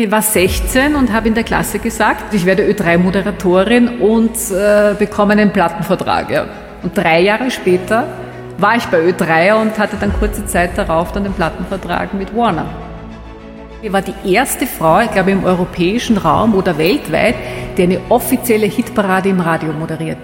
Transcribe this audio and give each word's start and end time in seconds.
Ich 0.00 0.08
war 0.12 0.22
16 0.22 0.94
und 0.94 1.12
habe 1.12 1.26
in 1.26 1.34
der 1.34 1.42
Klasse 1.42 1.80
gesagt, 1.80 2.32
ich 2.32 2.46
werde 2.46 2.62
Ö3-Moderatorin 2.70 3.98
und 3.98 4.30
äh, 4.52 4.94
bekomme 4.96 5.32
einen 5.32 5.52
Plattenvertrag. 5.52 6.30
Ja. 6.30 6.46
Und 6.84 6.96
drei 6.96 7.20
Jahre 7.22 7.50
später 7.50 8.06
war 8.58 8.76
ich 8.76 8.84
bei 8.84 9.00
Ö3 9.00 9.60
und 9.60 9.76
hatte 9.76 9.96
dann 9.98 10.12
kurze 10.12 10.46
Zeit 10.46 10.78
darauf 10.78 11.10
dann 11.10 11.24
den 11.24 11.32
Plattenvertrag 11.32 12.14
mit 12.14 12.32
Warner. 12.32 12.66
Ich 13.82 13.92
war 13.92 14.00
die 14.00 14.14
erste 14.32 14.68
Frau, 14.68 15.00
ich 15.00 15.10
glaube 15.10 15.32
im 15.32 15.42
europäischen 15.42 16.16
Raum 16.16 16.54
oder 16.54 16.78
weltweit, 16.78 17.34
die 17.76 17.82
eine 17.82 18.00
offizielle 18.08 18.66
Hitparade 18.66 19.30
im 19.30 19.40
Radio 19.40 19.72
moderiert. 19.72 20.18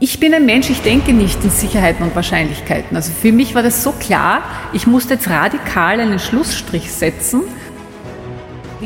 Ich 0.00 0.18
bin 0.18 0.34
ein 0.34 0.46
Mensch, 0.46 0.68
ich 0.68 0.82
denke 0.82 1.12
nicht 1.12 1.44
in 1.44 1.50
Sicherheiten 1.50 2.02
und 2.04 2.16
Wahrscheinlichkeiten. 2.16 2.96
Also 2.96 3.12
für 3.12 3.30
mich 3.30 3.54
war 3.54 3.62
das 3.62 3.84
so 3.84 3.92
klar, 3.92 4.42
ich 4.72 4.88
musste 4.88 5.14
jetzt 5.14 5.30
radikal 5.30 6.00
einen 6.00 6.18
Schlussstrich 6.18 6.90
setzen 6.90 7.42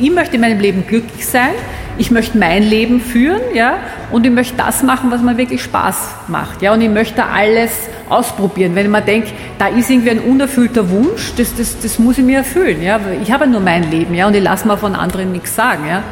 ich 0.01 0.11
möchte 0.11 0.37
in 0.37 0.41
meinem 0.41 0.61
Leben 0.61 0.87
glücklich 0.87 1.27
sein, 1.27 1.51
ich 1.98 2.11
möchte 2.11 2.39
mein 2.39 2.62
Leben 2.62 3.01
führen, 3.01 3.41
ja, 3.55 3.79
und 4.12 4.25
ich 4.25 4.33
möchte 4.33 4.56
das 4.56 4.83
machen, 4.83 5.11
was 5.11 5.20
mir 5.20 5.37
wirklich 5.37 5.62
Spaß 5.62 6.15
macht, 6.29 6.62
ja, 6.62 6.73
und 6.73 6.80
ich 6.80 6.89
möchte 6.89 7.25
alles 7.25 7.73
ausprobieren. 8.09 8.75
Wenn 8.75 8.91
man 8.91 9.05
denkt, 9.05 9.33
da 9.59 9.66
ist 9.66 9.91
irgendwie 9.91 10.11
ein 10.11 10.20
unerfüllter 10.20 10.89
Wunsch, 10.91 11.34
das, 11.37 11.55
das, 11.56 11.80
das 11.80 11.98
muss 11.98 12.19
ich 12.19 12.25
mir 12.25 12.39
erfüllen, 12.39 12.83
ja, 12.83 13.01
ich 13.20 13.33
habe 13.33 13.47
nur 13.47 13.61
mein 13.61 13.91
Leben, 13.91 14.15
ja, 14.15 14.27
und 14.27 14.34
ich 14.34 14.42
lasse 14.42 14.66
mir 14.66 14.77
von 14.77 14.95
anderen 14.95 15.33
nichts 15.33 15.55
sagen, 15.55 15.84
ja. 15.89 16.03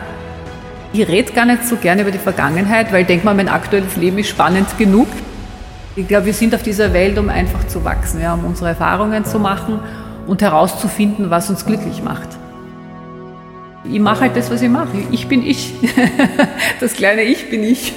Ich 0.93 1.07
rede 1.07 1.33
gar 1.33 1.45
nicht 1.45 1.66
so 1.66 1.77
gerne 1.77 2.03
über 2.03 2.11
die 2.11 2.19
Vergangenheit, 2.19 2.93
weil 2.93 3.03
ich 3.03 3.07
denke 3.07 3.25
mal, 3.25 3.35
mein 3.35 3.49
aktuelles 3.49 3.97
Leben 3.97 4.19
ist 4.19 4.29
spannend 4.29 4.66
genug. 4.79 5.09
Ich 5.95 6.09
glaube, 6.09 6.27
wir 6.27 6.33
sind 6.33 6.55
auf 6.55 6.63
dieser 6.63 6.93
Welt, 6.93 7.19
um 7.19 7.29
einfach 7.29 7.66
zu 7.66 7.85
wachsen, 7.85 8.21
ja, 8.21 8.35
um 8.35 8.45
unsere 8.45 8.71
Erfahrungen 8.71 9.25
zu 9.25 9.39
machen 9.39 9.80
und 10.27 10.43
herauszufinden, 10.43 11.30
was 11.30 11.51
uns 11.51 11.65
glücklich 11.65 12.03
macht. 12.03 12.29
Ich 13.91 14.01
mache 14.01 14.23
halt 14.23 14.37
das, 14.37 14.51
was 14.51 14.63
ich 14.63 14.69
mache. 14.69 14.89
Ich 15.11 15.29
bin 15.29 15.47
ich. 15.47 15.73
Das 16.80 16.93
kleine 16.93 17.23
Ich 17.23 17.49
bin 17.49 17.63
ich. 17.65 17.93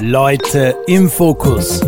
Leute 0.00 0.76
im 0.86 1.08
Fokus. 1.10 1.80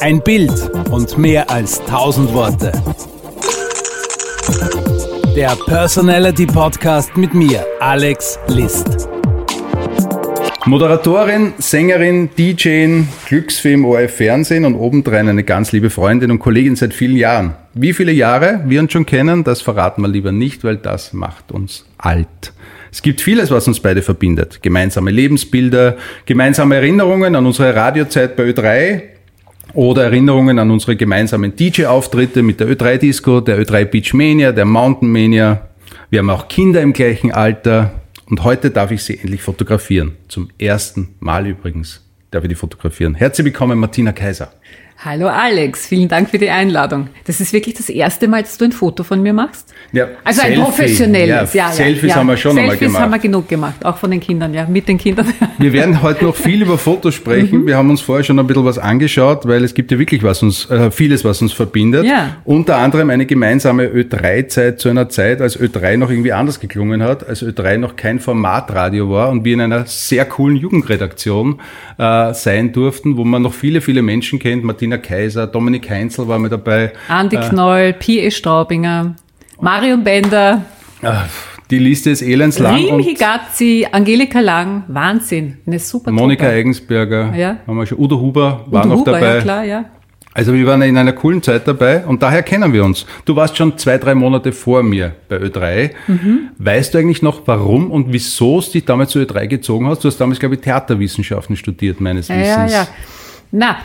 Ein 0.00 0.22
Bild 0.22 0.52
und 0.90 1.18
mehr 1.18 1.50
als 1.50 1.82
tausend 1.84 2.32
Worte. 2.32 2.72
Der 5.34 5.56
Personality 5.66 6.46
Podcast 6.46 7.16
mit 7.16 7.34
mir, 7.34 7.66
Alex 7.80 8.38
List. 8.48 9.08
Moderatorin, 10.66 11.52
Sängerin, 11.58 12.30
DJin, 12.38 13.06
Glücksfee 13.26 13.74
im 13.74 13.84
ORF 13.84 14.16
Fernsehen 14.16 14.64
und 14.64 14.74
obendrein 14.76 15.28
eine 15.28 15.44
ganz 15.44 15.72
liebe 15.72 15.90
Freundin 15.90 16.30
und 16.30 16.38
Kollegin 16.38 16.74
seit 16.74 16.94
vielen 16.94 17.18
Jahren. 17.18 17.54
Wie 17.74 17.92
viele 17.92 18.12
Jahre 18.12 18.62
wir 18.64 18.80
uns 18.80 18.90
schon 18.90 19.04
kennen, 19.04 19.44
das 19.44 19.60
verraten 19.60 20.00
wir 20.00 20.08
lieber 20.08 20.32
nicht, 20.32 20.64
weil 20.64 20.78
das 20.78 21.12
macht 21.12 21.52
uns 21.52 21.84
alt. 21.98 22.54
Es 22.90 23.02
gibt 23.02 23.20
vieles, 23.20 23.50
was 23.50 23.68
uns 23.68 23.78
beide 23.80 24.00
verbindet. 24.00 24.62
Gemeinsame 24.62 25.10
Lebensbilder, 25.10 25.98
gemeinsame 26.24 26.76
Erinnerungen 26.76 27.36
an 27.36 27.44
unsere 27.44 27.76
Radiozeit 27.76 28.34
bei 28.34 28.44
Ö3 28.44 29.02
oder 29.74 30.04
Erinnerungen 30.04 30.58
an 30.58 30.70
unsere 30.70 30.96
gemeinsamen 30.96 31.54
DJ-Auftritte 31.54 32.42
mit 32.42 32.60
der 32.60 32.68
Ö3 32.68 32.96
Disco, 32.96 33.42
der 33.42 33.60
Ö3 33.60 33.84
Beach 33.84 34.14
Mania, 34.14 34.50
der 34.50 34.64
Mountain 34.64 35.12
Mania. 35.12 35.68
Wir 36.08 36.20
haben 36.20 36.30
auch 36.30 36.48
Kinder 36.48 36.80
im 36.80 36.94
gleichen 36.94 37.32
Alter, 37.32 37.92
und 38.34 38.42
heute 38.42 38.72
darf 38.72 38.90
ich 38.90 39.04
sie 39.04 39.16
endlich 39.16 39.42
fotografieren. 39.42 40.16
Zum 40.26 40.50
ersten 40.58 41.14
Mal 41.20 41.46
übrigens 41.46 42.04
darf 42.32 42.42
ich 42.42 42.48
die 42.48 42.56
fotografieren. 42.56 43.14
Herzlich 43.14 43.44
willkommen, 43.44 43.78
Martina 43.78 44.10
Kaiser. 44.10 44.52
Hallo 44.98 45.26
Alex, 45.26 45.86
vielen 45.86 46.08
Dank 46.08 46.30
für 46.30 46.38
die 46.38 46.48
Einladung. 46.48 47.08
Das 47.26 47.40
ist 47.40 47.52
wirklich 47.52 47.74
das 47.74 47.90
erste 47.90 48.26
Mal, 48.26 48.42
dass 48.42 48.56
du 48.56 48.64
ein 48.64 48.72
Foto 48.72 49.02
von 49.02 49.20
mir 49.20 49.34
machst? 49.34 49.74
Ja, 49.92 50.08
also 50.22 50.40
Selfie. 50.40 50.56
ein 50.56 50.64
professionelles. 50.64 51.52
Ja, 51.52 51.66
ja, 51.66 51.72
Selfies 51.72 52.10
ja. 52.10 52.16
haben 52.16 52.26
wir 52.28 52.36
schon 52.36 52.54
Selfies 52.54 52.62
einmal 52.62 52.76
gemacht. 52.76 52.92
Selfies 52.92 53.00
haben 53.00 53.10
wir 53.10 53.18
genug 53.18 53.48
gemacht, 53.48 53.84
auch 53.84 53.96
von 53.98 54.10
den 54.10 54.20
Kindern, 54.20 54.54
ja, 54.54 54.66
mit 54.66 54.88
den 54.88 54.96
Kindern. 54.96 55.26
Wir 55.58 55.72
werden 55.72 56.02
heute 56.02 56.24
noch 56.24 56.34
viel 56.34 56.62
über 56.62 56.78
Fotos 56.78 57.14
sprechen. 57.14 57.62
Mhm. 57.62 57.66
Wir 57.66 57.76
haben 57.76 57.88
uns 57.90 58.00
vorher 58.00 58.24
schon 58.24 58.38
ein 58.38 58.46
bisschen 58.46 58.64
was 58.64 58.78
angeschaut, 58.78 59.46
weil 59.46 59.62
es 59.62 59.74
gibt 59.74 59.92
ja 59.92 59.98
wirklich 59.98 60.22
was 60.22 60.42
uns, 60.42 60.68
äh, 60.70 60.90
vieles, 60.90 61.24
was 61.24 61.40
uns 61.42 61.52
verbindet. 61.52 62.04
Ja. 62.04 62.36
Unter 62.44 62.78
anderem 62.78 63.10
eine 63.10 63.24
gemeinsame 63.24 63.86
Ö3-Zeit 63.86 64.80
zu 64.80 64.88
einer 64.88 65.08
Zeit, 65.08 65.40
als 65.40 65.58
Ö3 65.58 65.96
noch 65.96 66.10
irgendwie 66.10 66.32
anders 66.32 66.60
geklungen 66.60 67.02
hat, 67.02 67.26
als 67.26 67.44
Ö3 67.44 67.78
noch 67.78 67.96
kein 67.96 68.20
Formatradio 68.20 69.10
war 69.10 69.30
und 69.30 69.44
wir 69.44 69.54
in 69.54 69.60
einer 69.60 69.86
sehr 69.86 70.24
coolen 70.24 70.56
Jugendredaktion 70.56 71.60
äh, 71.98 72.34
sein 72.34 72.72
durften, 72.72 73.16
wo 73.16 73.24
man 73.24 73.42
noch 73.42 73.54
viele, 73.54 73.80
viele 73.80 74.02
Menschen 74.02 74.38
kennt. 74.38 74.64
Martina 74.84 74.98
Kaiser, 74.98 75.46
Dominik 75.46 75.88
Heinzel 75.88 76.28
war 76.28 76.38
mit 76.38 76.52
dabei. 76.52 76.92
Andi 77.08 77.36
äh, 77.36 77.48
Knoll, 77.48 77.94
P.E. 77.94 78.30
Straubinger, 78.30 79.14
Marion 79.58 80.04
Bender. 80.04 80.62
Ah, 81.02 81.24
die 81.70 81.78
Liste 81.78 82.10
ist 82.10 82.20
elends 82.20 82.58
lang. 82.58 82.74
Rim 82.74 82.98
Higazzi, 82.98 83.86
Angelika 83.90 84.40
Lang, 84.40 84.84
Wahnsinn, 84.88 85.56
eine 85.66 85.78
super 85.78 86.12
Monika 86.12 86.44
Truppe. 86.44 86.56
Eigensberger, 86.56 87.34
ja. 87.34 87.56
haben 87.66 87.76
wir 87.78 87.86
schon, 87.86 87.98
Udo 87.98 88.20
Huber 88.20 88.66
war 88.66 88.84
Udo 88.84 88.88
noch 88.94 89.00
Huber, 89.00 89.12
dabei. 89.12 89.36
Ja, 89.36 89.40
klar, 89.40 89.64
ja. 89.64 89.84
Also 90.34 90.52
wir 90.52 90.66
waren 90.66 90.82
in 90.82 90.98
einer 90.98 91.12
coolen 91.12 91.42
Zeit 91.42 91.66
dabei 91.66 92.04
und 92.04 92.22
daher 92.22 92.42
kennen 92.42 92.70
wir 92.74 92.84
uns. 92.84 93.06
Du 93.24 93.36
warst 93.36 93.56
schon 93.56 93.78
zwei, 93.78 93.96
drei 93.96 94.14
Monate 94.14 94.52
vor 94.52 94.82
mir 94.82 95.14
bei 95.30 95.36
Ö3. 95.38 95.92
Mhm. 96.08 96.50
Weißt 96.58 96.92
du 96.92 96.98
eigentlich 96.98 97.22
noch, 97.22 97.46
warum 97.46 97.90
und 97.90 98.12
wieso 98.12 98.58
es 98.58 98.70
dich 98.70 98.84
damals 98.84 99.12
zu 99.12 99.20
Ö3 99.20 99.46
gezogen 99.46 99.86
hast? 99.86 100.04
Du 100.04 100.08
hast 100.08 100.18
damals, 100.18 100.40
glaube 100.40 100.56
ich, 100.56 100.60
Theaterwissenschaften 100.60 101.56
studiert, 101.56 102.02
meines 102.02 102.28
Wissens. 102.28 102.46
Ja, 102.46 102.66
ja. 102.66 102.88
Na, 103.52 103.76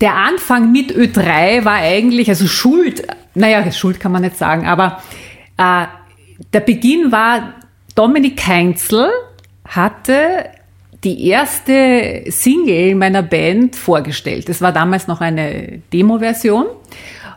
der 0.00 0.14
Anfang 0.14 0.72
mit 0.72 0.92
Ö3 0.92 1.64
war 1.64 1.74
eigentlich, 1.74 2.28
also 2.28 2.46
Schuld, 2.46 3.06
naja, 3.34 3.70
Schuld 3.72 4.00
kann 4.00 4.12
man 4.12 4.22
nicht 4.22 4.36
sagen, 4.36 4.66
aber 4.66 5.02
äh, 5.56 5.86
der 6.52 6.60
Beginn 6.60 7.12
war, 7.12 7.54
Dominik 7.94 8.46
Heinzel 8.46 9.08
hatte 9.66 10.50
die 11.02 11.28
erste 11.28 12.24
Single 12.28 12.94
meiner 12.94 13.22
Band 13.22 13.76
vorgestellt. 13.76 14.48
Das 14.48 14.60
war 14.60 14.72
damals 14.72 15.06
noch 15.06 15.20
eine 15.20 15.80
Demo-Version 15.92 16.66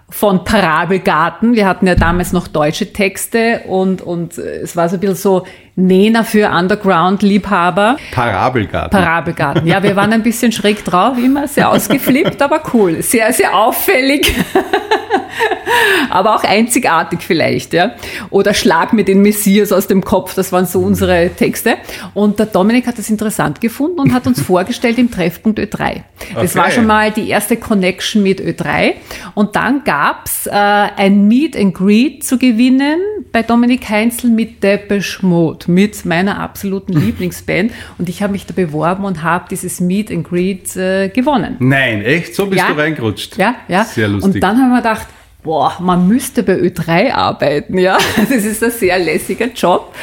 von 0.09 0.43
Parabelgarten. 0.43 1.53
Wir 1.53 1.67
hatten 1.67 1.85
ja 1.87 1.95
damals 1.95 2.33
noch 2.33 2.47
deutsche 2.47 2.91
Texte 2.91 3.61
und, 3.67 4.01
und 4.01 4.37
es 4.37 4.75
war 4.75 4.89
so 4.89 4.95
ein 4.95 4.99
bisschen 4.99 5.15
so 5.15 5.45
Nena 5.79 6.23
für 6.23 6.49
Underground-Liebhaber. 6.49 7.97
Parabelgarten. 8.11 8.91
Parabelgarten. 8.91 9.67
Ja, 9.67 9.81
wir 9.81 9.95
waren 9.95 10.13
ein 10.13 10.23
bisschen 10.23 10.51
schräg 10.51 10.83
drauf, 10.83 11.17
immer 11.17 11.47
sehr 11.47 11.69
ausgeflippt, 11.69 12.41
aber 12.41 12.61
cool. 12.73 13.01
Sehr, 13.01 13.31
sehr 13.33 13.55
auffällig. 13.55 14.33
aber 16.09 16.35
auch 16.35 16.43
einzigartig 16.43 17.21
vielleicht, 17.21 17.73
ja. 17.73 17.91
Oder 18.29 18.53
Schlag 18.53 18.93
mit 18.93 19.07
den 19.07 19.21
Messias 19.21 19.71
aus 19.71 19.87
dem 19.87 20.03
Kopf, 20.03 20.35
das 20.35 20.51
waren 20.51 20.65
so 20.65 20.79
unsere 20.79 21.29
Texte. 21.35 21.77
Und 22.13 22.39
der 22.39 22.47
Dominik 22.47 22.87
hat 22.87 22.97
das 22.97 23.09
interessant 23.09 23.61
gefunden 23.61 23.99
und 23.99 24.13
hat 24.13 24.27
uns 24.27 24.41
vorgestellt 24.41 24.97
im 24.97 25.11
Treffpunkt 25.11 25.59
Ö3. 25.59 26.01
Das 26.35 26.51
okay. 26.51 26.55
war 26.55 26.71
schon 26.71 26.85
mal 26.85 27.11
die 27.11 27.29
erste 27.29 27.57
Connection 27.57 28.23
mit 28.23 28.41
Ö3. 28.41 28.93
Und 29.33 29.55
dann 29.55 29.83
gab's 29.83 30.47
äh, 30.47 30.51
ein 30.51 31.27
Meet 31.27 31.55
and 31.55 31.73
Greet 31.73 32.23
zu 32.23 32.37
gewinnen 32.37 32.99
bei 33.31 33.43
Dominik 33.43 33.89
Heinzel 33.89 34.29
mit 34.29 34.63
Depeche 34.63 35.25
Mode 35.25 35.68
mit 35.69 36.05
meiner 36.05 36.39
absoluten 36.39 36.93
Lieblingsband 36.99 37.71
und 37.97 38.09
ich 38.09 38.21
habe 38.21 38.33
mich 38.33 38.45
da 38.45 38.53
beworben 38.53 39.05
und 39.05 39.23
habe 39.23 39.45
dieses 39.49 39.79
Meet 39.79 40.11
and 40.11 40.27
Greet 40.27 40.75
äh, 40.75 41.09
gewonnen. 41.09 41.55
Nein, 41.59 42.03
echt? 42.03 42.35
So 42.35 42.47
bist 42.47 42.61
ja. 42.61 42.73
du 42.73 42.79
reingerutscht? 42.79 43.37
Ja, 43.37 43.55
ja. 43.67 43.85
Sehr 43.85 44.07
lustig. 44.07 44.35
Und 44.35 44.43
dann 44.43 44.57
haben 44.57 44.71
wir 44.71 44.77
gedacht, 44.77 45.07
boah, 45.43 45.77
man 45.79 46.07
müsste 46.07 46.43
bei 46.43 46.57
Ö3 46.57 47.13
arbeiten, 47.13 47.77
ja. 47.77 47.97
Das 48.17 48.43
ist 48.43 48.63
ein 48.63 48.71
sehr 48.71 48.99
lässiger 48.99 49.47
Job 49.47 49.93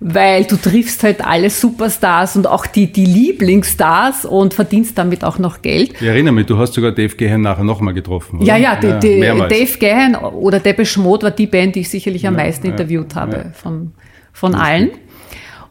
weil 0.00 0.44
du 0.44 0.56
triffst 0.56 1.02
halt 1.02 1.24
alle 1.24 1.50
Superstars 1.50 2.36
und 2.36 2.46
auch 2.46 2.66
die, 2.66 2.92
die 2.92 3.04
Lieblingsstars 3.04 4.24
und 4.24 4.54
verdienst 4.54 4.96
damit 4.96 5.24
auch 5.24 5.38
noch 5.38 5.62
Geld. 5.62 5.94
Ich 6.00 6.06
erinnere 6.06 6.32
mich, 6.32 6.46
du 6.46 6.56
hast 6.56 6.74
sogar 6.74 6.92
Dave 6.92 7.16
Gahan 7.16 7.40
nachher 7.40 7.64
nochmal 7.64 7.94
getroffen. 7.94 8.38
Oder? 8.38 8.46
Ja, 8.46 8.56
ja, 8.56 8.76
die, 8.76 8.98
die 9.00 9.20
Dave 9.20 9.78
Gahan 9.78 10.14
oder 10.14 10.60
Depeche 10.60 11.00
Mode 11.00 11.24
war 11.24 11.30
die 11.30 11.46
Band, 11.46 11.74
die 11.74 11.80
ich 11.80 11.90
sicherlich 11.90 12.26
am 12.26 12.34
ja, 12.34 12.44
meisten 12.44 12.66
ja, 12.66 12.72
interviewt 12.72 13.14
habe 13.14 13.36
ja. 13.36 13.50
von, 13.52 13.92
von 14.32 14.54
allen. 14.54 14.90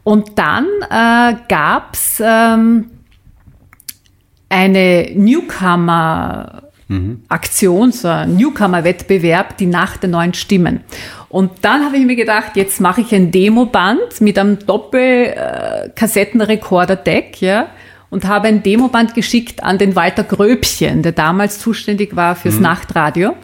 Und 0.07 0.39
dann 0.39 0.65
äh, 0.89 1.36
gab 1.50 1.95
es 1.95 2.24
ähm, 2.24 2.92
eine 4.48 5.12
Newcomer 5.13 6.63
mhm. 6.88 7.24
Aktion, 7.27 7.92
so 7.92 8.07
ein 8.07 8.38
Newcomer-Wettbewerb, 8.38 9.57
die 9.57 9.65
Nacht 9.65 10.04
der 10.04 10.09
neuen 10.09 10.33
Stimmen. 10.33 10.80
Und 11.27 11.51
dann 11.62 11.83
habe 11.83 11.98
ich 11.98 12.06
mir 12.06 12.15
gedacht, 12.15 12.56
jetzt 12.56 12.80
mache 12.80 13.01
ich 13.01 13.13
ein 13.13 13.31
Demoband 13.31 14.21
mit 14.21 14.39
einem 14.39 14.59
Doppel-Kassettenrekorder-Deck, 14.59 17.42
ja, 17.42 17.68
und 18.09 18.24
habe 18.24 18.48
ein 18.48 18.63
Demoband 18.63 19.13
geschickt 19.13 19.62
an 19.62 19.77
den 19.77 19.98
Walter 19.98 20.24
Gröbchen, 20.24 21.04
der 21.04 21.12
damals 21.12 21.59
zuständig 21.59 22.15
war 22.15 22.38
fürs 22.38 22.56
mhm. 22.56 22.62
Nachtradio. 22.62 23.36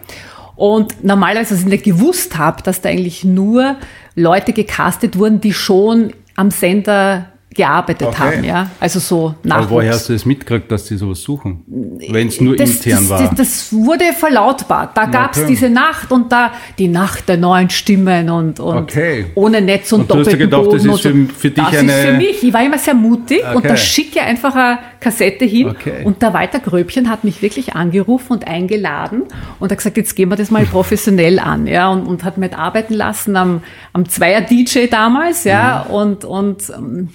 Und 0.56 1.04
normalerweise, 1.04 1.56
als 1.56 1.64
ich 1.64 1.68
nicht 1.68 1.84
gewusst 1.84 2.38
habe, 2.38 2.64
dass 2.64 2.80
da 2.80 2.88
eigentlich 2.88 3.26
nur 3.26 3.76
Leute 4.16 4.54
gecastet 4.54 5.18
wurden, 5.18 5.42
die 5.42 5.52
schon 5.52 6.14
am 6.36 6.52
Sender 6.52 7.33
gearbeitet 7.54 8.08
Okay. 8.08 8.18
haben, 8.18 8.44
ja. 8.44 8.70
Also 8.80 9.00
so 9.00 9.28
Aber 9.28 9.36
Nachwuchs. 9.44 9.70
woher 9.72 9.92
hast 9.94 10.10
du 10.10 10.14
das 10.14 10.26
mitgekriegt, 10.26 10.72
dass 10.72 10.86
die 10.86 10.96
sowas 10.98 11.22
suchen? 11.22 11.64
Wenn 12.10 12.28
es 12.28 12.42
nur 12.42 12.56
das, 12.56 12.70
intern 12.78 13.00
das, 13.02 13.10
war. 13.10 13.20
Das, 13.30 13.36
das 13.36 13.74
wurde 13.74 14.06
verlautbart. 14.18 14.96
Da 14.98 15.06
gab 15.06 15.34
es 15.34 15.40
Okay. 15.40 15.48
diese 15.50 15.70
Nacht 15.70 16.12
und 16.12 16.32
da 16.32 16.52
die 16.78 16.88
Nacht 16.88 17.30
der 17.30 17.38
neuen 17.38 17.70
Stimmen 17.70 18.30
und, 18.30 18.60
und 18.60 18.78
Okay. 18.78 19.26
ohne 19.36 19.62
Netz 19.62 19.92
und, 19.92 20.02
Und 20.02 20.12
du 20.12 20.16
hast 20.20 20.28
dir 20.32 20.32
doppelten 20.38 20.50
gedacht, 20.50 20.62
das 20.62 20.68
Boden 20.68 20.78
ist 20.78 20.86
und 20.86 21.02
so. 21.02 21.10
für- 21.34 21.40
für 21.40 21.50
dich 21.52 21.64
das 21.66 21.78
eine- 21.78 21.92
ist 21.94 22.06
für 22.06 22.14
mich. 22.14 22.44
Ich 22.44 22.54
war 22.54 22.66
immer 22.66 22.78
sehr 22.78 22.94
mutig 22.96 23.44
und 23.54 23.66
da 23.66 23.78
schicke 23.78 24.20
ich 24.20 24.22
einfach 24.22 24.56
eine 24.56 24.80
Kassette 25.00 25.46
hin. 25.46 25.70
Okay. 25.70 26.04
Und 26.04 26.22
der 26.22 26.34
Walter 26.34 26.60
Gröbchen 26.60 27.10
hat 27.10 27.24
mich 27.24 27.42
wirklich 27.42 27.76
angerufen 27.76 28.34
und 28.34 28.48
eingeladen 28.48 29.24
und 29.60 29.72
hat 29.72 29.78
gesagt, 29.78 29.98
jetzt 29.98 30.16
gehen 30.16 30.30
wir 30.30 30.36
das 30.36 30.50
mal 30.52 30.66
professionell 30.66 31.40
an. 31.40 31.68
Ja, 31.68 31.90
und, 31.90 32.04
und 32.08 32.24
hat 32.24 32.38
mich 32.38 32.56
arbeiten 32.56 32.94
lassen 32.94 33.36
am, 33.36 33.62
am 33.94 34.08
Zweier-DJ 34.08 34.88
damals. 34.90 35.44
Ja, 35.44 35.86
Mhm. 35.88 35.94
und, 35.94 36.26
und, 36.26 36.64
ähm, 36.76 37.10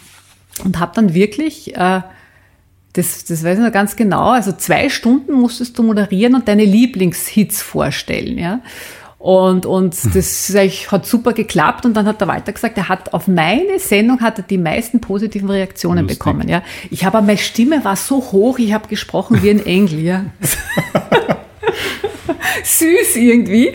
und 0.64 0.78
habe 0.78 0.92
dann 0.94 1.14
wirklich... 1.14 1.76
Äh, 1.76 2.02
das, 2.94 3.24
das 3.26 3.44
weiß 3.44 3.58
ich 3.58 3.64
noch 3.64 3.70
ganz 3.70 3.94
genau. 3.96 4.30
Also 4.30 4.50
zwei 4.50 4.88
Stunden 4.88 5.32
musstest 5.32 5.78
du 5.78 5.82
moderieren 5.82 6.34
und 6.34 6.48
deine 6.48 6.64
Lieblingshits 6.64 7.62
vorstellen, 7.62 8.38
ja. 8.38 8.60
Und, 9.18 9.66
und 9.66 9.94
Hm. 9.94 10.12
das 10.14 10.54
eigentlich, 10.54 10.90
hat 10.90 11.04
super 11.06 11.32
geklappt. 11.32 11.84
Und 11.84 11.94
dann 11.94 12.06
hat 12.06 12.20
der 12.20 12.28
Walter 12.28 12.52
gesagt, 12.52 12.78
er 12.78 12.88
hat 12.88 13.12
auf 13.12 13.28
meine 13.28 13.78
Sendung 13.78 14.20
hat 14.20 14.38
er 14.38 14.44
die 14.44 14.58
meisten 14.58 15.00
positiven 15.00 15.50
Reaktionen 15.50 16.04
Lustig. 16.04 16.18
bekommen. 16.18 16.48
Ja. 16.48 16.62
Ich 16.90 17.04
habe, 17.04 17.20
meine 17.20 17.36
Stimme 17.38 17.84
war 17.84 17.96
so 17.96 18.16
hoch, 18.32 18.58
ich 18.58 18.72
habe 18.72 18.88
gesprochen 18.88 19.42
wie 19.42 19.50
ein 19.50 19.64
Engel. 19.64 20.00
Ja. 20.00 20.24
Süß 22.64 23.16
irgendwie. 23.16 23.72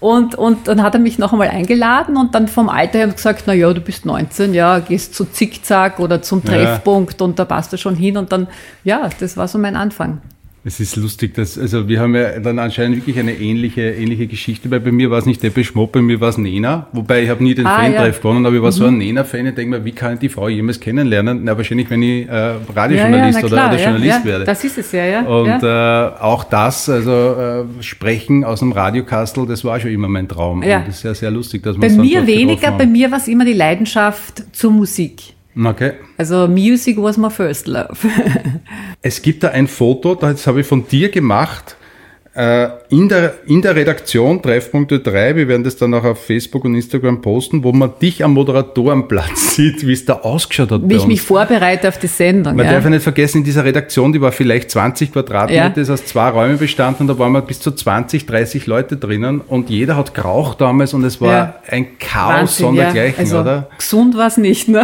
Und, 0.00 0.34
und 0.34 0.68
dann 0.68 0.82
hat 0.82 0.94
er 0.94 1.00
mich 1.00 1.18
noch 1.18 1.32
einmal 1.32 1.48
eingeladen 1.48 2.16
und 2.16 2.34
dann 2.34 2.48
vom 2.48 2.68
Alter 2.68 2.98
her 2.98 3.06
gesagt, 3.08 3.44
na 3.46 3.54
ja, 3.54 3.72
du 3.72 3.80
bist 3.80 4.04
19, 4.04 4.52
ja, 4.54 4.78
gehst 4.78 5.14
zu 5.14 5.24
Zickzack 5.24 5.98
oder 6.00 6.22
zum 6.22 6.42
Ja. 6.44 6.50
Treffpunkt 6.50 7.22
und 7.22 7.38
da 7.38 7.44
passt 7.44 7.72
du 7.72 7.78
schon 7.78 7.96
hin 7.96 8.16
und 8.16 8.32
dann, 8.32 8.46
ja, 8.84 9.08
das 9.20 9.36
war 9.36 9.48
so 9.48 9.58
mein 9.58 9.76
Anfang. 9.76 10.20
Es 10.66 10.80
ist 10.80 10.96
lustig, 10.96 11.32
dass, 11.34 11.56
also 11.56 11.86
wir 11.86 12.00
haben 12.00 12.16
ja 12.16 12.40
dann 12.40 12.58
anscheinend 12.58 12.96
wirklich 12.96 13.20
eine 13.20 13.34
ähnliche, 13.34 13.82
ähnliche 13.82 14.26
Geschichte, 14.26 14.68
weil 14.68 14.80
bei 14.80 14.90
mir 14.90 15.12
war 15.12 15.18
es 15.18 15.24
nicht 15.24 15.40
Depeche 15.40 15.70
Mode, 15.74 15.92
bei 15.92 16.02
mir 16.02 16.20
war 16.20 16.30
es 16.30 16.38
Nena, 16.38 16.88
wobei 16.90 17.22
ich 17.22 17.28
habe 17.28 17.40
nie 17.44 17.54
den 17.54 17.68
Ah, 17.68 17.76
Fan-Treff 17.76 18.16
ja. 18.16 18.20
gewonnen, 18.20 18.44
aber 18.44 18.56
ich 18.56 18.62
war 18.62 18.72
so 18.72 18.86
ein 18.86 18.98
Nena-Fan, 18.98 19.46
ich 19.46 19.54
denke 19.54 19.78
mir, 19.78 19.84
wie 19.84 19.92
kann 19.92 20.14
ich 20.14 20.18
die 20.18 20.28
Frau 20.28 20.48
jemals 20.48 20.80
kennenlernen? 20.80 21.42
Na, 21.44 21.56
wahrscheinlich, 21.56 21.88
wenn 21.88 22.02
ich 22.02 22.28
äh, 22.28 22.54
Radiojournalist 22.74 23.38
na 23.42 23.46
oder, 23.46 23.56
klar, 23.56 23.72
oder 23.74 23.80
Journalist 23.80 24.18
ja, 24.18 24.24
werde. 24.24 24.44
Das 24.44 24.64
ist 24.64 24.76
es 24.76 24.90
ja, 24.90 25.04
ja. 25.04 25.20
Und 25.22 25.62
ja. 25.62 26.08
äh, 26.08 26.20
auch 26.20 26.42
das, 26.42 26.88
also 26.88 27.12
äh, 27.12 27.82
Sprechen 27.84 28.42
aus 28.42 28.58
dem 28.58 28.72
Radiokastel, 28.72 29.46
das 29.46 29.64
war 29.64 29.78
schon 29.78 29.92
immer 29.92 30.08
mein 30.08 30.26
Traum. 30.26 30.64
Ja. 30.64 30.78
Und 30.78 30.88
das 30.88 30.96
ist 30.96 31.04
ja 31.04 31.14
sehr 31.14 31.30
lustig, 31.30 31.62
dass 31.62 31.78
bei 31.78 31.88
man 31.90 32.00
mir 32.00 32.26
weniger, 32.26 32.72
bei 32.72 32.86
mir 32.86 33.08
war 33.12 33.18
es 33.18 33.28
immer 33.28 33.44
die 33.44 33.52
Leidenschaft 33.52 34.42
zur 34.50 34.72
Musik. 34.72 35.35
Okay. 35.64 35.94
Also 36.18 36.46
Music 36.48 36.98
was 36.98 37.16
my 37.16 37.30
first 37.30 37.66
love. 37.66 37.96
Es 39.02 39.22
gibt 39.22 39.42
da 39.42 39.48
ein 39.48 39.68
Foto, 39.68 40.14
das 40.14 40.46
habe 40.46 40.60
ich 40.60 40.66
von 40.66 40.86
dir 40.88 41.10
gemacht, 41.10 41.76
in 42.90 43.08
der, 43.08 43.34
in 43.46 43.62
der 43.62 43.74
Redaktion 43.74 44.42
Treffpunkte 44.42 45.00
3, 45.00 45.36
wir 45.36 45.48
werden 45.48 45.64
das 45.64 45.76
dann 45.76 45.94
auch 45.94 46.04
auf 46.04 46.24
Facebook 46.26 46.66
und 46.66 46.74
Instagram 46.74 47.22
posten, 47.22 47.64
wo 47.64 47.72
man 47.72 47.92
dich 48.02 48.22
am 48.22 48.34
Moderatorenplatz 48.34 49.54
sieht, 49.56 49.86
wie 49.86 49.92
es 49.92 50.04
da 50.04 50.14
ausgeschaut 50.14 50.70
hat 50.70 50.82
Wie 50.84 50.96
ich 50.96 51.06
mich 51.06 51.22
vorbereite 51.22 51.88
auf 51.88 51.98
die 51.98 52.08
Sendung. 52.08 52.56
Man 52.56 52.66
ja. 52.66 52.72
darf 52.72 52.84
ja 52.84 52.90
nicht 52.90 53.02
vergessen, 53.02 53.38
in 53.38 53.44
dieser 53.44 53.64
Redaktion, 53.64 54.12
die 54.12 54.20
war 54.20 54.32
vielleicht 54.32 54.70
20 54.70 55.12
Quadratmeter, 55.12 55.62
Ja. 55.62 55.68
das 55.70 55.88
aus 55.88 56.04
zwei 56.04 56.28
Räumen 56.28 56.58
bestand 56.58 57.00
und 57.00 57.06
da 57.06 57.18
waren 57.18 57.32
wir 57.32 57.40
bis 57.40 57.60
zu 57.60 57.70
20, 57.70 58.26
30 58.26 58.66
Leute 58.66 58.98
drinnen 58.98 59.40
und 59.40 59.70
jeder 59.70 59.96
hat 59.96 60.12
geraucht 60.12 60.60
damals 60.60 60.92
und 60.92 61.04
es 61.04 61.20
war 61.20 61.32
Ja. 61.32 61.54
ein 61.68 61.98
Chaos 61.98 62.32
Wahnsinn, 62.40 62.66
sondergleichen, 62.66 63.18
also, 63.20 63.40
oder? 63.40 63.70
Gesund 63.78 64.14
war 64.16 64.26
es 64.26 64.36
nicht. 64.36 64.68
Ne? 64.68 64.82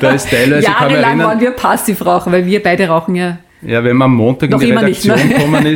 Da 0.00 0.10
ist 0.10 0.28
teilweise, 0.28 0.66
Jahrelang 0.66 1.18
waren 1.20 1.40
wir 1.40 1.52
Passivraucher, 1.52 2.30
weil 2.30 2.44
wir 2.44 2.62
beide 2.62 2.88
rauchen 2.88 3.14
ja. 3.14 3.38
Ja, 3.64 3.84
wenn 3.84 3.96
man 3.96 4.06
am 4.06 4.16
Montag 4.16 4.50
Noch 4.50 4.60
in 4.60 4.66
die 4.68 4.72
nicht, 4.72 5.04
Redaktion 5.06 5.16
ne? 5.28 5.34
gekommen 5.34 5.66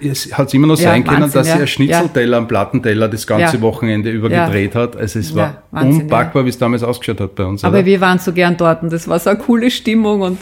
ist, 0.00 0.36
hat 0.36 0.48
es 0.48 0.54
immer 0.54 0.66
noch 0.66 0.78
Ja, 0.78 0.90
sein 0.90 1.04
können, 1.04 1.22
Wahnsinn, 1.22 1.38
dass 1.40 1.46
sie 1.46 1.52
ja. 1.54 1.58
ein 1.60 1.66
Schnitzelteller, 1.68 2.36
einen 2.38 2.48
Plattenteller 2.48 3.08
das 3.08 3.26
ganze 3.26 3.56
Ja. 3.56 3.62
Wochenende 3.62 4.10
über 4.10 4.30
Ja. 4.30 4.46
gedreht 4.46 4.74
hat. 4.74 4.96
Also 4.96 5.18
es 5.20 5.30
Ja, 5.30 5.36
war 5.36 5.62
Wahnsinn, 5.70 6.02
unpackbar, 6.02 6.44
wie 6.44 6.48
es 6.48 6.58
damals 6.58 6.82
ausgeschaut 6.82 7.20
hat 7.20 7.34
bei 7.36 7.44
uns. 7.44 7.62
Aber 7.64 7.78
oder? 7.78 7.86
wir 7.86 8.00
waren 8.00 8.18
so 8.18 8.32
gern 8.32 8.56
dort 8.56 8.82
und 8.82 8.92
das 8.92 9.06
war 9.08 9.18
so 9.18 9.30
eine 9.30 9.38
coole 9.38 9.70
Stimmung 9.70 10.20
und 10.22 10.38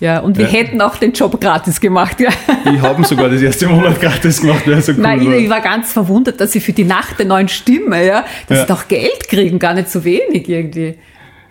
ja, 0.00 0.20
und 0.20 0.36
wir 0.38 0.44
Ja. 0.46 0.52
hätten 0.52 0.80
auch 0.80 0.96
den 0.96 1.12
Job 1.12 1.40
gratis 1.40 1.80
gemacht. 1.80 2.20
Ja. 2.20 2.30
Die 2.72 2.80
haben 2.80 3.02
sogar 3.04 3.28
das 3.28 3.42
erste 3.42 3.66
Monat 3.68 4.00
gratis 4.00 4.40
gemacht, 4.40 4.66
er 4.66 4.80
so 4.80 4.92
cool 4.92 4.98
Nein, 4.98 5.22
ich, 5.22 5.28
ich 5.28 5.48
war. 5.50 5.56
war 5.56 5.62
ganz 5.62 5.92
verwundert, 5.92 6.40
dass 6.40 6.52
sie 6.52 6.60
für 6.60 6.72
die 6.72 6.84
Nacht 6.84 7.18
der 7.18 7.26
neuen 7.26 7.48
Stimme, 7.48 8.04
ja, 8.06 8.24
dass 8.48 8.58
Ja. 8.58 8.64
sie 8.64 8.68
doch 8.72 8.86
Geld 8.88 9.28
kriegen, 9.28 9.58
gar 9.58 9.74
nicht 9.74 9.90
so 9.90 10.04
wenig 10.04 10.48
irgendwie. 10.48 10.94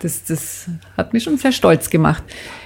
Das, 0.00 0.24
das 0.24 0.66
hat 0.96 1.12
mich 1.12 1.24
schon 1.24 1.36
sehr 1.38 1.52
stolz 1.52 1.90
gemacht. 1.90 2.22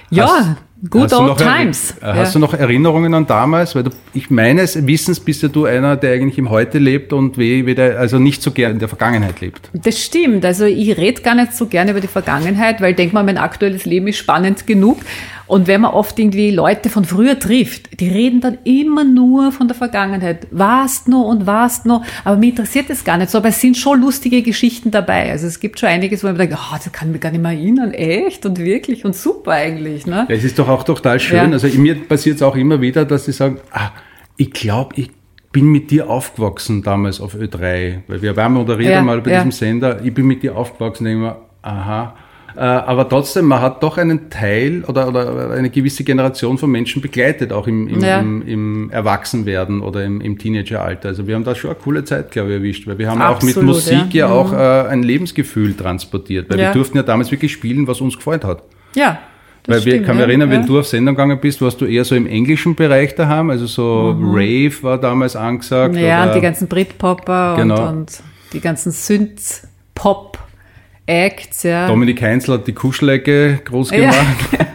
Ja, 0.09 0.27
Hast- 0.27 0.49
good 0.89 1.03
hast 1.03 1.13
old 1.13 1.37
times. 1.37 1.91
äh, 2.01 2.05
Hast 2.05 2.29
ja. 2.29 2.33
du 2.33 2.39
noch 2.39 2.53
Erinnerungen 2.53 3.13
an 3.13 3.25
damals? 3.27 3.75
Weil 3.75 3.83
du, 3.83 3.91
ich 4.13 4.29
meines 4.29 4.85
Wissens 4.85 5.19
bist 5.19 5.41
ja 5.43 5.49
du 5.49 5.65
einer, 5.65 5.95
der 5.95 6.13
eigentlich 6.13 6.37
im 6.37 6.49
Heute 6.49 6.77
lebt 6.79 7.13
und 7.13 7.37
we- 7.37 7.65
weder, 7.65 7.99
also 7.99 8.19
nicht 8.19 8.41
so 8.41 8.51
gern 8.51 8.73
in 8.73 8.79
der 8.79 8.89
Vergangenheit 8.89 9.41
lebt. 9.41 9.69
Das 9.73 9.99
stimmt. 10.01 10.45
Also 10.45 10.65
ich 10.65 10.97
rede 10.97 11.21
gar 11.21 11.35
nicht 11.35 11.53
so 11.53 11.67
gerne 11.67 11.91
über 11.91 12.01
die 12.01 12.07
Vergangenheit, 12.07 12.81
weil 12.81 12.91
ich 12.91 12.95
denke 12.97 13.13
mal, 13.13 13.23
mein 13.23 13.37
aktuelles 13.37 13.85
Leben 13.85 14.07
ist 14.07 14.17
spannend 14.17 14.67
genug. 14.67 14.97
Und 15.45 15.67
wenn 15.67 15.81
man 15.81 15.91
oft 15.91 16.17
irgendwie 16.17 16.51
Leute 16.51 16.89
von 16.89 17.03
früher 17.03 17.37
trifft, 17.37 17.99
die 17.99 18.07
reden 18.07 18.39
dann 18.39 18.57
immer 18.63 19.03
nur 19.03 19.51
von 19.51 19.67
der 19.67 19.75
Vergangenheit. 19.75 20.47
Warst 20.51 21.09
nur 21.09 21.25
und 21.27 21.45
warst 21.45 21.85
nur. 21.85 22.01
Aber 22.23 22.37
mich 22.37 22.51
interessiert 22.51 22.89
das 22.89 23.03
gar 23.03 23.17
nicht 23.17 23.29
so. 23.29 23.39
Aber 23.39 23.49
es 23.49 23.59
sind 23.59 23.75
schon 23.77 23.99
lustige 23.99 24.41
Geschichten 24.41 24.89
dabei. 24.89 25.29
Also 25.31 25.45
es 25.47 25.59
gibt 25.59 25.79
schon 25.81 25.89
einiges, 25.89 26.23
wo 26.23 26.27
man 26.27 26.37
denkt, 26.37 26.55
oh, 26.57 26.75
das 26.81 26.91
kann 26.93 27.09
ich 27.09 27.11
mich 27.13 27.21
gar 27.21 27.31
nicht 27.31 27.41
mehr 27.41 27.51
erinnern. 27.51 27.91
Echt 27.93 28.45
und 28.45 28.57
wirklich 28.57 29.03
und 29.03 29.15
super 29.17 29.51
eigentlich. 29.51 30.07
Ne? 30.07 30.25
Ja, 30.29 30.35
es 30.35 30.45
ist 30.45 30.57
doch 30.57 30.69
auch 30.73 30.83
total 30.83 31.19
schön. 31.19 31.49
Ja. 31.49 31.51
Also 31.51 31.67
mir 31.79 31.95
passiert 31.95 32.37
es 32.37 32.41
auch 32.41 32.55
immer 32.55 32.81
wieder, 32.81 33.05
dass 33.05 33.25
sie 33.25 33.31
sagen, 33.31 33.57
ah, 33.71 33.91
ich 34.37 34.51
glaube, 34.51 34.93
ich 34.95 35.11
bin 35.51 35.71
mit 35.71 35.91
dir 35.91 36.09
aufgewachsen 36.09 36.81
damals 36.81 37.21
auf 37.21 37.35
Ö3, 37.35 37.99
weil 38.07 38.21
wir 38.21 38.35
waren 38.35 38.53
moderiert 38.53 38.91
Ja, 38.91 38.99
einmal 38.99 39.21
bei 39.21 39.31
ja. 39.31 39.37
diesem 39.37 39.51
Sender, 39.51 40.01
ich 40.03 40.13
bin 40.13 40.25
mit 40.25 40.41
dir 40.43 40.57
aufgewachsen, 40.57 41.05
denke 41.05 41.19
ich 41.19 41.31
mir, 41.31 41.37
aha. 41.61 42.15
Äh, 42.55 42.59
Aber 42.59 43.09
trotzdem, 43.09 43.45
man 43.45 43.61
hat 43.61 43.81
doch 43.81 43.97
einen 43.97 44.29
Teil 44.29 44.83
oder, 44.87 45.07
oder 45.07 45.51
eine 45.51 45.69
gewisse 45.69 46.03
Generation 46.03 46.57
von 46.57 46.69
Menschen 46.69 47.01
begleitet, 47.01 47.51
auch 47.51 47.67
im, 47.67 47.87
im, 47.87 48.01
Ja. 48.01 48.19
im, 48.19 48.41
im 48.47 48.89
Erwachsenwerden 48.91 49.81
oder 49.81 50.03
im, 50.03 50.21
im 50.21 50.37
Teenageralter. 50.37 51.09
Also 51.09 51.25
wir 51.27 51.35
haben 51.35 51.43
da 51.43 51.55
schon 51.55 51.71
eine 51.71 51.79
coole 51.79 52.03
Zeit, 52.03 52.31
glaube 52.31 52.49
ich, 52.49 52.55
erwischt, 52.57 52.87
weil 52.87 52.97
wir 52.99 53.09
haben 53.09 53.21
auch 53.21 53.41
mit 53.41 53.55
Absolut, 53.55 53.69
Musik 53.75 54.13
ja, 54.13 54.27
ja. 54.27 54.33
auch 54.33 54.53
äh, 54.53 54.87
ein 54.89 55.01
Lebensgefühl 55.03 55.75
transportiert, 55.75 56.49
weil 56.49 56.59
wir 56.59 56.71
durften 56.73 56.97
ja 56.97 57.03
damals 57.03 57.31
wirklich 57.31 57.51
spielen, 57.51 57.87
was 57.87 58.01
uns 58.01 58.17
gefreut 58.17 58.43
hat. 58.43 58.63
Ja. 58.95 59.19
Das 59.65 59.77
Weil 59.77 59.85
wir, 59.85 59.91
stimmt, 59.93 60.05
kann 60.07 60.15
mich 60.17 60.23
ja, 60.23 60.27
erinnern, 60.29 60.51
ja. 60.51 60.57
wenn 60.59 60.65
du 60.65 60.79
auf 60.79 60.87
Sendung 60.87 61.15
gegangen 61.15 61.39
bist, 61.39 61.61
warst 61.61 61.79
du 61.81 61.85
eher 61.85 62.03
so 62.03 62.15
im 62.15 62.27
englischen 62.27 62.75
Bereich 62.75 63.15
daheim, 63.15 63.49
also 63.49 63.65
so 63.65 64.15
Rave 64.21 64.73
war 64.81 64.97
damals 64.97 65.35
angesagt. 65.35 65.95
Mhm. 65.95 66.01
Ja, 66.01 66.25
und 66.25 66.35
die 66.35 66.41
ganzen 66.41 66.67
Britpopper 66.67 67.55
Genau. 67.57 67.87
und, 67.87 67.97
und 67.97 68.11
die 68.51 68.59
ganzen 68.59 68.91
Synth-Pop-Acts, 68.91 71.63
ja. 71.63 71.87
Dominik 71.87 72.21
Heinzel 72.21 72.55
hat 72.55 72.67
die 72.67 72.73
Kuschelecke 72.73 73.59
groß 73.65 73.91
Ja. 73.91 73.97
gemacht 73.97 74.17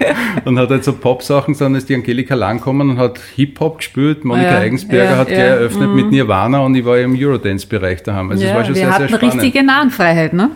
und 0.44 0.58
hat 0.58 0.70
halt 0.70 0.84
so 0.84 0.92
Pop-Sachen, 0.92 1.56
dann 1.58 1.74
ist 1.74 1.88
die 1.88 1.94
Angelika 1.94 2.34
Lang 2.34 2.58
gekommen 2.58 2.90
und 2.90 2.98
hat 2.98 3.18
Hip-Hop 3.36 3.78
gespielt. 3.78 4.24
Monika 4.24 4.50
Ja, 4.52 4.58
Eigensberger 4.58 5.10
ja, 5.12 5.16
hat 5.16 5.30
ja, 5.30 5.36
Mhm. 5.36 5.40
eröffnet 5.42 5.94
mit 5.94 6.10
Nirvana 6.10 6.60
und 6.60 6.74
ich 6.74 6.84
war 6.84 6.98
ja 6.98 7.04
im 7.04 7.16
Eurodance-Bereich 7.18 8.02
daheim. 8.02 8.30
Also 8.30 8.44
es 8.44 8.50
ja, 8.50 8.56
war 8.56 8.64
schon 8.64 8.74
wir 8.74 8.80
sehr, 8.82 8.90
hatten 8.90 9.08
sehr 9.08 9.16
spannend. 9.18 9.42
richtige 9.42 9.64
Nahenfreiheit, 9.64 10.32
ne? 10.32 10.50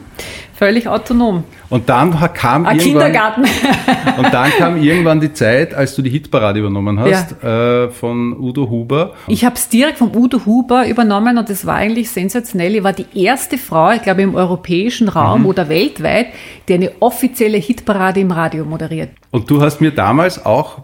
Völlig 0.63 0.87
autonom. 0.87 1.43
Und 1.71 1.89
dann 1.89 2.13
kam 2.35 2.67
Ein 2.67 2.79
irgendwann, 2.79 3.11
Kindergarten. 3.13 3.43
und 4.19 4.33
dann 4.33 4.51
kam 4.53 4.81
irgendwann 4.81 5.21
die 5.21 5.33
Zeit, 5.33 5.75
als 5.75 5.97
du 5.97 6.03
die 6.03 6.11
Hitparade 6.11 6.61
übernommen 6.61 7.01
hast, 7.01 7.43
äh, 7.43 7.89
von 7.91 8.33
Udo 8.39 8.71
Huber. 8.71 9.15
Ich 9.27 9.45
habe 9.45 9.57
es 9.57 9.69
direkt 9.69 9.99
vom 9.99 10.15
Udo 10.15 10.47
Huber 10.47 10.87
übernommen 10.87 11.37
und 11.37 11.51
das 11.51 11.67
war 11.67 11.75
eigentlich 11.75 12.11
sensationell. 12.11 12.77
Ich 12.77 12.85
war 12.85 12.93
die 12.93 13.07
erste 13.13 13.59
Frau, 13.59 13.91
ich 13.91 14.03
glaube 14.03 14.23
im 14.23 14.37
europäischen 14.37 15.09
Raum 15.09 15.41
Mhm. 15.41 15.47
oder 15.47 15.69
weltweit, 15.69 16.27
die 16.69 16.75
eine 16.75 16.93
offizielle 17.01 17.59
Hitparade 17.59 18.21
im 18.21 18.31
Radio 18.31 18.65
moderiert. 18.65 19.11
Und 19.33 19.51
du 19.51 19.61
hast 19.63 19.81
mir 19.81 19.91
damals 19.91 20.45
auch 20.47 20.83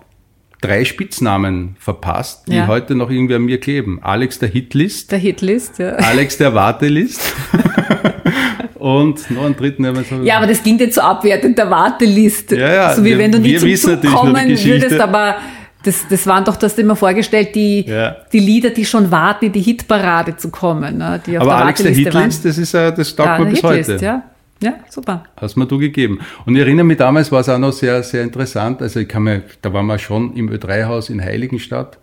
drei 0.60 0.84
Spitznamen 0.84 1.76
verpasst, 1.78 2.48
die 2.48 2.56
Ja. 2.56 2.66
heute 2.66 2.96
noch 2.96 3.10
irgendwie 3.10 3.36
an 3.36 3.42
mir 3.42 3.60
kleben. 3.60 4.00
Alex 4.02 4.40
der 4.40 4.48
Hitlist, 4.48 5.12
Der 5.12 5.20
Hitlist, 5.20 5.78
ja. 5.78 5.90
Alex 5.92 6.36
der 6.36 6.52
Wartelist 6.52 7.20
und 9.08 9.30
noch 9.30 9.44
einen 9.44 9.56
dritten. 9.56 9.82
der 9.82 9.94
so- 9.96 10.22
Ja, 10.22 10.36
aber 10.38 10.46
das 10.46 10.62
ging 10.62 10.78
jetzt 10.78 10.94
so 10.94 11.00
abwertend, 11.00 11.58
der 11.58 11.70
Warteliste. 11.70 12.56
Ja, 12.56 12.72
ja, 12.74 12.94
so 12.94 13.02
wie 13.04 13.10
wir- 13.10 13.18
wenn 13.18 13.32
du 13.32 13.38
nicht 13.38 13.60
zum 13.60 14.00
Zug 14.00 14.12
kommen 14.12 14.48
würdest, 14.48 15.00
aber 15.00 15.36
das, 15.84 16.06
das 16.08 16.26
waren 16.26 16.44
doch, 16.44 16.56
das 16.56 16.76
immer 16.78 16.96
vorgestellt, 16.96 17.54
die, 17.54 17.84
Ja. 17.86 18.16
die 18.32 18.40
Lieder, 18.40 18.70
die 18.70 18.84
schon 18.84 19.10
warten, 19.10 19.46
in 19.46 19.52
die 19.52 19.60
Hitparade 19.60 20.36
zu 20.36 20.50
kommen. 20.50 20.98
Ne, 20.98 21.20
die 21.24 21.38
auf 21.38 21.42
aber 21.42 21.52
der 21.56 21.64
Alex 21.66 21.82
der 21.82 21.90
Warteliste 21.90 22.18
Hitlist, 22.18 22.44
das 22.44 22.58
ist 22.58 22.74
äh, 22.74 22.92
das 22.94 23.14
taugt 23.16 23.28
waren. 23.28 23.44
Ja, 23.44 23.50
bis 23.50 23.60
der 23.60 23.70
Hitlist, 23.70 23.90
heute. 23.90 24.04
ja. 24.04 24.22
Ja, 24.60 24.74
super. 24.90 25.22
Hast 25.40 25.56
mir 25.56 25.66
du 25.66 25.78
gegeben. 25.78 26.18
Und 26.44 26.56
ich 26.56 26.60
erinnere 26.62 26.84
mich 26.84 26.96
damals, 26.96 27.30
war 27.30 27.38
es 27.40 27.48
auch 27.48 27.58
noch 27.58 27.70
sehr, 27.72 28.02
sehr 28.02 28.24
interessant. 28.24 28.82
Also 28.82 28.98
ich 28.98 29.06
kann 29.06 29.22
mir, 29.22 29.42
da 29.62 29.72
waren 29.72 29.86
wir 29.86 29.98
schon 30.00 30.34
im 30.34 30.50
Ö3-Haus 30.50 31.10
in 31.10 31.22
Heiligenstadt. 31.22 31.96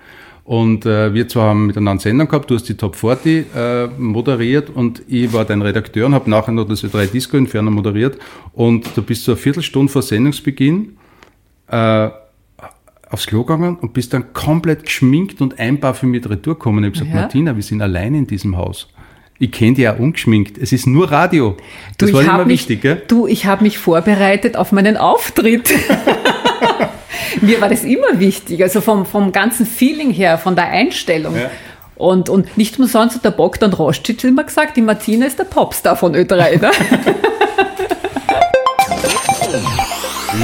Und 0.46 0.86
äh, 0.86 1.12
wir 1.12 1.28
zwei 1.28 1.42
haben 1.42 1.66
miteinander 1.66 2.02
Sendung 2.04 2.28
gehabt, 2.28 2.52
du 2.52 2.56
hast 2.56 2.70
die 2.70 2.75
Top 2.75 2.96
40 2.96 3.48
äh, 3.56 3.88
moderiert 3.98 4.70
und 4.70 5.02
ich 5.08 5.34
war 5.34 5.44
dein 5.44 5.64
Redakteur 5.64 6.06
und 6.06 6.14
habe 6.14 6.30
nachher 6.30 6.52
noch 6.52 6.68
das 6.68 6.84
Ö3 6.84 7.08
Disco 7.08 7.36
Inferno 7.36 7.72
moderiert. 7.72 8.20
Und 8.54 8.96
du 8.96 9.02
bist 9.02 9.24
so 9.24 9.32
eine 9.32 9.38
Viertelstunde 9.42 9.92
vor 9.92 10.04
Sendungsbeginn 10.04 10.98
äh, 11.68 12.10
aufs 13.10 13.25
Klo 13.25 13.44
gegangen 13.44 13.78
und 13.82 13.94
bist 13.94 14.14
dann 14.14 14.34
komplett 14.34 14.84
geschminkt 14.86 15.42
und 15.42 15.58
einparfümiert 15.58 16.30
retour 16.30 16.54
gekommen. 16.54 16.84
Ich 16.84 16.90
habe 16.90 16.92
gesagt, 16.92 17.10
Ja. 17.16 17.22
Martina, 17.22 17.56
wir 17.56 17.64
sind 17.64 17.82
allein 17.82 18.14
in 18.14 18.28
diesem 18.28 18.56
Haus. 18.56 18.88
Ich 19.40 19.52
kenne 19.52 19.74
dich 19.74 19.84
ja 19.84 19.94
ungeschminkt. 19.96 20.60
Es 20.60 20.72
ist 20.72 20.86
nur 20.86 21.12
Radio. 21.12 21.58
Das 21.98 22.10
Du, 22.10 22.16
war 22.16 22.22
ich 22.22 22.28
hab 22.28 22.36
immer 22.36 22.46
mich, 22.46 22.62
wichtig, 22.62 22.82
gell? 22.82 23.02
Du, 23.08 23.25
ich 23.25 23.48
habe 23.48 23.64
mich 23.64 23.80
vorbereitet 23.80 24.58
auf 24.58 24.72
meinen 24.72 24.96
Auftritt. 24.96 25.74
Mir 27.41 27.62
war 27.62 27.69
das 27.69 27.84
immer 27.84 28.19
wichtig, 28.19 28.62
also 28.62 28.81
vom, 28.81 29.05
vom 29.05 29.31
ganzen 29.31 29.65
Feeling 29.65 30.12
her, 30.12 30.38
von 30.38 30.55
der 30.55 30.67
Einstellung. 30.67 31.36
Ja. 31.36 31.50
Und, 31.95 32.29
und 32.29 32.57
nicht 32.57 32.77
umsonst 32.77 33.15
hat 33.15 33.25
der 33.25 33.31
Bogdan 33.31 33.72
Rostic 33.74 34.24
immer 34.24 34.43
gesagt, 34.43 34.75
die 34.75 34.81
Martina 34.81 35.25
ist 35.25 35.39
der 35.39 35.45
Popstar 35.45 35.95
von 35.95 36.13
Ö3. 36.13 36.62
Ne? 36.62 36.72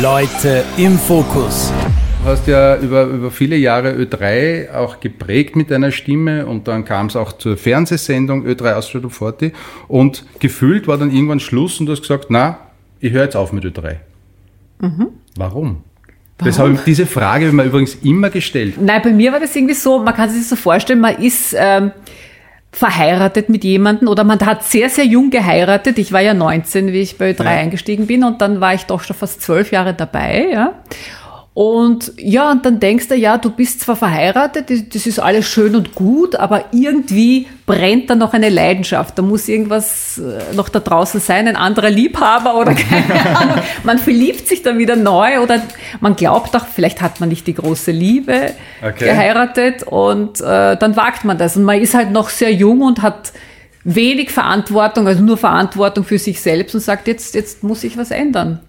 Leute 0.02 0.64
im 0.78 0.98
Fokus. 0.98 1.74
Du 2.24 2.30
hast 2.30 2.48
ja 2.48 2.78
über, 2.78 3.04
über 3.06 3.32
viele 3.32 3.56
Jahre 3.58 3.94
Ö3 3.94 4.74
auch 4.74 5.00
geprägt 5.00 5.56
mit 5.56 5.72
deiner 5.72 5.92
Stimme 5.92 6.46
und 6.46 6.68
dann 6.68 6.86
kam 6.86 7.08
es 7.08 7.16
auch 7.16 7.34
zur 7.34 7.58
Fernsehsendung 7.58 8.46
Ö3 8.46 8.76
Austria 8.76 9.02
Top 9.02 9.14
40 9.14 9.54
und 9.88 10.24
gefühlt 10.40 10.88
war 10.88 10.98
dann 10.98 11.12
irgendwann 11.12 11.40
Schluss 11.40 11.80
und 11.80 11.88
du 11.88 11.92
hast 11.94 12.02
gesagt, 12.02 12.28
na, 12.30 12.60
ich 13.00 13.12
höre 13.12 13.24
jetzt 13.24 13.36
auf 13.36 13.52
mit 13.52 13.66
Ö3. 13.66 13.96
Warum? 15.36 15.84
Das 16.44 16.60
habe 16.60 16.74
ich, 16.74 16.80
diese 16.82 17.06
Frage 17.06 17.46
habe 17.46 17.48
ich 17.48 17.54
mir 17.54 17.64
übrigens 17.64 17.96
immer 18.04 18.30
gestellt. 18.30 18.76
Nein, 18.82 19.02
bei 19.04 19.12
mir 19.12 19.32
war 19.32 19.40
das 19.40 19.56
irgendwie 19.56 19.74
so, 19.76 20.00
man 20.00 20.14
kann 20.14 20.30
sich 20.30 20.40
das 20.42 20.50
so 20.50 20.56
vorstellen, 20.56 21.00
man 21.00 21.16
ist 21.18 21.56
ähm, 21.58 21.92
verheiratet 22.72 23.50
mit 23.50 23.64
jemandem 23.64 24.08
oder 24.08 24.24
man 24.24 24.40
hat 24.46 24.64
sehr, 24.64 24.90
sehr 24.90 25.06
jung 25.06 25.30
geheiratet. 25.30 25.98
Ich 26.00 26.12
war 26.14 26.22
ja 26.22 26.34
19, 26.34 26.88
wie 26.94 27.02
ich 27.02 27.18
bei 27.18 27.32
Ö3 27.32 27.44
Ja. 27.44 27.50
eingestiegen 27.52 28.08
bin 28.08 28.24
und 28.24 28.42
dann 28.42 28.62
war 28.62 28.74
ich 28.74 28.84
doch 28.86 29.02
schon 29.04 29.16
fast 29.16 29.42
zwölf 29.42 29.72
Jahre 29.72 29.94
dabei, 29.94 30.48
ja. 30.54 30.74
Und 31.54 32.14
ja, 32.18 32.50
und 32.50 32.66
dann 32.66 32.80
denkst 32.80 33.10
du, 33.10 33.16
ja, 33.16 33.38
du 33.38 33.50
bist 33.52 33.82
zwar 33.82 33.98
verheiratet, 33.98 34.70
das- 34.70 35.06
ist 35.06 35.20
alles 35.20 35.46
schön 35.50 35.76
und 35.76 35.96
gut, 35.96 36.38
aber 36.38 36.64
irgendwie 36.72 37.46
brennt 37.66 38.10
da 38.10 38.16
noch 38.16 38.34
eine 38.34 38.48
Leidenschaft. 38.48 39.18
Da 39.18 39.22
muss 39.22 39.50
irgendwas 39.50 40.18
äh, 40.18 40.56
noch 40.56 40.70
da 40.70 40.80
draußen 40.80 41.20
sein, 41.20 41.50
ein 41.50 41.58
anderer 41.58 41.90
Liebhaber 41.90 42.56
oder 42.58 42.74
keine 42.76 43.36
Ahnung. 43.38 43.56
Man 43.84 43.98
verliebt 43.98 44.48
sich 44.48 44.64
dann 44.64 44.78
wieder 44.78 44.96
neu 44.96 45.42
oder 45.42 45.62
man 46.00 46.16
glaubt 46.16 46.56
auch, 46.56 46.66
vielleicht 46.68 47.02
hat 47.02 47.20
man 47.20 47.28
nicht 47.28 47.46
die 47.48 47.54
große 47.56 47.92
Liebe 47.92 48.54
Okay. 48.82 49.06
geheiratet 49.06 49.84
und 49.84 50.40
äh, 50.40 50.78
dann 50.78 50.96
wagt 50.96 51.26
man 51.26 51.38
das. 51.38 51.58
Und 51.58 51.64
man 51.66 51.82
ist 51.82 51.94
halt 51.94 52.12
noch 52.12 52.30
sehr 52.30 52.54
jung 52.54 52.80
und 52.82 53.02
hat 53.02 53.34
wenig 53.84 54.30
Verantwortung, 54.32 55.06
also 55.06 55.22
nur 55.22 55.36
Verantwortung 55.38 56.06
für 56.06 56.18
sich 56.18 56.40
selbst 56.40 56.76
und 56.76 56.82
sagt, 56.82 57.08
jetzt, 57.10 57.36
jetzt 57.36 57.62
muss 57.62 57.84
ich 57.84 57.98
was 57.98 58.12
ändern. 58.12 58.62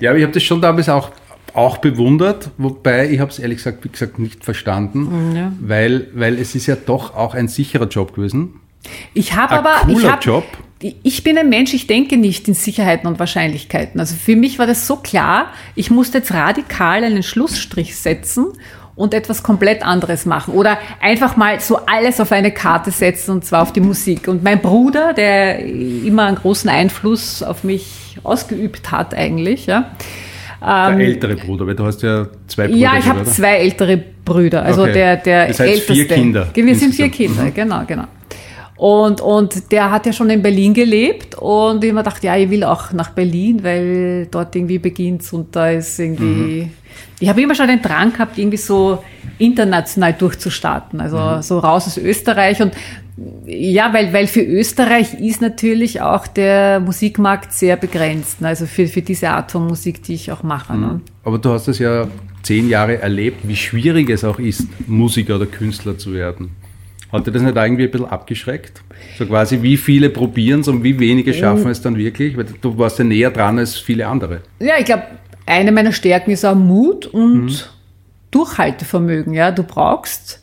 Ja, 0.00 0.10
aber 0.10 0.18
ich 0.18 0.22
habe 0.24 0.32
das 0.32 0.42
schon 0.44 0.62
damals 0.62 0.88
auch, 0.88 1.10
auch 1.54 1.78
bewundert, 1.78 2.50
wobei 2.58 3.10
ich 3.10 3.20
habe 3.20 3.30
es 3.30 3.38
ehrlich 3.38 3.58
gesagt, 3.58 3.84
wie 3.84 3.88
gesagt, 3.88 4.18
nicht 4.18 4.44
verstanden, 4.44 5.34
Ja. 5.36 5.52
weil, 5.60 6.08
weil 6.14 6.38
es 6.38 6.54
ist 6.54 6.66
ja 6.66 6.76
doch 6.76 7.14
auch 7.14 7.34
ein 7.34 7.48
sicherer 7.48 7.86
Job 7.88 8.14
gewesen. 8.14 8.60
Ich 9.14 9.34
habe 9.36 9.54
aber, 9.54 9.74
ich 9.88 9.94
cooler 9.94 10.12
hab, 10.12 10.24
Job. 10.24 10.44
ich 10.80 11.22
bin 11.22 11.38
ein 11.38 11.48
Mensch, 11.48 11.72
ich 11.72 11.86
denke 11.86 12.16
nicht 12.16 12.48
in 12.48 12.54
Sicherheiten 12.54 13.06
und 13.06 13.18
Wahrscheinlichkeiten. 13.18 14.00
Also 14.00 14.16
für 14.16 14.34
mich 14.34 14.58
war 14.58 14.66
das 14.66 14.86
so 14.86 14.96
klar, 14.96 15.46
ich 15.76 15.90
musste 15.90 16.18
jetzt 16.18 16.32
radikal 16.32 17.04
einen 17.04 17.22
Schlussstrich 17.22 17.96
setzen 17.96 18.46
und 18.96 19.14
etwas 19.14 19.42
komplett 19.42 19.84
anderes 19.84 20.26
machen 20.26 20.54
oder 20.54 20.78
einfach 21.00 21.36
mal 21.36 21.60
so 21.60 21.78
alles 21.86 22.20
auf 22.20 22.32
eine 22.32 22.50
Karte 22.52 22.90
setzen 22.90 23.30
und 23.30 23.44
zwar 23.44 23.62
auf 23.62 23.72
die 23.72 23.80
Musik. 23.80 24.26
Und 24.28 24.42
mein 24.42 24.60
Bruder, 24.60 25.12
der 25.14 25.60
immer 25.64 26.24
einen 26.24 26.36
großen 26.36 26.68
Einfluss 26.68 27.42
auf 27.42 27.62
mich 27.64 28.18
ausgeübt 28.24 28.90
hat 28.90 29.14
eigentlich, 29.14 29.66
ja. 29.66 29.92
Der 30.64 30.98
ältere 31.06 31.36
Bruder, 31.36 31.66
weil 31.66 31.74
du 31.74 31.84
hast 31.84 32.02
ja 32.02 32.26
zwei 32.46 32.64
Brüder. 32.68 32.76
Ähm, 32.76 32.80
Ja, 32.82 32.98
ich 32.98 33.06
habe 33.06 33.24
zwei 33.24 33.56
ältere 33.56 33.98
Brüder. 34.24 34.62
Also 34.62 34.82
Okay. 34.82 34.92
der, 34.92 35.16
der 35.16 35.48
Das 35.48 35.60
heißt 35.60 35.70
älteste. 35.70 35.92
vier 35.94 36.06
Kinder 36.08 36.46
Wir 36.54 36.74
sind 36.76 36.94
vier 36.94 37.06
insgesamt. 37.06 37.14
Kinder, 37.14 37.50
genau, 37.50 37.82
genau. 37.86 38.04
Und, 38.76 39.20
und 39.20 39.70
der 39.70 39.90
hat 39.92 40.06
ja 40.06 40.12
schon 40.12 40.28
in 40.30 40.42
Berlin 40.42 40.74
gelebt 40.74 41.36
und 41.36 41.84
ich 41.84 41.90
hab 41.90 41.94
mir 41.94 42.02
gedacht, 42.02 42.24
ja, 42.24 42.36
ich 42.36 42.50
will 42.50 42.64
auch 42.64 42.92
nach 42.92 43.10
Berlin, 43.10 43.62
weil 43.62 44.26
dort 44.30 44.56
irgendwie 44.56 44.78
beginnt's 44.78 45.32
und 45.32 45.54
da 45.54 45.70
ist 45.70 46.00
irgendwie. 46.00 46.68
Ich 47.20 47.28
habe 47.28 47.40
immer 47.40 47.54
schon 47.54 47.68
den 47.68 47.80
Drang 47.80 48.12
gehabt, 48.12 48.36
irgendwie 48.38 48.56
so 48.56 48.98
international 49.38 50.14
durchzustarten, 50.14 51.00
also 51.00 51.40
so 51.42 51.58
raus 51.60 51.86
aus 51.86 51.96
Österreich 51.96 52.60
und 52.60 52.72
ja, 53.44 53.92
weil, 53.92 54.12
weil 54.12 54.26
für 54.26 54.42
Österreich 54.42 55.14
ist 55.14 55.42
natürlich 55.42 56.00
auch 56.00 56.26
der 56.26 56.80
Musikmarkt 56.80 57.52
sehr 57.52 57.76
begrenzt, 57.76 58.40
ne? 58.40 58.48
also 58.48 58.66
für, 58.66 58.86
für 58.86 59.02
diese 59.02 59.30
Art 59.30 59.52
von 59.52 59.66
Musik, 59.66 60.02
die 60.02 60.14
ich 60.14 60.32
auch 60.32 60.42
mache. 60.42 60.76
Ne? 60.76 61.00
Aber 61.24 61.38
du 61.38 61.50
hast 61.50 61.68
es 61.68 61.78
ja 61.78 62.08
zehn 62.42 62.68
Jahre 62.68 63.00
erlebt, 63.00 63.46
wie 63.46 63.56
schwierig 63.56 64.08
es 64.08 64.24
auch 64.24 64.38
ist, 64.38 64.66
Musiker 64.86 65.36
oder 65.36 65.46
Künstler 65.46 65.98
zu 65.98 66.14
werden. 66.14 66.52
Hat 67.12 67.26
dir 67.26 67.32
das 67.32 67.42
nicht 67.42 67.54
irgendwie 67.54 67.84
ein 67.84 67.90
bisschen 67.90 68.08
abgeschreckt? 68.08 68.82
So 69.18 69.26
quasi, 69.26 69.60
wie 69.60 69.76
viele 69.76 70.08
probieren 70.08 70.60
es 70.60 70.68
und 70.68 70.82
wie 70.82 70.98
wenige 70.98 71.34
schaffen 71.34 71.70
es 71.70 71.82
dann 71.82 71.98
wirklich? 71.98 72.38
Weil 72.38 72.46
du 72.62 72.78
warst 72.78 72.98
ja 72.98 73.04
näher 73.04 73.30
dran 73.30 73.58
als 73.58 73.76
viele 73.76 74.06
andere. 74.06 74.40
Ja, 74.58 74.74
ich 74.78 74.86
glaube, 74.86 75.02
eine 75.44 75.72
meiner 75.72 75.92
Stärken 75.92 76.30
ist 76.30 76.46
auch 76.46 76.54
Mut 76.54 77.04
und 77.06 77.70
Durchhaltevermögen. 78.30 79.34
Ja, 79.34 79.50
du 79.50 79.62
brauchst 79.62 80.41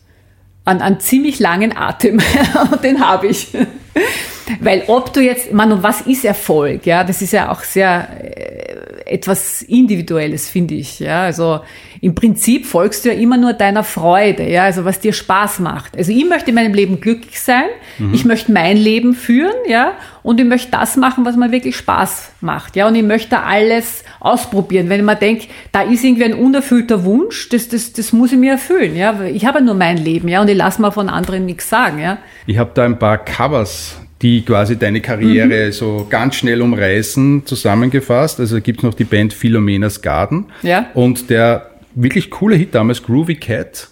einen, 0.70 0.82
einen 0.82 1.00
ziemlich 1.00 1.40
langen 1.40 1.76
Atem 1.76 2.20
den 2.84 3.06
habe 3.06 3.28
ich. 3.28 3.50
Weil 4.62 4.84
ob 4.88 5.14
du 5.14 5.22
jetzt, 5.22 5.54
man, 5.54 5.72
und 5.72 5.84
was 5.84 6.02
ist 6.02 6.26
Erfolg? 6.26 6.86
Ja, 6.86 7.04
das 7.04 7.22
ist 7.22 7.34
ja 7.34 7.52
auch 7.52 7.62
sehr 7.62 8.08
äh, 8.20 8.70
etwas 9.06 9.62
Individuelles, 9.62 10.50
finde 10.50 10.76
ich. 10.76 11.00
Ja, 11.00 11.24
also 11.24 11.62
im 12.02 12.16
Prinzip 12.16 12.66
folgst 12.66 13.04
du 13.04 13.10
ja 13.10 13.16
immer 13.16 13.36
nur 13.36 13.54
deiner 13.54 13.84
Freude, 13.84 14.50
ja, 14.50 14.64
also 14.64 14.86
was 14.86 15.00
dir 15.00 15.12
Spaß 15.12 15.60
macht. 15.60 15.98
Also 15.98 16.12
ich 16.12 16.26
möchte 16.26 16.50
in 16.50 16.56
meinem 16.56 16.74
Leben 16.74 17.02
glücklich 17.02 17.42
sein, 17.42 17.66
ich 18.14 18.24
möchte 18.24 18.54
mein 18.54 18.78
Leben 18.78 19.14
führen, 19.14 19.56
ja, 19.68 19.94
und 20.24 20.40
ich 20.40 20.46
möchte 20.46 20.72
das 20.72 20.96
machen, 20.96 21.26
was 21.26 21.36
mir 21.36 21.52
wirklich 21.52 21.76
Spaß 21.76 22.32
macht, 22.40 22.78
ja, 22.78 22.88
und 22.88 22.96
ich 22.96 23.04
möchte 23.04 23.42
alles 23.42 24.06
ausprobieren. 24.22 24.88
Wenn 24.88 25.02
ich 25.02 25.06
mir 25.06 25.16
denke, 25.16 25.48
da 25.74 25.82
ist 25.82 26.04
irgendwie 26.04 26.26
ein 26.26 26.34
unerfüllter 26.36 27.04
Wunsch, 27.04 27.50
das, 27.50 27.68
das, 27.68 27.92
das 27.92 28.14
muss 28.14 28.32
ich 28.32 28.38
mir 28.38 28.54
erfüllen, 28.54 28.96
ja, 28.96 29.22
ich 29.24 29.46
habe 29.46 29.60
ja 29.60 29.66
nur 29.66 29.76
mein 29.76 29.98
Leben, 29.98 30.30
ja, 30.30 30.42
und 30.42 30.48
ich 30.48 30.58
lasse 30.58 30.82
mir 30.82 30.92
von 30.92 31.10
anderen 31.10 31.46
nichts 31.46 31.70
sagen, 31.70 32.00
ja. 32.00 32.20
Ich 32.46 32.58
habe 32.58 32.72
da 32.74 32.86
ein 32.86 32.98
paar 32.98 33.18
Covers, 33.18 33.89
die 34.22 34.42
quasi 34.44 34.78
deine 34.78 35.02
Karriere 35.02 35.68
Mhm. 35.68 35.72
so 35.72 36.08
ganz 36.10 36.36
schnell 36.36 36.62
umreißen, 36.62 37.46
zusammengefasst. 37.46 38.40
Also 38.40 38.60
gibt 38.62 38.80
es 38.80 38.84
noch 38.84 38.94
die 38.94 39.04
Band 39.06 39.34
Philomenas 39.34 40.02
Garden. 40.02 40.46
Ja. 40.62 40.88
Und 40.94 41.30
der 41.30 41.70
wirklich 41.96 42.30
coole 42.30 42.56
Hit 42.56 42.76
damals, 42.76 43.04
Groovy 43.04 43.36
Cat. 43.36 43.89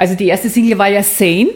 Also 0.00 0.14
die 0.14 0.28
erste 0.28 0.48
Single 0.48 0.78
war 0.78 0.88
ja 0.88 1.02
Saint, 1.02 1.50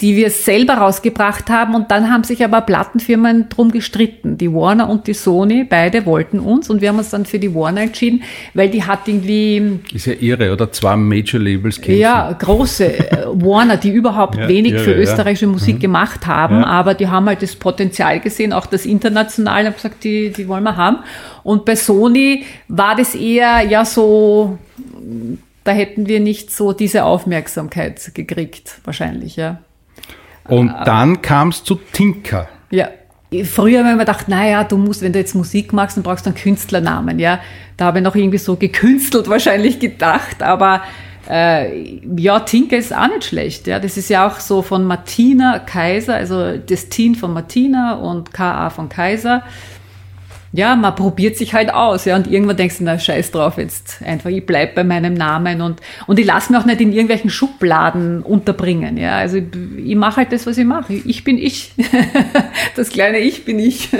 die 0.00 0.16
wir 0.16 0.28
selber 0.30 0.74
rausgebracht 0.74 1.48
haben 1.50 1.76
und 1.76 1.88
dann 1.92 2.10
haben 2.12 2.24
sich 2.24 2.42
aber 2.44 2.62
Plattenfirmen 2.62 3.48
drum 3.48 3.70
gestritten. 3.70 4.36
Die 4.36 4.52
Warner 4.52 4.88
und 4.90 5.06
die 5.06 5.14
Sony, 5.14 5.62
beide 5.62 6.04
wollten 6.04 6.40
uns 6.40 6.68
und 6.68 6.80
wir 6.80 6.88
haben 6.88 6.98
uns 6.98 7.10
dann 7.10 7.26
für 7.26 7.38
die 7.38 7.54
Warner 7.54 7.82
entschieden, 7.82 8.24
weil 8.54 8.70
die 8.70 8.82
hat 8.82 9.06
irgendwie, 9.06 9.78
Ist 9.94 10.06
ja 10.06 10.14
irre, 10.14 10.52
oder? 10.52 10.72
Zwei 10.72 10.96
Major-Labels 10.96 11.80
kämpfen. 11.80 12.00
ja, 12.00 12.32
große 12.32 12.86
äh, 12.86 13.26
Warner, 13.34 13.76
die 13.76 13.90
überhaupt 13.90 14.34
Ja, 14.36 14.48
wenig 14.48 14.72
irre, 14.72 14.82
für 14.82 14.90
ja. 14.90 14.96
Mhm. 14.96 15.02
österreichische 15.02 15.46
Musik 15.46 15.78
gemacht 15.78 16.26
haben, 16.26 16.56
Ja. 16.62 16.66
aber 16.66 16.94
die 16.94 17.06
haben 17.06 17.26
halt 17.26 17.40
das 17.40 17.54
Potenzial 17.54 18.18
gesehen, 18.18 18.52
auch 18.52 18.66
das 18.66 18.84
internationale, 18.84 19.66
haben 19.68 19.74
gesagt, 19.76 20.02
die, 20.02 20.30
die 20.30 20.48
wollen 20.48 20.64
wir 20.64 20.76
haben. 20.76 20.96
Und 21.44 21.64
bei 21.64 21.76
Sony 21.76 22.42
war 22.66 22.96
das 22.96 23.14
eher, 23.14 23.62
ja, 23.62 23.84
so, 23.84 24.58
da 25.64 25.72
hätten 25.72 26.06
wir 26.06 26.20
nicht 26.20 26.50
so 26.50 26.72
diese 26.72 27.04
Aufmerksamkeit 27.04 28.14
gekriegt, 28.14 28.80
wahrscheinlich, 28.84 29.36
ja. 29.36 29.58
Und 30.48 30.74
dann 30.84 31.22
kam 31.22 31.48
es 31.48 31.62
zu 31.62 31.76
Tinker. 31.92 32.48
Ja. 32.70 32.88
Früher 33.44 33.78
haben 33.78 33.86
wir 33.86 33.92
immer 33.92 33.98
gedacht, 34.00 34.28
naja, 34.28 34.64
du 34.64 34.76
musst, 34.76 35.02
wenn 35.02 35.12
du 35.12 35.20
jetzt 35.20 35.34
Musik 35.34 35.72
machst, 35.72 35.96
dann 35.96 36.02
brauchst 36.02 36.26
du 36.26 36.30
einen 36.30 36.38
Künstlernamen, 36.38 37.18
ja. 37.20 37.40
Da 37.76 37.86
habe 37.86 37.98
ich 37.98 38.04
noch 38.04 38.16
irgendwie 38.16 38.38
so 38.38 38.56
gekünstelt 38.56 39.28
wahrscheinlich 39.28 39.78
gedacht, 39.78 40.42
aber 40.42 40.82
äh, 41.28 42.00
ja, 42.16 42.40
Tinker 42.40 42.76
ist 42.76 42.92
auch 42.92 43.06
nicht 43.06 43.24
schlecht, 43.24 43.68
ja. 43.68 43.78
Das 43.78 43.96
ist 43.96 44.10
ja 44.10 44.26
auch 44.26 44.40
so 44.40 44.62
von 44.62 44.84
Martina 44.84 45.60
Kaiser, 45.60 46.14
also 46.14 46.56
das 46.56 46.88
Tin 46.88 47.14
von 47.14 47.32
Martina 47.32 47.94
und 47.94 48.32
KA 48.32 48.70
von 48.70 48.88
Kaiser. 48.88 49.44
Ja, 50.52 50.74
man 50.74 50.96
probiert 50.96 51.36
sich 51.36 51.54
halt 51.54 51.72
aus, 51.72 52.06
ja, 52.06 52.16
und 52.16 52.26
irgendwann 52.26 52.56
denkst 52.56 52.78
du, 52.78 52.84
na, 52.84 52.98
scheiß 52.98 53.30
drauf 53.30 53.56
jetzt 53.56 54.02
einfach, 54.04 54.30
ich 54.30 54.44
bleib 54.44 54.74
bei 54.74 54.82
meinem 54.82 55.14
Namen 55.14 55.60
und, 55.60 55.80
und 56.08 56.18
ich 56.18 56.26
lasse 56.26 56.52
mich 56.52 56.60
auch 56.60 56.66
nicht 56.66 56.80
in 56.80 56.90
irgendwelchen 56.92 57.30
Schubladen 57.30 58.22
unterbringen, 58.22 58.96
ja, 58.96 59.16
also 59.18 59.36
ich, 59.36 59.44
ich 59.84 59.94
mache 59.94 60.16
halt 60.16 60.32
das, 60.32 60.48
was 60.48 60.58
ich 60.58 60.64
mache. 60.64 60.92
Ich 60.92 61.22
bin 61.22 61.38
ich. 61.38 61.72
das 62.76 62.90
kleine 62.90 63.20
Ich 63.20 63.44
bin 63.44 63.60
ich. 63.60 63.90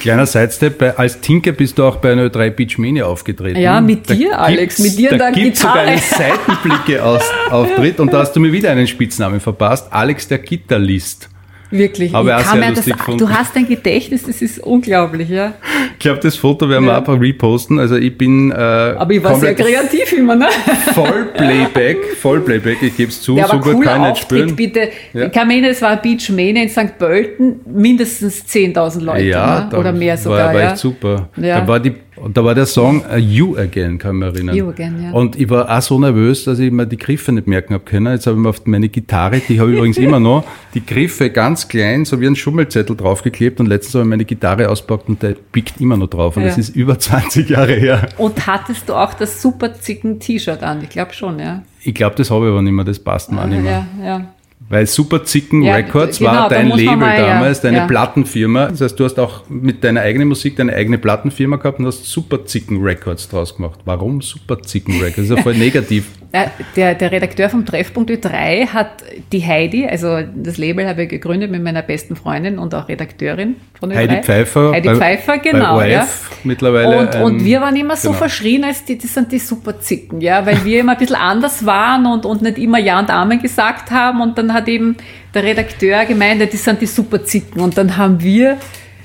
Kleiner 0.00 0.26
Sidestep, 0.26 0.98
als 0.98 1.20
Tinker 1.20 1.52
bist 1.52 1.78
du 1.78 1.84
auch 1.84 1.96
bei 1.96 2.10
einer 2.10 2.26
Ö3 2.26 2.50
Beach 2.50 2.78
Mania 2.78 3.06
aufgetreten. 3.06 3.60
Ja, 3.60 3.80
mit 3.80 4.08
dir, 4.10 4.36
Alex, 4.36 4.80
mit 4.80 4.98
dir 4.98 5.12
und 5.12 5.18
da 5.18 5.30
der 5.30 5.42
gibt's 5.42 5.60
sogar 5.60 5.78
einen 5.78 6.00
Seitenblicke 6.00 7.04
aus, 7.04 7.22
Auftritt 7.50 8.00
und 8.00 8.12
da 8.12 8.20
hast 8.20 8.32
du 8.32 8.40
mir 8.40 8.52
wieder 8.52 8.70
einen 8.72 8.88
Spitznamen 8.88 9.38
verpasst, 9.38 9.92
Alex 9.92 10.26
der 10.26 10.38
Gitarrist. 10.38 11.28
Wirklich. 11.70 12.14
Aber 12.14 12.38
ich 12.40 12.44
kann 12.46 12.58
mir 12.60 12.72
das, 12.72 12.84
gefunden. 12.84 13.18
du 13.18 13.28
hast 13.30 13.56
ein 13.56 13.66
Gedächtnis, 13.68 14.24
das 14.24 14.42
ist 14.42 14.58
unglaublich, 14.58 15.28
ja. 15.28 15.52
Ich 15.92 15.98
glaube, 16.00 16.18
das 16.20 16.34
Foto 16.36 16.68
werden 16.68 16.84
wir 16.84 16.92
Ja. 16.92 16.98
einfach 16.98 17.20
reposten. 17.20 17.78
Also 17.78 17.96
ich 17.96 18.16
bin 18.18 18.50
äh, 18.50 18.54
Aber 18.54 19.12
ich 19.12 19.22
war 19.22 19.36
sehr 19.38 19.54
kreativ 19.54 20.12
immer, 20.12 20.34
ne? 20.34 20.46
voll 20.94 21.26
Playback, 21.34 21.98
voll 22.20 22.40
Playback, 22.40 22.78
ich 22.82 22.96
gebe 22.96 23.10
es 23.10 23.20
zu, 23.20 23.34
Der 23.36 23.46
so 23.46 23.58
gut 23.58 23.82
kann 23.82 24.02
ich 24.02 24.08
nicht 24.10 24.22
spielen. 24.22 24.56
bitte. 24.56 24.88
Ja. 25.12 25.26
Ich 25.26 25.32
kann 25.32 25.46
mich 25.46 25.56
erinnern, 25.58 25.70
es 25.72 25.82
war 25.82 25.96
Beach 25.96 26.28
Mania 26.30 26.62
in 26.62 26.68
St. 26.68 26.98
Pölten, 26.98 27.60
mindestens 27.66 28.44
10.000 28.46 29.00
Leute, 29.04 29.24
Ja, 29.24 29.68
ne? 29.70 29.78
oder 29.78 29.92
mehr 29.92 30.16
sogar, 30.16 30.46
war, 30.48 30.54
war 30.54 30.60
ja. 30.60 30.68
echt 30.70 30.78
super. 30.78 31.28
Ja. 31.36 31.60
Da 31.60 31.68
war 31.68 31.78
die, 31.80 31.92
und 32.22 32.36
da 32.36 32.44
war 32.44 32.54
der 32.54 32.66
Song 32.66 33.02
uh, 33.12 33.16
You 33.16 33.56
Again, 33.56 33.98
kann 33.98 34.16
ich 34.16 34.20
mich 34.24 34.34
erinnern. 34.34 34.56
You 34.56 34.68
Again, 34.68 35.02
ja. 35.02 35.10
Und 35.12 35.36
ich 35.38 35.48
war 35.50 35.68
auch 35.70 35.82
so 35.82 35.98
nervös, 35.98 36.44
dass 36.44 36.58
ich 36.58 36.70
mir 36.70 36.86
die 36.86 36.96
Griffe 36.96 37.32
nicht 37.32 37.46
merken 37.46 37.74
habe 37.74 37.84
können. 37.84 38.12
Jetzt 38.12 38.26
habe 38.26 38.36
ich 38.36 38.42
mir 38.42 38.48
auf 38.50 38.64
meine 38.66 38.88
Gitarre, 38.88 39.40
die 39.40 39.60
habe 39.60 39.70
ich 39.70 39.76
übrigens 39.78 39.96
immer 40.06 40.20
noch, 40.20 40.44
die 40.74 40.84
Griffe 40.84 41.30
ganz 41.30 41.68
klein, 41.68 42.04
so 42.04 42.20
wie 42.20 42.26
ein 42.26 42.36
Schummelzettel 42.36 42.96
draufgeklebt 42.96 43.60
und 43.60 43.66
letztens 43.66 43.94
habe 43.94 44.04
ich 44.04 44.08
meine 44.10 44.24
Gitarre 44.24 44.68
auspackt 44.68 45.08
und 45.08 45.22
der 45.22 45.34
biegt 45.52 45.80
immer 45.80 45.96
noch 45.96 46.08
drauf. 46.08 46.36
Und 46.36 46.42
Ja. 46.42 46.48
das 46.48 46.58
ist 46.58 46.76
über 46.76 46.98
20 46.98 47.48
Jahre 47.48 47.74
her. 47.74 48.08
Und 48.18 48.46
hattest 48.46 48.88
du 48.88 48.94
auch 48.94 49.14
das 49.14 49.40
super 49.42 49.74
zicken 49.74 50.20
T-Shirt 50.20 50.62
an? 50.62 50.82
Ich 50.82 50.90
glaube 50.90 51.12
schon, 51.14 51.38
ja. 51.38 51.62
Ich 51.82 51.94
glaube, 51.94 52.14
das 52.16 52.30
habe 52.30 52.46
ich 52.46 52.50
aber 52.50 52.62
nicht 52.62 52.72
mehr, 52.72 52.84
das 52.84 52.98
passt 52.98 53.32
mir 53.32 53.40
auch 53.42 53.46
nicht 53.46 53.62
mehr. 53.62 53.86
Ja, 54.00 54.06
ja. 54.06 54.34
Weil 54.68 54.86
Super 54.86 55.24
Zicken 55.24 55.62
Ja, 55.62 55.74
Records 55.76 56.18
genau, 56.18 56.30
war 56.30 56.48
da 56.48 56.54
dein 56.56 56.68
man 56.68 56.78
Label 56.78 56.96
mal, 56.96 57.18
ja, 57.18 57.26
damals, 57.34 57.60
deine 57.60 57.78
ja. 57.78 57.86
Plattenfirma. 57.86 58.66
Das 58.68 58.80
heißt, 58.82 59.00
du 59.00 59.04
hast 59.04 59.18
auch 59.18 59.42
mit 59.48 59.82
deiner 59.82 60.02
eigenen 60.02 60.28
Musik 60.28 60.54
deine 60.56 60.74
eigene 60.74 60.98
Plattenfirma 60.98 61.56
gehabt 61.56 61.80
und 61.80 61.86
hast 61.86 62.04
Super 62.06 62.44
Zicken 62.46 62.80
Records 62.82 63.28
draus 63.28 63.56
gemacht. 63.56 63.80
Warum 63.84 64.20
Super 64.22 64.60
Zicken 64.62 64.94
Records? 65.00 65.16
Das 65.16 65.24
ist 65.30 65.36
ja 65.36 65.42
voll 65.42 65.54
negativ. 65.56 66.06
Ja, 66.32 66.48
Der, 66.76 66.94
der 66.94 67.10
Redakteur 67.10 67.48
vom 67.50 67.66
Treffpunkt 67.66 68.08
Ö3 68.08 68.68
hat 68.68 69.02
die 69.32 69.44
Heidi, 69.44 69.88
also 69.88 70.18
das 70.36 70.58
Label 70.58 70.86
habe 70.86 71.02
ich 71.02 71.08
gegründet 71.08 71.50
mit 71.50 71.60
meiner 71.60 71.82
besten 71.82 72.14
Freundin 72.14 72.56
und 72.60 72.72
auch 72.72 72.88
Redakteurin 72.88 73.56
von 73.80 73.90
Ö3. 73.90 73.96
Heidi 73.96 74.22
Pfeiffer. 74.22 74.70
Heidi 74.70 74.88
bei- 74.90 74.94
Pfeiffer, 74.94 75.38
genau. 75.38 75.74
Bei 75.78 75.90
ja. 75.90 76.00
ORF 76.02 76.30
mittlerweile. 76.44 77.00
Und, 77.00 77.16
ein- 77.16 77.22
und 77.24 77.44
wir 77.44 77.60
waren 77.60 77.74
immer 77.74 77.96
so 77.96 78.10
genau. 78.10 78.18
verschrien, 78.20 78.62
als 78.62 78.84
die, 78.84 78.96
das 78.96 79.12
sind 79.12 79.32
die 79.32 79.40
Superzicken, 79.40 80.20
ja, 80.20 80.46
weil 80.46 80.64
wir 80.64 80.78
immer 80.78 80.92
ein 80.92 80.98
bisschen 80.98 81.16
anders 81.16 81.66
waren 81.66 82.06
und, 82.06 82.24
und 82.24 82.42
nicht 82.42 82.58
immer 82.58 82.78
Ja 82.78 83.00
und 83.00 83.10
Amen 83.10 83.42
gesagt 83.42 83.90
haben. 83.90 84.20
Und 84.20 84.38
dann 84.38 84.49
hat 84.52 84.68
eben 84.68 84.96
der 85.34 85.42
Redakteur 85.44 86.04
gemeint, 86.04 86.40
das 86.40 86.64
sind 86.64 86.80
die 86.80 86.86
Superzicken. 86.86 87.60
Und 87.60 87.76
dann 87.78 87.96
haben 87.96 88.20
wir 88.20 88.58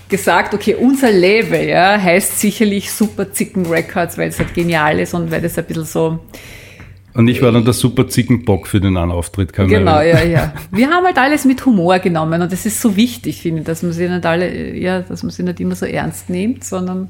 gesagt, 0.09 0.53
okay, 0.53 0.75
unser 0.75 1.11
Label, 1.11 1.67
ja, 1.67 1.99
heißt 1.99 2.39
sicherlich 2.39 2.91
Superzicken 2.91 3.65
Records, 3.65 4.17
weil 4.17 4.29
es 4.29 4.39
halt 4.39 4.53
genial 4.53 4.99
ist 4.99 5.13
und 5.13 5.31
weil 5.31 5.41
das 5.41 5.57
ein 5.57 5.65
bisschen 5.65 5.85
so, 5.85 6.19
Und 7.15 7.27
ich 7.27 7.41
war 7.41 7.51
dann 7.51 7.63
der 7.63 7.73
Super 7.73 8.07
Zickenbock 8.07 8.67
für 8.67 8.81
den 8.81 8.97
einen 8.97 9.11
Auftritt. 9.11 9.53
Kann 9.53 9.65
ich 9.65 9.71
mich 9.71 9.79
genau, 9.79 10.01
ja, 10.01 10.21
ja. 10.23 10.53
Wir 10.71 10.89
haben 10.89 11.05
halt 11.05 11.17
alles 11.17 11.45
mit 11.45 11.65
Humor 11.65 11.99
genommen 11.99 12.41
und 12.41 12.51
das 12.51 12.65
ist 12.65 12.81
so 12.81 12.95
wichtig, 12.95 13.41
finde 13.41 13.61
ich, 13.61 13.65
dass 13.65 13.83
man 13.83 13.93
sie 13.93 14.07
nicht 14.09 14.25
alle, 14.25 14.75
ja, 14.75 15.01
dass 15.01 15.23
man 15.23 15.31
sie 15.31 15.43
nicht 15.43 15.59
immer 15.59 15.75
so 15.75 15.85
ernst 15.85 16.29
nimmt, 16.29 16.63
sondern 16.63 17.09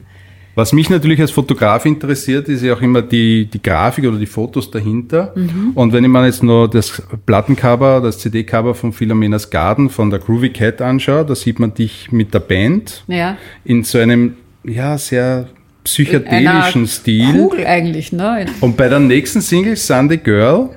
Was 0.56 0.72
mich 0.72 0.90
natürlich 0.90 1.20
als 1.20 1.32
Fotograf 1.32 1.86
interessiert, 1.86 2.48
ist 2.48 2.64
ja 2.64 2.74
auch 2.74 2.82
immer 2.82 3.02
die, 3.02 3.46
die 3.46 3.62
Grafik 3.62 4.06
oder 4.06 4.18
die 4.18 4.26
Fotos 4.26 4.72
dahinter. 4.72 5.34
Mhm. 5.36 5.72
Und 5.76 5.92
wenn 5.92 6.04
ich 6.06 6.10
mir 6.10 6.26
jetzt 6.26 6.44
nur 6.44 6.70
das 6.70 7.04
Plattencover, 7.26 8.00
das 8.02 8.20
CD-Cover 8.20 8.74
von 8.74 8.94
Philomenas 8.94 9.50
Garden 9.50 9.90
von 9.90 10.10
der 10.10 10.20
Groovy 10.20 10.50
Cat 10.50 10.82
anschaue, 10.82 11.26
da 11.26 11.36
sieht 11.36 11.60
man 11.60 11.74
dich 11.74 12.12
mit 12.12 12.34
der 12.34 12.40
Band 12.40 13.04
ja. 13.08 13.38
in 13.66 13.84
so 13.84 13.98
einem, 13.98 14.36
ja, 14.64 14.98
sehr 14.98 15.48
psychedelischen 15.84 16.88
Stil. 16.88 17.34
Kugel 17.34 17.66
eigentlich, 17.66 18.12
ne? 18.12 18.46
Und 18.62 18.78
bei 18.78 18.88
der 18.88 19.00
nächsten 19.00 19.42
Single, 19.42 19.76
Sunday 19.76 20.18
Girl, 20.18 20.70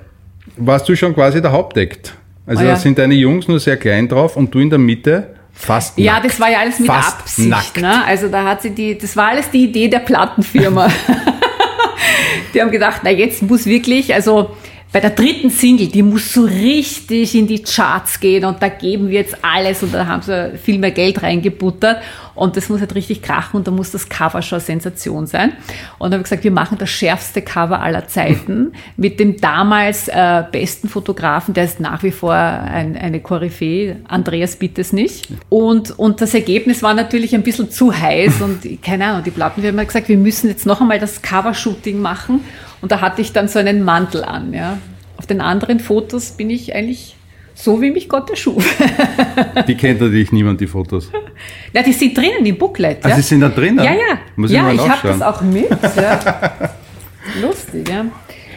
warst 0.56 0.88
du 0.88 0.96
schon 0.96 1.14
quasi 1.14 1.40
der 1.40 1.52
Hauptakt. 1.52 2.14
Also 2.46 2.62
Ah, 2.62 2.66
ja. 2.66 2.70
da 2.72 2.76
sind 2.76 2.98
deine 2.98 3.14
Jungs 3.14 3.46
nur 3.46 3.60
sehr 3.60 3.76
klein 3.76 4.08
drauf 4.08 4.36
und 4.36 4.54
du 4.54 4.58
in 4.58 4.70
der 4.70 4.78
Mitte 4.78 5.34
fast 5.58 5.98
Ja, 5.98 6.14
nackt. 6.14 6.26
das 6.26 6.40
war 6.40 6.50
ja 6.50 6.60
alles 6.60 6.78
mit 6.78 6.88
Fast 6.88 7.18
Absicht. 7.20 7.48
nackt. 7.48 7.76
Ne? 7.78 8.04
Also 8.04 8.28
da 8.28 8.44
hat 8.44 8.62
sie 8.62 8.70
die, 8.70 8.96
das 8.96 9.16
war 9.16 9.28
alles 9.28 9.50
die 9.50 9.64
Idee 9.64 9.88
der 9.88 9.98
Plattenfirma. 10.00 10.88
die 12.54 12.60
haben 12.62 12.70
gedacht, 12.70 13.00
na 13.04 13.10
jetzt 13.10 13.42
muss 13.42 13.66
wirklich, 13.66 14.14
also 14.14 14.56
bei 14.90 15.00
der 15.00 15.10
dritten 15.10 15.50
Single, 15.50 15.88
die 15.88 16.02
muss 16.02 16.32
so 16.32 16.44
richtig 16.44 17.34
in 17.34 17.46
die 17.46 17.62
Charts 17.62 18.20
gehen 18.20 18.46
und 18.46 18.62
da 18.62 18.68
geben 18.68 19.08
wir 19.08 19.20
jetzt 19.20 19.36
alles 19.42 19.82
und 19.82 19.92
da 19.92 20.06
haben 20.06 20.22
sie 20.22 20.56
viel 20.56 20.78
mehr 20.78 20.92
Geld 20.92 21.22
reingebuttert 21.22 21.98
und 22.34 22.56
das 22.56 22.70
muss 22.70 22.80
halt 22.80 22.94
richtig 22.94 23.20
krachen 23.20 23.58
und 23.58 23.66
da 23.66 23.70
muss 23.70 23.90
das 23.90 24.08
Cover 24.08 24.40
schon 24.40 24.56
eine 24.56 24.64
Sensation 24.64 25.26
sein. 25.26 25.52
Und 25.98 26.10
dann 26.10 26.12
habe 26.14 26.20
ich 26.20 26.30
gesagt, 26.30 26.44
wir 26.44 26.52
machen 26.52 26.78
das 26.78 26.88
schärfste 26.88 27.42
Cover 27.42 27.80
aller 27.80 28.08
Zeiten 28.08 28.72
mit 28.96 29.20
dem 29.20 29.38
damals 29.38 30.08
äh, 30.08 30.44
besten 30.50 30.88
Fotografen, 30.88 31.52
der 31.52 31.64
ist 31.64 31.80
nach 31.80 32.02
wie 32.02 32.12
vor 32.12 32.32
ein, 32.32 32.96
eine 32.96 33.20
Koryphäe, 33.20 33.96
Andreas 34.08 34.56
Bittes 34.56 34.94
nicht. 34.94 35.28
Und, 35.50 35.98
und 35.98 36.22
das 36.22 36.32
Ergebnis 36.32 36.82
war 36.82 36.94
natürlich 36.94 37.34
ein 37.34 37.42
bisschen 37.42 37.70
zu 37.70 37.92
heiß 37.92 38.40
und 38.40 38.60
keine 38.82 39.06
Ahnung, 39.06 39.24
die 39.24 39.32
Platten, 39.32 39.62
wir 39.62 39.70
haben 39.70 39.86
gesagt, 39.86 40.08
wir 40.08 40.16
müssen 40.16 40.48
jetzt 40.48 40.64
noch 40.64 40.80
einmal 40.80 40.98
das 40.98 41.20
Cover-Shooting 41.20 42.00
machen 42.00 42.40
und 42.80 42.92
da 42.92 43.00
hatte 43.00 43.20
ich 43.20 43.32
dann 43.32 43.48
so 43.48 43.58
einen 43.58 43.82
Mantel 43.82 44.24
an. 44.24 44.52
Ja. 44.52 44.78
Auf 45.16 45.26
den 45.26 45.40
anderen 45.40 45.80
Fotos 45.80 46.32
bin 46.32 46.50
ich 46.50 46.74
eigentlich 46.74 47.16
so, 47.54 47.82
wie 47.82 47.90
mich 47.90 48.08
Gott 48.08 48.30
erschuf. 48.30 48.64
Die 49.66 49.74
kennt 49.74 50.00
natürlich 50.00 50.30
niemand, 50.30 50.60
die 50.60 50.68
Fotos. 50.68 51.10
ja, 51.72 51.82
die 51.82 51.92
sind 51.92 52.16
drinnen 52.16 52.46
im 52.46 52.56
Booklet. 52.56 52.98
Ah, 53.04 53.08
ja. 53.08 53.16
sie 53.16 53.22
sind 53.22 53.40
da 53.40 53.48
drinnen? 53.48 53.78
Ja, 53.84 53.92
ja. 53.92 54.18
Muss 54.36 54.50
ich 54.50 54.56
ja, 54.56 54.62
mal 54.62 54.76
ich 54.76 54.88
habe 54.88 55.08
das 55.08 55.20
auch 55.22 55.42
mit. 55.42 55.68
Ja. 55.96 56.52
Lustig, 57.42 57.88
ja. 57.88 58.04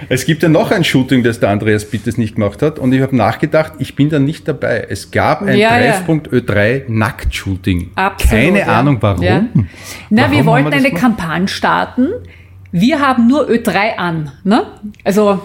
Es 0.09 0.25
gibt 0.25 0.43
ja 0.43 0.49
noch 0.49 0.71
ein 0.71 0.83
Shooting, 0.83 1.23
das 1.23 1.39
der 1.39 1.49
Andreas 1.49 1.85
Bittes 1.85 2.17
nicht 2.17 2.35
gemacht 2.35 2.61
hat. 2.61 2.79
Und 2.79 2.93
ich 2.93 3.01
habe 3.01 3.15
nachgedacht, 3.15 3.73
ich 3.79 3.95
bin 3.95 4.09
da 4.09 4.19
nicht 4.19 4.47
dabei. 4.47 4.85
Es 4.89 5.11
gab 5.11 5.41
ein 5.41 5.57
Ja, 5.57 5.79
ja. 5.79 5.91
Treffpunkt 5.93 6.29
Ö3 6.29 6.83
Nackt-Shooting. 6.87 7.91
Absolut. 7.95 8.31
Keine 8.31 8.59
ja. 8.59 8.65
Ahnung 8.67 8.97
warum. 8.99 9.23
Ja. 9.23 9.45
Na, 10.09 10.23
Warum 10.23 10.35
wir 10.37 10.45
wollten 10.45 10.71
wir 10.71 10.77
eine? 10.77 10.91
Kampagne 10.91 11.47
starten. 11.47 12.09
Wir 12.71 12.99
haben 12.99 13.27
nur 13.27 13.47
Ö3 13.49 13.95
an. 13.97 14.31
Ne? 14.43 14.65
Also, 15.03 15.41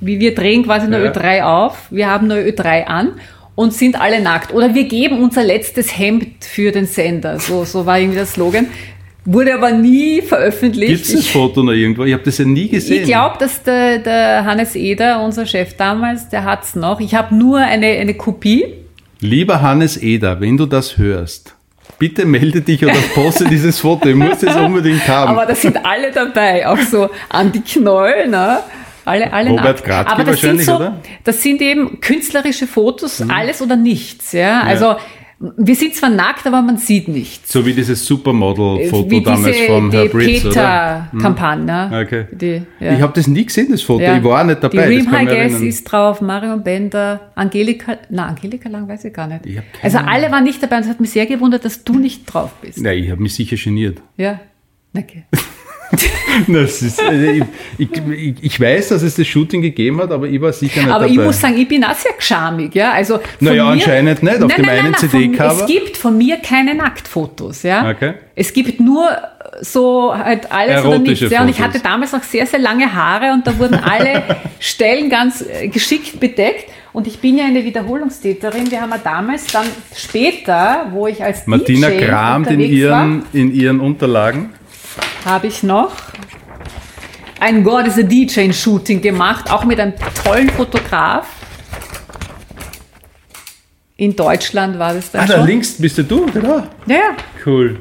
wie 0.00 0.18
wir 0.18 0.34
drehen 0.34 0.64
quasi 0.64 0.88
nur 0.88 1.00
Ja. 1.00 1.10
Ö3 1.12 1.42
auf. 1.42 1.88
Wir 1.90 2.08
haben 2.08 2.28
nur 2.28 2.38
Ö3 2.38 2.84
an 2.84 3.12
und 3.54 3.74
sind 3.74 4.00
alle 4.00 4.20
nackt. 4.22 4.54
Oder 4.54 4.74
wir 4.74 4.84
geben 4.84 5.22
unser 5.22 5.44
letztes 5.44 5.98
Hemd 5.98 6.44
für 6.44 6.72
den 6.72 6.86
Sender. 6.86 7.38
So, 7.38 7.64
so 7.64 7.84
war 7.84 7.98
irgendwie 7.98 8.16
der 8.16 8.26
Slogan. 8.26 8.66
Wurde 9.26 9.54
aber 9.54 9.70
nie 9.72 10.22
veröffentlicht. 10.22 10.92
Gibt 10.92 11.04
es 11.04 11.12
das 11.12 11.26
Foto 11.26 11.62
noch 11.62 11.72
irgendwo? 11.72 12.04
Ich 12.04 12.14
habe 12.14 12.22
das 12.22 12.38
ja 12.38 12.46
nie 12.46 12.68
gesehen. 12.68 13.02
ich 13.02 13.08
glaube, 13.08 13.36
dass 13.38 13.62
der, 13.62 13.98
der 13.98 14.44
Hannes 14.46 14.74
Eder, 14.74 15.22
unser 15.22 15.44
Chef 15.44 15.76
damals, 15.76 16.30
der 16.30 16.44
hat's 16.44 16.74
noch. 16.74 17.00
Ich 17.00 17.14
habe 17.14 17.34
nur 17.34 17.58
eine, 17.58 17.86
eine 17.86 18.14
Kopie. 18.14 18.64
Lieber 19.20 19.60
Hannes 19.60 19.98
Eder, 20.02 20.40
wenn 20.40 20.56
du 20.56 20.64
das 20.64 20.96
hörst, 20.96 21.54
bitte 22.00 22.24
melde 22.24 22.62
dich 22.62 22.82
oder 22.84 22.94
poste 23.14 23.44
dieses 23.44 23.78
Foto. 23.78 24.08
Ich 24.08 24.16
muss 24.16 24.38
das 24.38 24.56
unbedingt 24.56 25.06
haben. 25.06 25.30
Aber 25.30 25.46
da 25.46 25.54
sind 25.54 25.84
alle 25.86 26.10
dabei, 26.10 26.66
auch 26.66 26.78
so 26.78 27.10
an 27.28 27.52
die 27.52 27.60
Knoll, 27.60 28.26
ne? 28.26 28.58
Alle, 29.04 29.32
alle 29.32 29.50
Robert. 29.50 29.84
Gradke 29.84 30.12
Aber 30.12 30.24
das 30.24 30.40
sind 30.40 30.50
wahrscheinlich, 30.50 30.66
so, 30.66 30.76
oder? 30.76 30.90
Mhm. 30.90 30.96
das 31.24 31.42
sind 31.42 31.60
eben 31.62 32.00
künstlerische 32.00 32.66
Fotos, 32.66 33.22
alles 33.28 33.62
oder 33.62 33.76
nichts, 33.76 34.32
ja. 34.32 34.62
Also, 34.62 34.96
wir 35.56 35.74
sind 35.74 35.94
zwar 35.94 36.10
nackt, 36.10 36.46
aber 36.46 36.60
man 36.60 36.76
sieht 36.76 37.08
nichts. 37.08 37.50
so 37.50 37.64
wie 37.64 37.72
dieses 37.72 38.04
Supermodel-Foto 38.04 39.10
Wie 39.10 39.22
damals 39.22 39.56
diese, 39.56 39.66
von 39.68 39.90
Herr 39.90 40.04
Britz, 40.04 40.44
oder? 40.44 41.08
Peter-Kampagne. 41.10 42.02
Okay. 42.04 42.26
Die, 42.30 42.62
ja. 42.78 42.92
Ich 42.92 43.00
habe 43.00 43.14
das 43.14 43.26
nie 43.26 43.46
gesehen, 43.46 43.68
das 43.70 43.80
Foto. 43.80 44.02
Ja. 44.02 44.18
Ich 44.18 44.22
war 44.24 44.44
nicht 44.44 44.62
dabei. 44.62 44.90
Die 44.90 44.96
mich 44.96 45.08
Guess 45.08 45.28
erinnern. 45.32 45.66
ist 45.66 45.84
drauf, 45.84 46.20
Marion 46.20 46.62
Bender, 46.62 47.32
Angelika, 47.34 47.96
na, 48.10 48.26
Angelika 48.26 48.68
Lang 48.68 48.86
weiß 48.86 49.06
ich 49.06 49.14
gar 49.14 49.28
nicht. 49.28 49.46
Ich 49.46 49.58
Also 49.82 49.96
alle 49.98 50.30
waren 50.30 50.44
nicht 50.44 50.62
dabei 50.62 50.76
und 50.76 50.82
es 50.82 50.88
hat 50.90 51.00
mich 51.00 51.10
sehr 51.10 51.24
gewundert, 51.24 51.64
dass 51.64 51.84
du 51.84 51.98
nicht 51.98 52.26
drauf 52.26 52.52
bist. 52.60 52.78
Nein, 52.82 52.98
ich 52.98 53.10
habe 53.10 53.22
mich 53.22 53.34
sicher 53.34 53.56
geniert. 53.56 54.02
Ja. 54.18 54.40
Okay. 54.94 55.24
Ist, 56.48 57.00
äh, 57.02 57.42
ich, 57.78 57.88
ich, 57.88 58.34
ich, 58.40 58.60
weiß, 58.60 58.88
dass 58.88 59.02
es 59.02 59.16
das 59.16 59.26
Shooting 59.26 59.60
gegeben 59.62 60.00
hat, 60.00 60.12
aber 60.12 60.26
ich 60.26 60.40
war 60.40 60.52
sicher 60.52 60.80
nicht 60.82 60.90
Aber 60.90 61.00
dabei. 61.04 61.12
ich 61.12 61.18
muss 61.18 61.40
sagen, 61.40 61.58
ich 61.58 61.66
bin 61.68 61.82
auch 61.84 61.94
sehr 61.94 62.12
geschamig, 62.12 62.74
ja. 62.74 62.92
Also 62.92 63.18
Naja, 63.40 63.64
mir, 63.64 63.70
anscheinend 63.72 64.22
nicht, 64.22 64.42
auf 64.42 64.54
dem 64.54 64.68
einen 64.68 64.94
von- 64.94 65.08
CD-Cover. 65.10 65.62
Es 65.62 65.66
gibt 65.66 65.96
von 65.96 66.16
mir 66.16 66.36
keine 66.36 66.74
Nacktfotos, 66.74 67.64
ja. 67.64 67.90
Okay. 67.90 68.14
Es 68.36 68.52
gibt 68.52 68.78
nur 68.80 69.08
so 69.60 70.16
halt 70.16 70.50
alles 70.50 70.84
oder 70.84 70.94
Erotische 70.94 71.24
nichts. 71.24 71.30
Ja. 71.30 71.42
Und 71.42 71.48
ich 71.48 71.60
hatte 71.60 71.80
damals 71.80 72.12
noch 72.12 72.22
sehr, 72.22 72.46
sehr 72.46 72.60
lange 72.60 72.92
Haare 72.92 73.32
und 73.32 73.46
da 73.46 73.58
wurden 73.58 73.74
alle 73.74 74.22
Stellen 74.60 75.10
ganz 75.10 75.42
äh, 75.42 75.68
geschickt 75.68 76.20
bedeckt. 76.20 76.70
Und 76.92 77.06
ich 77.06 77.18
bin 77.20 77.38
ja 77.38 77.44
eine 77.44 77.64
Wiederholungstäterin. 77.64 78.70
Wir 78.70 78.80
haben 78.80 78.90
ja 78.90 78.98
damals 79.02 79.46
dann 79.46 79.66
später, 79.94 80.86
wo 80.90 81.06
ich 81.06 81.22
als 81.22 81.46
Martina 81.46 81.88
DJ 81.88 82.04
kramt 82.04 82.50
in 82.50 82.60
ihren, 82.60 83.22
in 83.32 83.54
ihren 83.54 83.80
Unterlagen. 83.80 84.50
Habe 85.24 85.46
ich 85.48 85.62
noch 85.62 85.92
ein 87.40 87.64
God 87.64 87.86
is 87.86 87.98
a 87.98 88.02
DJ 88.02 88.52
Shooting 88.52 89.00
gemacht, 89.00 89.50
auch 89.50 89.64
mit 89.64 89.80
einem 89.80 89.94
tollen 90.24 90.50
Fotograf. 90.50 91.26
In 93.96 94.16
Deutschland 94.16 94.78
war 94.78 94.94
das 94.94 95.10
dann 95.10 95.22
Ah, 95.22 95.26
da 95.26 95.36
schon. 95.38 95.46
links 95.46 95.72
bist 95.78 95.98
du 95.98 96.02
du, 96.04 96.26
genau. 96.26 96.58
Ja, 96.86 96.94
ja. 96.96 97.16
Cool. 97.44 97.78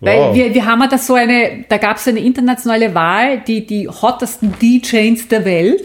Weil 0.00 0.18
Wow. 0.18 0.34
wir, 0.34 0.54
wir 0.54 0.64
haben 0.64 0.80
ja 0.80 0.86
das 0.86 1.06
so 1.08 1.14
eine, 1.14 1.64
da 1.68 1.76
gab 1.78 1.96
es 1.96 2.06
eine 2.06 2.20
internationale 2.20 2.94
Wahl, 2.94 3.40
die, 3.40 3.66
die 3.66 3.88
hottesten 3.88 4.54
DJs 4.60 5.26
der 5.28 5.44
Welt. 5.44 5.82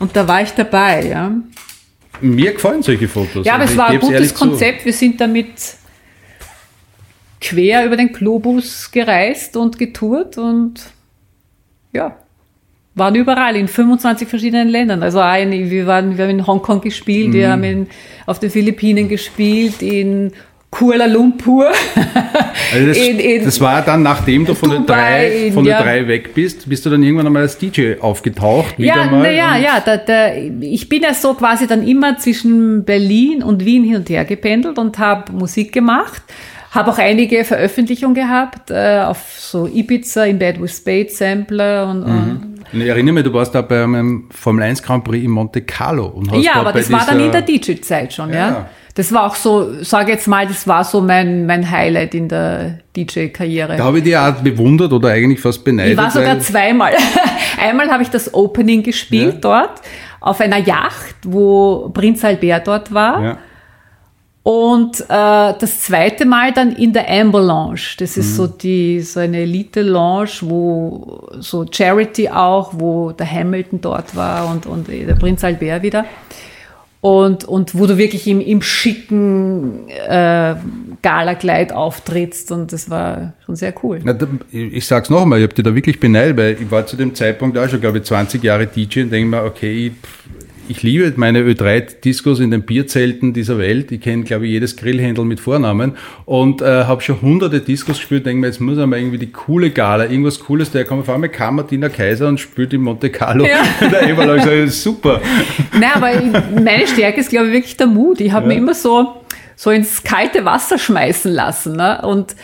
Und 0.00 0.16
da 0.16 0.26
war 0.26 0.42
ich 0.42 0.50
dabei, 0.50 1.06
ja. 1.06 1.30
Mir 2.20 2.52
gefallen 2.52 2.82
solche 2.82 3.06
Fotos. 3.06 3.46
Ja, 3.46 3.54
aber 3.54 3.62
Also 3.62 3.74
es 3.74 3.78
war 3.78 3.86
ein 3.88 4.00
gutes 4.00 4.14
ehrlich 4.14 4.34
zu. 4.34 4.48
Konzept. 4.48 4.84
Wir 4.84 4.92
sind 4.92 5.20
damit 5.20 5.52
quer 7.44 7.84
über 7.84 7.96
den 7.96 8.12
Globus 8.12 8.90
gereist 8.90 9.56
und 9.56 9.78
getourt 9.78 10.38
und 10.38 10.80
ja, 11.92 12.16
waren 12.94 13.14
überall 13.16 13.56
in 13.56 13.68
25 13.68 14.26
verschiedenen 14.28 14.68
Ländern. 14.68 15.02
Also 15.02 15.20
auch 15.20 15.36
in, 15.36 15.70
wir, 15.70 15.86
waren, 15.86 16.16
wir 16.16 16.24
haben 16.24 16.30
in 16.38 16.46
Hongkong 16.46 16.80
gespielt, 16.80 17.28
Mhm. 17.28 17.32
wir 17.34 17.50
haben 17.50 17.64
in, 17.64 17.86
auf 18.26 18.38
den 18.38 18.50
Philippinen 18.50 19.08
gespielt, 19.08 19.82
in 19.82 20.32
Kuala 20.70 21.06
Lumpur. 21.06 21.68
Also 22.72 22.86
das, 22.86 22.96
in- 23.08 23.18
in 23.20 23.44
das 23.44 23.60
war 23.60 23.82
dann, 23.82 24.02
nachdem 24.02 24.44
du 24.44 24.54
von 24.54 24.70
Dubai, 24.70 24.84
drei, 24.86 25.46
in- 25.46 25.52
von 25.52 25.64
ja. 25.64 25.80
drei 25.82 26.08
weg 26.08 26.34
bist, 26.34 26.68
bist 26.68 26.84
du 26.86 26.90
dann 26.90 27.02
irgendwann 27.02 27.26
einmal 27.26 27.42
als 27.42 27.58
DJ 27.58 27.94
aufgetaucht. 28.00 28.74
Ja, 28.78 29.08
na 29.10 29.30
ja, 29.30 29.56
ja. 29.56 29.80
Da, 29.84 29.96
da, 29.98 30.32
ich 30.60 30.88
bin 30.88 31.02
ja 31.02 31.14
so 31.14 31.34
quasi 31.34 31.66
dann 31.68 31.86
immer 31.86 32.16
zwischen 32.18 32.84
Berlin 32.84 33.42
und 33.42 33.64
Wien 33.64 33.84
hin 33.84 33.96
und 33.96 34.08
her 34.08 34.24
gependelt 34.24 34.78
und 34.78 34.98
habe 34.98 35.30
Musik 35.32 35.72
gemacht. 35.72 36.22
Habe 36.74 36.90
auch 36.90 36.98
einige 36.98 37.44
Veröffentlichungen 37.44 38.14
gehabt 38.14 38.70
äh, 38.70 39.00
auf 39.00 39.34
so 39.38 39.66
Ibiza, 39.66 40.24
in 40.24 40.38
Bad 40.38 40.60
with 40.60 40.76
Spade 40.76 41.08
Sampler 41.08 41.88
und, 41.88 42.02
und 42.02 42.54
Und 42.72 42.80
ich 42.80 42.88
erinnere 42.88 43.14
mich, 43.14 43.24
du 43.24 43.32
warst 43.32 43.54
da 43.54 43.62
bei 43.62 43.84
einem 43.84 44.28
Formel 44.30 44.64
1 44.64 44.82
Grand 44.82 45.04
Prix 45.04 45.24
in 45.24 45.30
Monte 45.30 45.62
Carlo. 45.62 46.06
Und 46.06 46.32
hast 46.32 46.42
ja, 46.42 46.54
da 46.54 46.60
aber 46.60 46.72
das 46.72 46.90
war 46.90 47.06
dann 47.06 47.20
in 47.20 47.30
der 47.30 47.42
DJ-Zeit 47.42 48.12
schon, 48.12 48.30
ja. 48.30 48.48
Ja. 48.48 48.66
Das 48.96 49.12
war 49.12 49.26
auch 49.26 49.34
so, 49.34 49.82
sage 49.82 50.12
jetzt 50.12 50.28
mal, 50.28 50.46
das 50.46 50.68
war 50.68 50.84
so 50.84 51.00
mein, 51.00 51.46
mein 51.46 51.68
Highlight 51.68 52.14
in 52.14 52.28
der 52.28 52.78
DJ-Karriere. 52.96 53.76
Da 53.76 53.84
habe 53.84 53.98
ich 53.98 54.04
die 54.04 54.14
Art 54.14 54.44
bewundert 54.44 54.92
oder 54.92 55.08
eigentlich 55.08 55.40
fast 55.40 55.64
beneidet. 55.64 55.92
Ich 55.92 55.98
war 55.98 56.10
sogar 56.12 56.38
zweimal. 56.38 56.92
Einmal 57.60 57.88
habe 57.90 58.04
ich 58.04 58.10
das 58.10 58.32
Opening 58.34 58.82
gespielt 58.84 59.34
Ja. 59.34 59.40
dort 59.40 59.80
auf 60.20 60.40
einer 60.40 60.58
Yacht, 60.58 61.16
wo 61.24 61.90
Prinz 61.92 62.24
Albert 62.24 62.66
dort 62.68 62.94
war. 62.94 63.22
Ja. 63.22 63.38
Und 64.44 65.00
äh, 65.00 65.04
das 65.08 65.80
zweite 65.80 66.26
Mal 66.26 66.52
dann 66.52 66.76
in 66.76 66.92
der 66.92 67.10
Amber 67.10 67.40
Lounge. 67.40 67.80
Das 67.98 68.18
ist 68.18 68.36
so 68.36 68.46
die 68.46 69.00
so 69.00 69.20
eine 69.20 69.38
Elite 69.38 69.80
Lounge, 69.80 70.32
wo 70.42 71.30
so 71.40 71.64
Charity 71.68 72.28
auch, 72.28 72.74
wo 72.74 73.12
der 73.12 73.30
Hamilton 73.30 73.80
dort 73.80 74.14
war 74.14 74.50
und 74.50 74.66
und 74.66 74.88
der 74.88 75.14
Prinz 75.14 75.42
Albert 75.42 75.82
wieder. 75.82 76.04
Und, 77.00 77.44
und 77.44 77.74
wo 77.74 77.86
du 77.86 77.98
wirklich 77.98 78.26
im, 78.26 78.40
im 78.40 78.60
schicken 78.60 79.88
äh, 79.88 80.54
Galakleid 81.02 81.72
auftrittst 81.72 82.50
und 82.50 82.72
das 82.72 82.88
war 82.88 83.34
schon 83.44 83.56
sehr 83.56 83.74
cool. 83.82 84.00
Na, 84.02 84.14
da, 84.14 84.26
ich 84.50 84.86
sag's 84.86 85.10
noch 85.10 85.22
einmal, 85.22 85.38
ich 85.38 85.42
habe 85.42 85.54
dich 85.54 85.64
da 85.64 85.74
wirklich 85.74 86.00
beneidet, 86.00 86.36
weil 86.38 86.56
ich 86.60 86.70
war 86.70 86.86
zu 86.86 86.96
dem 86.96 87.14
Zeitpunkt 87.14 87.58
auch 87.58 87.68
schon, 87.68 87.82
glaube 87.82 87.98
ich, 87.98 88.04
20 88.04 88.42
Jahre 88.42 88.66
DJ 88.66 89.02
und 89.02 89.10
denke 89.10 89.36
mir, 89.36 89.44
okay, 89.44 89.88
ich, 89.88 89.92
ich 90.68 90.82
liebe 90.82 91.12
meine 91.16 91.40
Ö3-Discos 91.40 92.40
in 92.40 92.50
den 92.50 92.62
Bierzelten 92.62 93.32
dieser 93.32 93.58
Welt. 93.58 93.92
Ich 93.92 94.00
kenne, 94.00 94.24
glaube 94.24 94.46
ich, 94.46 94.52
jedes 94.52 94.76
Grillhändel 94.76 95.24
mit 95.24 95.40
Vornamen 95.40 95.92
und 96.24 96.62
äh, 96.62 96.84
habe 96.84 97.02
schon 97.02 97.20
hunderte 97.20 97.60
Discos 97.60 97.96
gespielt. 97.98 98.24
Denke 98.26 98.40
mir, 98.40 98.46
jetzt 98.46 98.60
muss 98.60 98.78
einmal 98.78 98.98
irgendwie 98.98 99.18
die 99.18 99.30
coole 99.32 99.70
Gala, 99.70 100.04
irgendwas 100.04 100.40
Cooles, 100.40 100.70
der 100.70 100.84
kommt 100.84 101.02
auf 101.02 101.10
einmal 101.10 101.28
kam 101.28 101.56
Martina 101.56 101.88
Kaiser 101.88 102.28
und 102.28 102.38
spielt 102.40 102.72
in 102.72 102.80
Monte 102.82 103.10
Carlo 103.10 103.44
Ja. 103.44 103.62
der 103.90 104.08
Eberlau. 104.08 104.34
Ich 104.36 104.42
sage, 104.44 104.68
super. 104.68 105.20
Nein, 105.72 105.90
aber 105.94 106.10
meine 106.62 106.86
Stärke 106.86 107.20
ist, 107.20 107.30
glaube 107.30 107.48
ich, 107.48 107.52
wirklich 107.52 107.76
der 107.76 107.86
Mut. 107.86 108.20
Ich 108.20 108.32
habe 108.32 108.44
Ja. 108.44 108.48
mich 108.48 108.58
immer 108.58 108.74
so, 108.74 109.14
so 109.56 109.70
ins 109.70 110.02
kalte 110.02 110.44
Wasser 110.44 110.78
schmeißen 110.78 111.32
lassen. 111.32 111.76
Ne? 111.76 112.00
Und 112.02 112.34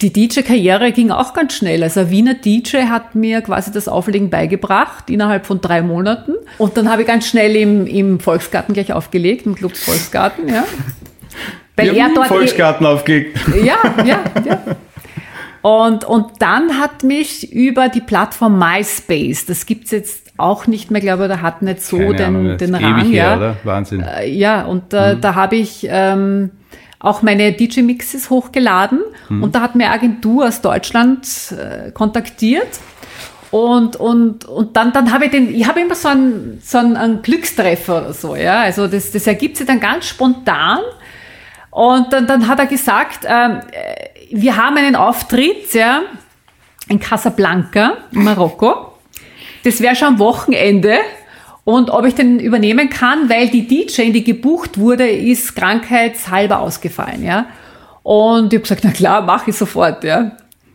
die 0.00 0.12
DJ-Karriere 0.12 0.90
ging 0.92 1.10
auch 1.12 1.34
ganz 1.34 1.54
schnell. 1.54 1.82
Also 1.82 2.00
ein 2.00 2.10
Wiener 2.10 2.34
DJ 2.34 2.78
hat 2.88 3.14
mir 3.14 3.40
quasi 3.42 3.70
das 3.70 3.86
Auflegen 3.86 4.28
beigebracht 4.30 5.08
innerhalb 5.08 5.46
von 5.46 5.60
drei 5.60 5.82
Monaten. 5.82 6.32
Und 6.58 6.76
dann 6.76 6.90
habe 6.90 7.02
ich 7.02 7.08
ganz 7.08 7.28
schnell 7.28 7.54
im, 7.54 7.86
im 7.86 8.18
Volksgarten 8.18 8.74
gleich 8.74 8.92
aufgelegt, 8.92 9.46
im 9.46 9.54
Club 9.54 9.76
Volksgarten, 9.76 10.48
ja. 10.48 10.64
Weil 11.76 11.96
er 11.96 12.10
dort 12.14 12.26
Volksgarten 12.26 12.84
aufgelegt. 12.86 13.38
ja, 13.64 13.76
ja, 14.04 14.20
ja. 14.44 14.60
Und, 15.62 16.06
und 16.06 16.40
dann 16.40 16.78
hat 16.80 17.02
mich 17.04 17.52
über 17.52 17.90
die 17.90 18.00
Plattform 18.00 18.58
MySpace, 18.58 19.44
das 19.44 19.66
gibt's 19.66 19.90
jetzt 19.90 20.32
auch 20.38 20.66
nicht 20.66 20.90
mehr, 20.90 21.02
glaube 21.02 21.24
ich, 21.24 21.26
oder 21.26 21.42
hat 21.42 21.60
nicht 21.60 21.82
so 21.82 21.98
Keine 21.98 22.14
den, 22.14 22.24
Ahnung, 22.26 22.56
den 22.56 22.74
Rang. 22.74 22.98
ewig 23.00 23.12
her, 23.12 23.24
ja. 23.26 23.36
oder? 23.36 23.56
Wahnsinn. 23.64 24.00
Äh, 24.02 24.30
Ja, 24.30 24.62
und 24.64 24.94
äh, 24.94 25.16
Mhm. 25.16 25.20
da 25.20 25.34
habe 25.34 25.56
ich 25.56 25.86
ähm, 25.90 26.50
auch 27.00 27.22
meine 27.22 27.52
DJ-Mixes 27.52 28.30
hochgeladen 28.30 29.00
Mhm. 29.28 29.42
und 29.42 29.54
da 29.54 29.62
hat 29.62 29.74
mir 29.74 29.86
eine 29.86 29.94
Agentur 29.94 30.46
aus 30.46 30.60
Deutschland 30.60 31.26
äh, 31.52 31.90
kontaktiert. 31.90 32.68
Und, 33.50 33.96
und, 33.96 34.44
und 34.44 34.76
dann, 34.76 34.92
dann 34.92 35.12
habe 35.12 35.24
ich 35.24 35.32
den, 35.32 35.52
ich 35.52 35.66
habe 35.66 35.80
immer 35.80 35.96
so 35.96 36.06
einen, 36.08 36.60
so 36.64 36.78
einen, 36.78 36.96
einen 36.96 37.20
Glückstreffer 37.22 37.98
oder 38.02 38.12
so, 38.12 38.36
ja. 38.36 38.60
Also 38.60 38.86
das, 38.86 39.10
das 39.10 39.26
ergibt 39.26 39.56
sich 39.56 39.66
dann 39.66 39.80
ganz 39.80 40.06
spontan. 40.06 40.78
Und 41.70 42.12
dann, 42.12 42.26
dann 42.28 42.46
hat 42.46 42.58
er 42.60 42.66
gesagt, 42.66 43.24
ähm, 43.26 43.60
äh, 43.72 44.08
wir 44.32 44.56
haben 44.56 44.76
einen 44.76 44.94
Auftritt, 44.94 45.74
ja, 45.74 46.02
in 46.88 47.00
Casablanca, 47.00 47.94
in 48.12 48.22
Marokko. 48.24 48.92
Das 49.64 49.80
wäre 49.80 49.96
schon 49.96 50.08
am 50.08 50.18
Wochenende. 50.18 50.98
Und 51.64 51.90
ob 51.90 52.04
ich 52.06 52.14
den 52.14 52.40
übernehmen 52.40 52.88
kann, 52.90 53.28
weil 53.28 53.48
die 53.48 53.66
DJ, 53.66 54.10
die 54.12 54.24
gebucht 54.24 54.78
wurde, 54.78 55.08
ist 55.08 55.54
krankheitshalber 55.56 56.60
ausgefallen, 56.60 57.22
ja. 57.22 57.46
Und 58.02 58.52
ich 58.52 58.58
habe 58.58 58.62
gesagt, 58.62 58.80
na 58.84 58.90
klar, 58.90 59.22
mache 59.22 59.50
ich 59.50 59.56
sofort, 59.56 60.02
ja. 60.04 60.32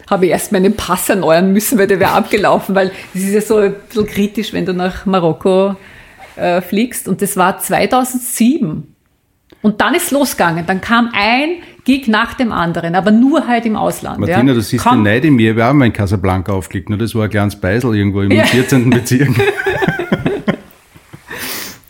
Habe 0.09 0.25
ich 0.27 0.31
erst 0.31 0.51
meinen 0.51 0.73
Pass 0.75 1.09
erneuern 1.09 1.51
müssen, 1.51 1.79
weil 1.79 1.87
der 1.87 1.99
wäre 1.99 2.11
abgelaufen, 2.11 2.75
weil 2.75 2.91
es 3.15 3.23
ist 3.23 3.33
ja 3.33 3.41
so 3.41 3.57
ein 3.57 3.73
bisschen 3.89 4.05
kritisch, 4.05 4.53
wenn 4.53 4.65
du 4.65 4.73
nach 4.73 5.07
Marokko 5.07 5.75
äh, 6.35 6.61
fliegst. 6.61 7.07
Und 7.07 7.23
das 7.23 7.35
war 7.35 7.57
2007. 7.57 8.83
Und 9.63 9.81
dann 9.81 9.95
ist 9.95 10.11
losgegangen. 10.11 10.63
Dann 10.67 10.79
kam 10.79 11.09
ein 11.13 11.55
Gig 11.85 12.07
nach 12.07 12.35
dem 12.35 12.51
anderen, 12.51 12.93
aber 12.93 13.09
nur 13.09 13.47
halt 13.47 13.65
im 13.65 13.75
Ausland. 13.75 14.19
Martina, 14.19 14.53
ja. 14.53 14.59
siehst 14.59 14.83
Kaum- 14.83 14.97
den 14.97 15.03
Neid 15.11 15.25
in 15.25 15.35
mir. 15.35 15.55
Wir 15.55 15.65
haben 15.65 15.81
in 15.81 15.91
Casablanca 15.91 16.53
aufgelegt, 16.53 16.89
nur 16.89 16.99
das 16.99 17.15
war 17.15 17.23
ein 17.23 17.29
kleines 17.31 17.55
Beisel 17.59 17.95
irgendwo 17.95 18.21
im 18.21 18.29
Ja. 18.31 18.43
14. 18.45 18.91
Bezirk. 18.91 19.29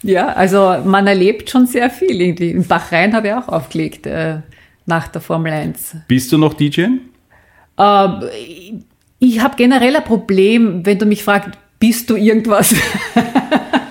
Ja, 0.05 0.27
also 0.27 0.77
man 0.85 1.07
erlebt 1.07 1.49
schon 1.49 1.65
sehr 1.67 1.89
viel. 1.89 2.21
Irgendwie. 2.21 2.51
In 2.51 2.65
Bachrhein 2.65 3.13
habe 3.13 3.27
ich 3.29 3.33
auch 3.33 3.47
aufgelegt 3.47 4.05
äh, 4.05 4.37
nach 4.85 5.07
der 5.07 5.21
Formel 5.21 5.51
1. 5.51 5.97
Bist 6.07 6.31
du 6.31 6.37
noch 6.37 6.53
DJ? 6.53 6.85
Ähm, 7.77 8.23
ich 9.19 9.39
habe 9.41 9.55
generell 9.57 9.95
ein 9.95 10.03
Problem, 10.03 10.85
wenn 10.85 10.97
du 10.99 11.05
mich 11.05 11.23
fragst, 11.23 11.49
bist 11.79 12.09
du 12.09 12.15
irgendwas? 12.15 12.73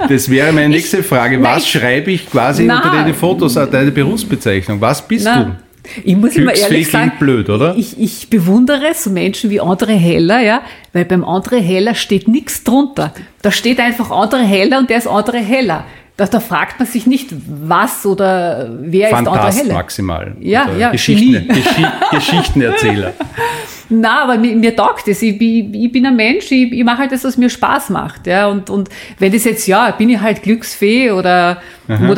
Das 0.07 0.29
wäre 0.29 0.53
meine 0.53 0.69
nächste 0.69 1.03
Frage. 1.03 1.39
Nein, 1.39 1.57
Was 1.57 1.65
ich- 1.65 1.71
schreibe 1.71 2.11
ich 2.11 2.31
quasi 2.31 2.65
Na. 2.65 2.77
unter 2.77 2.91
deine 2.91 3.15
Fotos, 3.15 3.57
äh, 3.57 3.67
deine 3.67 3.91
Berufsbezeichnung? 3.91 4.79
Was 4.79 5.09
bist 5.09 5.25
Na, 5.25 5.57
Ich 6.05 6.15
muss 6.15 6.37
immer 6.37 6.55
ehrlich 6.55 6.91
sagen, 6.91 7.13
blöd, 7.19 7.49
oder? 7.49 7.75
Ich, 7.75 7.99
ich 7.99 8.29
bewundere 8.29 8.93
so 8.93 9.09
Menschen 9.09 9.49
wie 9.49 9.63
André 9.63 9.95
Heller, 9.95 10.41
ja, 10.43 10.61
weil 10.93 11.07
beim 11.07 11.25
André 11.25 11.59
Heller 11.59 11.95
steht 11.95 12.29
nichts 12.29 12.63
drunter. 12.65 13.15
Da 13.41 13.51
steht 13.51 13.81
einfach 13.81 14.11
André 14.11 14.43
Heller 14.43 14.79
und 14.79 14.91
der 14.91 14.99
ist 14.99 15.09
André 15.09 15.39
Heller. 15.39 15.85
Da, 16.17 16.27
da 16.27 16.39
fragt 16.39 16.79
man 16.79 16.87
sich 16.87 17.07
nicht, 17.09 17.31
was 17.33 18.07
oder 18.07 18.69
wer 18.81 19.11
du? 19.11 19.17
ist 19.17 19.21
André 19.21 19.25
Fantast 19.35 19.59
Heller. 19.59 19.75
maximal. 19.75 20.37
Ja, 20.39 20.65
Oder 20.67 20.77
ja, 20.77 20.91
Geschichten. 20.93 21.49
Geschi 21.49 21.87
Geschichtenerzähler. 22.13 23.15
Na, 23.91 24.23
aber 24.25 24.39
mir, 24.39 24.57
mir 24.57 24.75
taugt 24.75 25.07
es. 25.09 25.21
Ich, 25.23 25.39
bin- 25.39 25.75
ich 25.75 25.93
bin 25.93 26.07
ein 26.07 26.17
Mensch, 26.17 26.51
ich, 26.51 26.73
ich 26.73 26.85
mache 26.85 26.99
halt 26.99 27.13
das, 27.13 27.23
was 27.25 27.37
mir 27.37 27.51
Spaß 27.51 27.91
macht. 27.91 28.27
Ja. 28.27 28.49
Und, 28.49 28.71
und 28.71 28.89
wenn 29.19 29.31
das 29.33 29.45
jetzt, 29.45 29.67
ja, 29.67 29.91
bin 29.91 30.09
ich 30.09 30.19
halt 30.21 30.43
Glücksfee 30.43 31.11
oder 31.11 31.59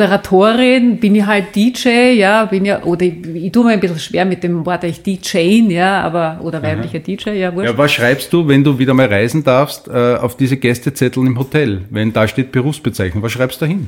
Moderatorin, 0.01 0.97
bin 0.97 1.15
ich 1.15 1.25
halt 1.25 1.55
DJ, 1.55 2.13
ja, 2.13 2.45
bin 2.45 2.65
ja, 2.65 2.83
oder 2.83 3.01
ich, 3.05 3.25
ich 3.35 3.51
tue 3.51 3.65
mir 3.65 3.71
ein 3.71 3.79
bisschen 3.79 3.99
schwer 3.99 4.25
mit 4.25 4.43
dem 4.43 4.65
Wort 4.65 4.83
ich 4.83 5.01
DJen, 5.03 5.69
ja, 5.71 6.01
aber, 6.01 6.39
oder 6.41 6.61
weiblicher 6.61 6.99
DJ, 6.99 7.31
ja, 7.31 7.53
wurscht. 7.53 7.69
Ja, 7.71 7.77
was 7.77 7.91
schreibst 7.91 8.31
du, 8.31 8.47
wenn 8.47 8.63
du 8.63 8.77
wieder 8.79 8.93
mal 8.93 9.07
reisen 9.07 9.43
darfst, 9.43 9.87
äh, 9.87 10.15
auf 10.15 10.37
diese 10.37 10.57
Gästezettel 10.57 11.25
im 11.25 11.37
Hotel? 11.37 11.81
Wenn 11.89 12.13
da 12.13 12.27
steht 12.27 12.51
Berufsbezeichnung, 12.51 13.23
was 13.23 13.31
schreibst 13.31 13.59
du 13.61 13.65
da 13.65 13.69
hin? 13.71 13.87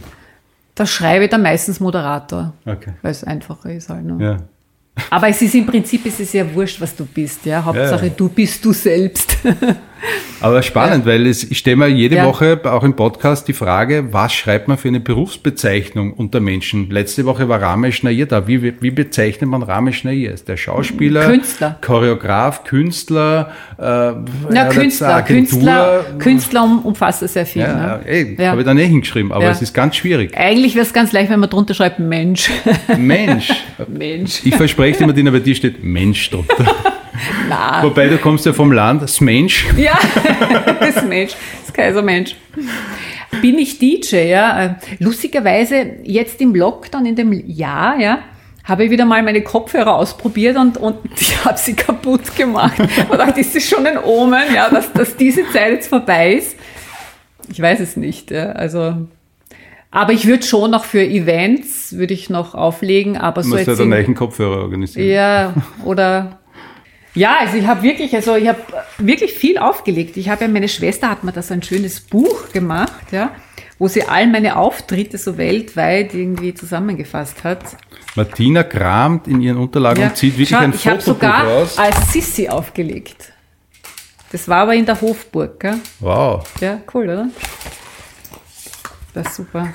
Da 0.75 0.85
schreibe 0.85 1.25
ich 1.25 1.29
dann 1.29 1.41
meistens 1.43 1.79
Moderator, 1.79 2.53
Okay. 2.65 2.91
weil 3.01 3.11
es 3.11 3.23
einfacher 3.23 3.71
ist 3.71 3.89
halt. 3.89 4.05
Ne? 4.05 4.17
Ja. 4.23 4.37
Aber 5.09 5.27
es 5.29 5.41
ist 5.41 5.55
im 5.55 5.65
Prinzip 5.65 6.05
es 6.05 6.19
ist 6.19 6.33
ja 6.33 6.45
wurscht, 6.53 6.79
was 6.81 6.95
du 6.95 7.05
bist, 7.05 7.45
ja. 7.45 7.63
Hauptsache 7.63 8.07
Ja. 8.07 8.13
du 8.15 8.29
bist 8.29 8.63
du 8.63 8.73
selbst. 8.73 9.37
Aber 10.41 10.61
spannend, 10.63 11.05
weil 11.05 11.27
es, 11.27 11.43
ich 11.43 11.57
stelle 11.57 11.75
mir 11.75 11.87
jede 11.87 12.15
Ja. 12.17 12.25
Woche 12.25 12.59
auch 12.63 12.83
im 12.83 12.95
Podcast 12.95 13.47
die 13.47 13.53
Frage, 13.53 14.07
was 14.13 14.33
schreibt 14.33 14.67
man 14.69 14.77
für 14.77 14.87
eine 14.87 14.99
Berufsbezeichnung 15.01 16.13
unter 16.13 16.39
Menschen? 16.39 16.89
Letzte 16.89 17.25
Woche 17.25 17.49
war 17.49 17.61
Ramesh 17.61 18.03
Nair 18.03 18.25
da. 18.25 18.47
Wie, 18.47 18.73
wie 18.81 18.91
bezeichnet 18.91 19.49
man 19.49 19.63
Ramesh 19.63 20.03
Nair? 20.05 20.33
Ist 20.33 20.47
der 20.47 20.55
Schauspieler? 20.57 21.25
Künstler. 21.25 21.77
Choreograf, 21.81 22.63
Künstler? 22.63 23.51
Äh, 23.77 23.83
Ja, 23.83 24.15
hat 24.55 24.69
Künstler. 24.71 25.21
Künstler, 25.23 26.05
Künstler 26.19 26.63
um, 26.63 26.79
umfasst 26.85 27.21
das 27.21 27.33
sehr 27.33 27.45
viel. 27.45 27.63
Ja, 27.63 27.97
ne? 27.97 27.99
ey, 28.05 28.35
Ja. 28.39 28.51
habe 28.51 28.61
ich 28.61 28.65
da 28.65 28.73
nicht 28.73 28.87
hingeschrieben, 28.87 29.31
aber 29.33 29.43
Ja. 29.43 29.51
es 29.51 29.61
ist 29.61 29.73
ganz 29.73 29.95
schwierig. 29.97 30.37
Eigentlich 30.37 30.75
wäre 30.75 30.85
es 30.85 30.93
ganz 30.93 31.11
leicht, 31.11 31.29
wenn 31.29 31.39
man 31.41 31.49
drunter 31.49 31.73
schreibt 31.73 31.99
Mensch. 31.99 32.49
Mensch. 32.97 33.51
Mensch. 33.87 34.41
Ich 34.45 34.55
verspreche 34.55 34.99
dir, 34.99 35.07
Martina, 35.07 35.31
bei 35.31 35.39
dir 35.39 35.55
steht 35.55 35.83
Mensch 35.83 36.29
drunter. 36.29 36.65
Na. 37.49 37.81
Wobei 37.83 38.07
du 38.07 38.17
kommst 38.17 38.45
ja 38.45 38.53
vom 38.53 38.71
Land, 38.71 39.01
das 39.03 39.19
Mensch. 39.21 39.65
Ja, 39.77 39.97
das 40.79 41.03
Mensch, 41.05 41.33
das 41.65 41.73
Kaisermensch. 41.73 42.35
bin 43.41 43.57
ich 43.57 43.79
DJ, 43.79 44.29
ja. 44.29 44.75
Lustigerweise 44.99 45.97
jetzt 46.03 46.39
im 46.41 46.55
Lockdown 46.55 47.05
in 47.05 47.15
dem 47.15 47.31
Jahr, 47.47 47.99
ja, 47.99 48.19
habe 48.63 48.85
ich 48.85 48.91
wieder 48.91 49.05
mal 49.05 49.23
meine 49.23 49.41
Kopfhörer 49.41 49.95
ausprobiert 49.95 50.57
und, 50.57 50.77
und 50.77 50.97
ich 51.19 51.43
habe 51.45 51.57
sie 51.57 51.73
kaputt 51.73 52.35
gemacht. 52.35 52.79
Und 53.09 53.17
dachte, 53.17 53.39
ist 53.39 53.55
das 53.55 53.63
schon 53.67 53.85
ein 53.85 53.97
Omen, 54.03 54.53
ja, 54.53 54.69
dass, 54.69 54.91
dass 54.93 55.15
diese 55.17 55.49
Zeit 55.51 55.71
jetzt 55.73 55.87
vorbei 55.89 56.33
ist? 56.33 56.55
Ich 57.51 57.59
weiß 57.61 57.79
es 57.79 57.97
nicht. 57.97 58.29
Ja. 58.31 58.51
Also, 58.51 59.07
aber 59.91 60.13
ich 60.13 60.27
würde 60.27 60.43
schon 60.45 60.69
noch 60.69 60.85
für 60.85 61.03
Events 61.03 61.93
würde 61.97 62.13
ich 62.13 62.29
noch 62.29 62.53
auflegen, 62.53 63.17
aber 63.17 63.41
Du 63.41 63.47
so 63.49 63.55
musst 63.55 63.67
jetzt 63.67 63.79
ja 63.79 63.83
den 63.83 63.91
in- 63.91 63.97
gleichen 63.97 64.13
Kopfhörer 64.15 64.61
organisieren. 64.61 65.09
ja, 65.09 65.53
oder 65.83 66.38
ja, 67.15 67.37
also 67.39 67.57
ich 67.57 67.65
habe 67.67 67.81
wirklich, 67.83 68.15
also 68.15 68.35
ich 68.35 68.47
habe 68.47 68.59
wirklich 68.97 69.33
viel 69.33 69.57
aufgelegt. 69.57 70.15
Ich 70.17 70.29
habe 70.29 70.45
ja, 70.45 70.47
meine 70.49 70.67
Schwester 70.69 71.09
hat 71.09 71.23
mir 71.23 71.31
da 71.31 71.41
so 71.41 71.53
ein 71.53 71.63
schönes 71.63 71.99
Buch 72.01 72.51
gemacht, 72.51 73.11
ja, 73.11 73.31
wo 73.77 73.87
sie 73.87 74.03
all 74.03 74.27
meine 74.27 74.57
Auftritte 74.57 75.17
so 75.17 75.37
weltweit 75.37 76.13
irgendwie 76.13 76.53
zusammengefasst 76.53 77.43
hat. 77.43 77.63
Martina 78.15 78.63
kramt 78.63 79.27
in 79.27 79.41
ihren 79.41 79.57
Unterlagen 79.57 80.01
Ja. 80.01 80.07
und 80.09 80.17
zieht 80.17 80.33
wirklich 80.33 80.49
Schau, 80.49 80.57
ein 80.59 80.73
ich 80.73 80.81
Fotobuch 80.81 81.03
sogar 81.03 81.43
raus. 81.47 81.77
als 81.77 82.11
Sissi 82.13 82.49
aufgelegt. 82.49 83.33
Das 84.31 84.47
war 84.47 84.57
aber 84.63 84.75
in 84.75 84.85
der 84.85 84.99
Hofburg, 85.01 85.59
gell? 85.59 85.77
Wow. 85.99 86.43
Ja, 86.61 86.79
cool, 86.93 87.05
oder? 87.05 87.27
Das 89.13 89.27
ist 89.27 89.35
super. 89.37 89.69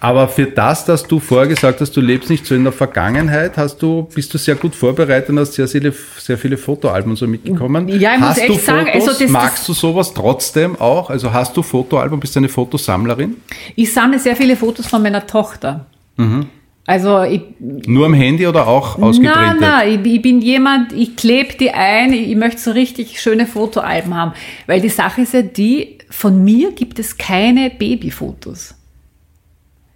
Aber 0.00 0.28
für 0.28 0.46
das, 0.46 0.84
dass 0.84 1.04
du 1.04 1.18
vorher 1.18 1.48
gesagt 1.48 1.80
hast, 1.80 1.96
du 1.96 2.00
lebst 2.00 2.30
nicht 2.30 2.46
so 2.46 2.54
in 2.54 2.62
der 2.64 2.72
Vergangenheit, 2.72 3.56
hast 3.56 3.78
du, 3.82 4.08
bist 4.14 4.32
du 4.32 4.38
sehr 4.38 4.54
gut 4.54 4.74
vorbereitet 4.74 5.30
und 5.30 5.38
hast 5.40 5.54
sehr 5.54 5.66
viele, 5.66 5.92
sehr 6.18 6.38
viele 6.38 6.56
Fotoalben 6.56 7.10
und 7.10 7.16
so 7.16 7.26
mitgekommen. 7.26 7.88
Ja, 7.88 8.14
ich 8.14 8.20
muss 8.20 8.28
hast 8.30 8.38
echt 8.38 8.48
du 8.48 8.54
sagen, 8.54 8.86
Fotos? 8.92 9.08
also 9.08 9.24
das- 9.24 9.30
magst 9.32 9.68
du 9.68 9.72
sowas 9.72 10.14
trotzdem 10.14 10.76
auch? 10.76 11.10
Also 11.10 11.32
hast 11.32 11.56
du 11.56 11.62
Fotoalbum, 11.62 12.20
bist 12.20 12.34
du 12.36 12.40
eine 12.40 12.48
Fotosammlerin? 12.48 13.36
Ich 13.74 13.92
sammle 13.92 14.18
sehr 14.18 14.36
viele 14.36 14.56
Fotos 14.56 14.86
von 14.86 15.02
meiner 15.02 15.26
Tochter. 15.26 15.86
Mhm. 16.16 16.46
Also 16.86 17.22
ich, 17.22 17.42
Nur 17.58 18.06
am 18.06 18.14
Handy 18.14 18.46
oder 18.46 18.66
auch 18.66 18.98
ausgeprintet? 18.98 19.36
Nein, 19.36 19.56
nein, 19.60 20.00
ich, 20.04 20.14
ich 20.14 20.22
bin 20.22 20.40
jemand, 20.40 20.92
ich 20.94 21.16
klebe 21.16 21.52
die 21.54 21.70
ein, 21.70 22.14
ich, 22.14 22.30
ich 22.30 22.36
möchte 22.36 22.60
so 22.62 22.70
richtig 22.70 23.20
schöne 23.20 23.46
Fotoalben 23.46 24.14
haben. 24.14 24.32
Weil 24.66 24.80
die 24.80 24.88
Sache 24.88 25.20
ist 25.20 25.34
ja 25.34 25.42
die, 25.42 25.98
von 26.08 26.42
mir 26.42 26.72
gibt 26.72 26.98
es 26.98 27.18
keine 27.18 27.68
Babyfotos. 27.68 28.74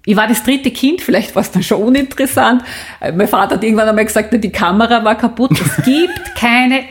Ich 0.05 0.17
war 0.17 0.27
das 0.27 0.43
dritte 0.43 0.71
Kind, 0.71 1.01
vielleicht 1.01 1.35
war 1.37 1.43
es 1.43 1.51
dann 1.53 1.63
schon 1.63 1.83
uninteressant. 1.83 2.63
Äh, 3.01 3.13
Mein 3.13 3.29
Vater 3.29 3.55
hat 3.55 3.65
irgendwann 3.65 3.89
einmal 3.89 4.05
gesagt, 4.05 4.33
die 4.43 4.51
Kamera 4.51 5.05
war 5.05 5.15
kaputt. 5.15 5.53
Es 5.53 5.85
gibt 5.85 6.35
keine 6.35 6.85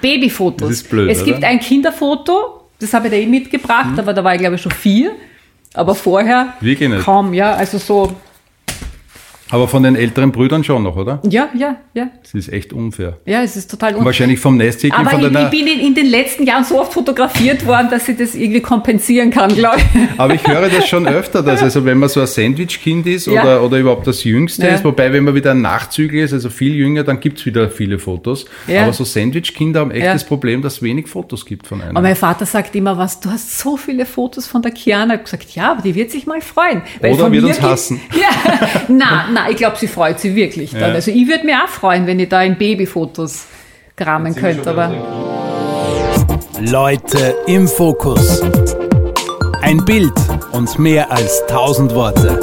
Babyfotos. 0.00 0.68
Das 0.68 0.76
ist 0.78 0.90
blöd, 0.90 1.10
es 1.10 1.24
gibt 1.24 1.38
oder? 1.38 1.48
ein 1.48 1.60
Kinderfoto, 1.60 2.60
das 2.78 2.92
habe 2.94 3.06
ich 3.08 3.12
da 3.12 3.18
eh 3.18 3.26
mitgebracht, 3.26 3.98
aber 3.98 4.12
da 4.12 4.22
war 4.22 4.34
ich 4.34 4.40
glaube 4.40 4.56
ich 4.56 4.62
schon 4.62 4.72
vier. 4.72 5.12
Aber 5.74 5.94
vorher 5.94 6.54
kaum, 7.02 7.32
ja, 7.32 7.54
also 7.54 7.78
so, 7.78 8.12
Aber 9.52 9.68
von 9.68 9.82
den 9.84 9.94
älteren 9.94 10.32
Brüdern 10.32 10.64
schon 10.64 10.82
noch, 10.82 10.96
oder? 10.96 11.20
ja, 11.28 11.48
ja, 11.54 11.76
ja. 11.94 12.08
Das 12.22 12.34
ist 12.34 12.52
echt 12.52 12.72
unfair. 12.72 13.18
Ja, 13.26 13.42
es 13.42 13.54
ist 13.56 13.70
total 13.70 13.90
Und 13.90 13.96
unfair. 13.98 14.06
wahrscheinlich 14.06 14.40
vom 14.40 14.56
Nesthäkchen, 14.56 14.98
Aber 15.06 15.10
von 15.10 15.20
ich, 15.36 15.50
bin 15.50 15.66
in, 15.68 15.78
in 15.80 15.94
den 15.94 16.06
letzten 16.06 16.44
Jahren 16.44 16.64
so 16.64 16.80
oft 16.80 16.92
fotografiert 16.92 17.64
worden, 17.66 17.88
dass 17.90 18.08
ich 18.08 18.16
das 18.16 18.34
irgendwie 18.34 18.60
kompensieren 18.60 19.30
kann, 19.30 19.54
glaube 19.54 19.76
ich. 19.78 20.08
Aber 20.18 20.34
ich 20.34 20.46
höre 20.46 20.68
das 20.68 20.88
schon 20.88 21.06
öfter, 21.06 21.42
dass 21.42 21.62
also 21.62 21.84
wenn 21.84 21.98
man 21.98 22.08
so 22.08 22.20
ein 22.20 22.26
Sandwich-Kind 22.26 23.06
ist 23.06 23.26
Ja. 23.26 23.42
oder, 23.42 23.62
oder 23.62 23.78
überhaupt 23.78 24.06
das 24.06 24.24
Jüngste 24.24 24.66
Ja. 24.66 24.74
ist, 24.74 24.84
wobei 24.84 25.12
wenn 25.12 25.24
man 25.24 25.34
wieder 25.34 25.52
ein 25.52 25.60
Nachzügler 25.60 26.24
ist, 26.24 26.32
also 26.32 26.48
viel 26.50 26.74
jünger, 26.74 27.04
dann 27.04 27.20
gibt's 27.20 27.44
wieder 27.46 27.68
viele 27.70 27.98
Fotos. 27.98 28.46
Ja. 28.66 28.84
Aber 28.84 28.92
so 28.94 29.04
Sandwich-Kinder 29.04 29.80
haben 29.80 29.90
echt 29.90 30.06
das 30.06 30.24
Problem, 30.24 30.62
dass 30.62 30.74
es 30.76 30.82
wenig 30.82 31.06
Fotos 31.08 31.44
gibt 31.44 31.66
von 31.66 31.80
einem. 31.82 31.90
Aber 31.96 32.02
mein 32.06 32.16
Vater 32.16 32.46
sagt 32.46 32.74
immer 32.74 32.96
was, 32.96 33.20
du 33.20 33.30
hast 33.30 33.58
so 33.58 33.76
viele 33.76 34.06
Fotos 34.06 34.46
von 34.46 34.62
der 34.62 34.72
Chiara. 34.74 35.04
Ich 35.04 35.10
habe 35.12 35.22
gesagt, 35.24 35.50
ja, 35.54 35.72
aber 35.72 35.82
die 35.82 35.94
wird 35.94 36.10
sich 36.10 36.26
mal 36.26 36.40
freuen. 36.40 36.80
Oder 37.00 37.14
von 37.16 37.32
wird 37.32 37.44
uns 37.44 37.56
gibt- 37.56 37.68
hassen. 37.68 38.00
Ja, 38.14 38.68
na, 38.88 39.26
na, 39.32 39.41
ich 39.50 39.56
glaube, 39.56 39.76
sie 39.78 39.88
freut 39.88 40.20
sich 40.20 40.34
wirklich 40.34 40.72
dann. 40.72 40.80
Ja. 40.80 40.86
Also 40.88 41.10
ich 41.10 41.26
würde 41.28 41.44
mir 41.44 41.64
auch 41.64 41.68
freuen, 41.68 42.06
wenn 42.06 42.18
ich 42.18 42.28
da 42.28 42.42
in 42.42 42.56
Babyfotos 42.56 43.46
kramen 43.96 44.34
könnte, 44.34 44.70
aber 44.70 44.92
Leute 46.60 47.34
im 47.46 47.66
Fokus. 47.68 48.42
Ein 49.60 49.84
Bild 49.84 50.12
und 50.52 50.78
mehr 50.78 51.10
als 51.10 51.42
tausend 51.46 51.94
Worte. 51.94 52.38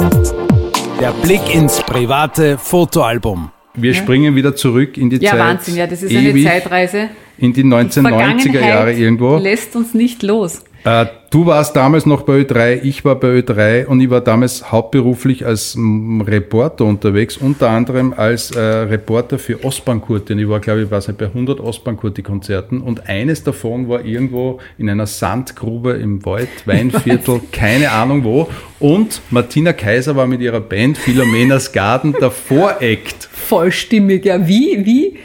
Der 1.00 1.12
Blick 1.22 1.54
ins 1.54 1.80
private 1.82 2.58
Fotoalbum. 2.58 3.50
Wir 3.74 3.94
springen 3.94 4.34
wieder 4.34 4.54
zurück 4.56 4.96
in 4.96 5.10
die 5.10 5.16
ja, 5.16 5.30
Zeit. 5.30 5.40
Wahnsinn, 5.40 5.76
ja, 5.76 5.86
das 5.86 6.02
ist 6.02 6.14
eine 6.14 6.42
Zeitreise. 6.42 7.10
In 7.38 7.52
die 7.52 7.62
1990er 7.62 8.60
Jahre 8.60 8.92
irgendwo. 8.92 9.36
lässt 9.38 9.76
uns 9.76 9.94
nicht 9.94 10.22
los. 10.22 10.62
Äh, 10.84 11.06
du 11.30 11.46
warst 11.46 11.76
damals 11.76 12.06
noch 12.06 12.22
bei 12.22 12.40
Ö3, 12.40 12.80
ich 12.82 13.04
war 13.04 13.14
bei 13.16 13.28
Ö3 13.28 13.84
und 13.84 14.00
ich 14.00 14.08
war 14.08 14.20
damals 14.22 14.72
hauptberuflich 14.72 15.44
als 15.44 15.76
Reporter 15.76 16.86
unterwegs, 16.86 17.36
unter 17.36 17.68
anderem 17.70 18.14
als 18.16 18.50
äh, 18.52 18.60
Reporter 18.60 19.38
für 19.38 19.62
Ostbankurti. 19.62 20.32
Und 20.32 20.38
ich 20.38 20.48
war, 20.48 20.60
glaube 20.60 20.82
ich, 20.82 20.90
weiß 20.90 21.08
nicht, 21.08 21.18
bei 21.18 21.26
100 21.26 21.60
Ostbankurti-Konzerten 21.60 22.80
und 22.80 23.08
eines 23.08 23.44
davon 23.44 23.88
war 23.88 24.04
irgendwo 24.04 24.58
in 24.78 24.88
einer 24.88 25.06
Sandgrube 25.06 25.92
im 25.92 26.24
Wald, 26.24 26.48
Weinviertel, 26.64 27.40
keine 27.52 27.90
Ahnung 27.90 28.24
wo. 28.24 28.48
Und 28.78 29.20
Martina 29.30 29.74
Kaiser 29.74 30.16
war 30.16 30.26
mit 30.26 30.40
ihrer 30.40 30.60
Band 30.60 30.96
Philomenas 30.96 31.72
Garden 31.72 32.14
der 32.18 32.30
Voreact. 32.30 33.28
Vollstimmig, 33.30 34.24
ja, 34.24 34.46
wie, 34.48 34.86
wie, 34.86 35.18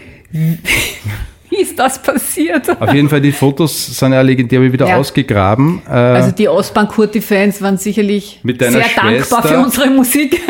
wie, 1.58 1.62
ist 1.62 1.78
das 1.80 2.02
passiert? 2.02 2.70
Auf 2.82 2.94
jeden 2.94 3.10
Fall, 3.10 3.22
die 3.22 3.32
Fotos 3.32 3.98
sind 3.98 4.14
ja 4.14 4.22
legendär 4.22 4.62
wie 4.62 4.72
wieder 4.74 4.88
Ja. 4.88 4.98
ausgegraben. 4.98 5.82
Äh, 5.88 5.92
Also 5.92 6.32
die 6.32 6.48
Ostbank-Kurti-Fans 6.50 7.62
waren 7.62 7.78
sicherlich 7.78 8.40
sehr 8.44 8.54
dankbar 8.54 9.10
Schwester. 9.12 9.44
für 9.44 9.60
unsere 9.60 9.90
Musik. 9.90 10.42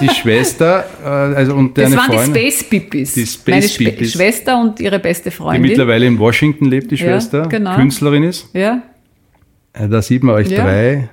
die 0.00 0.08
Schwester 0.08 0.84
äh, 1.04 1.08
also 1.08 1.54
und 1.54 1.76
Das 1.76 1.84
deine 1.84 1.96
waren 1.96 2.12
Freundin. 2.12 2.34
die 2.34 2.40
Space 2.50 2.64
Pippies. 2.64 3.12
Die 3.14 3.26
Space 3.26 3.78
Meine 3.78 3.90
Pippies. 3.90 4.12
Schwester 4.12 4.60
und 4.60 4.80
ihre 4.80 4.98
beste 4.98 5.30
die 5.30 5.36
Freundin. 5.36 5.62
mittlerweile 5.62 6.06
in 6.06 6.18
Washington 6.18 6.66
lebt, 6.66 6.90
die 6.90 6.96
Ja, 6.96 7.06
Schwester, 7.06 7.46
genau. 7.48 7.74
Künstlerin 7.76 8.24
ist. 8.24 8.48
ja. 8.54 8.82
Äh, 9.72 9.88
Da 9.88 10.02
sieht 10.02 10.22
man 10.22 10.34
euch 10.34 10.48
Ja. 10.48 10.64
drei. 10.64 11.08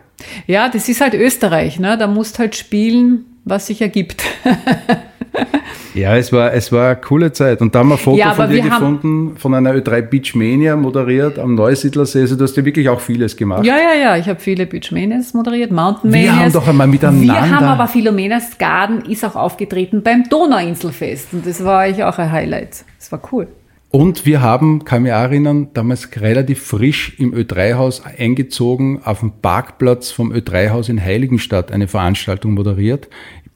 ja, 0.47 0.67
das 0.69 0.89
ist 0.89 0.99
halt 1.01 1.13
Österreich. 1.13 1.79
Ne? 1.79 1.95
Da 1.97 2.07
musst 2.07 2.39
halt 2.39 2.55
spielen, 2.55 3.25
was 3.45 3.67
sich 3.67 3.81
ergibt. 3.81 4.23
Ja, 5.93 6.15
es 6.15 6.31
war, 6.31 6.53
es 6.53 6.71
war 6.71 6.87
eine 6.91 6.95
coole 6.97 7.31
Zeit. 7.31 7.59
Und 7.59 7.73
da 7.73 7.79
haben 7.79 7.89
wir 7.89 7.95
ein 7.95 7.99
Foto 7.99 8.17
Ja, 8.19 8.33
von 8.33 8.47
dir 8.49 8.61
gefunden, 8.61 9.35
von 9.35 9.55
einer 9.55 9.73
Ö3 9.73 10.01
Beach 10.01 10.35
Mania 10.35 10.75
moderiert 10.75 11.39
am 11.39 11.55
Neusiedlersee. 11.55 12.21
Also 12.21 12.35
du 12.35 12.43
hast 12.43 12.55
ja 12.55 12.63
wirklich 12.63 12.87
auch 12.87 12.99
vieles 12.99 13.35
gemacht. 13.35 13.65
Ja, 13.65 13.77
ja, 13.77 13.99
ja. 13.99 14.17
Ich 14.17 14.27
habe 14.29 14.39
viele 14.39 14.67
Beach 14.67 14.91
Manias 14.91 15.33
moderiert, 15.33 15.71
Mountain 15.71 16.13
Wir 16.13 16.35
haben 16.35 16.51
doch 16.53 16.67
einmal 16.67 16.85
miteinander- 16.87 17.33
Wir 17.33 17.49
haben 17.55 17.65
aber 17.65 17.87
Philomenas 17.87 18.57
Garden 18.59 19.01
ist 19.09 19.25
auch 19.25 19.35
aufgetreten 19.35 20.03
beim 20.03 20.23
Donauinselfest. 20.29 21.29
Und 21.33 21.47
das 21.47 21.63
war 21.63 21.79
eigentlich 21.79 22.03
auch 22.03 22.19
ein 22.19 22.31
Highlight. 22.31 22.85
Das 22.99 23.11
war 23.11 23.21
cool. 23.31 23.47
Und 23.89 24.25
wir 24.25 24.41
haben, 24.41 24.83
kann 24.83 25.03
mich 25.03 25.13
auch 25.13 25.17
erinnern, 25.21 25.69
damals 25.73 26.09
relativ 26.19 26.61
frisch 26.61 27.15
im 27.19 27.33
Ö3-Haus 27.33 28.03
eingezogen, 28.05 29.01
auf 29.03 29.21
dem 29.21 29.31
Parkplatz 29.41 30.11
vom 30.11 30.31
Ö3-Haus 30.31 30.89
in 30.89 31.01
Heiligenstadt 31.03 31.71
eine 31.71 31.87
Veranstaltung 31.87 32.53
moderiert. 32.53 33.07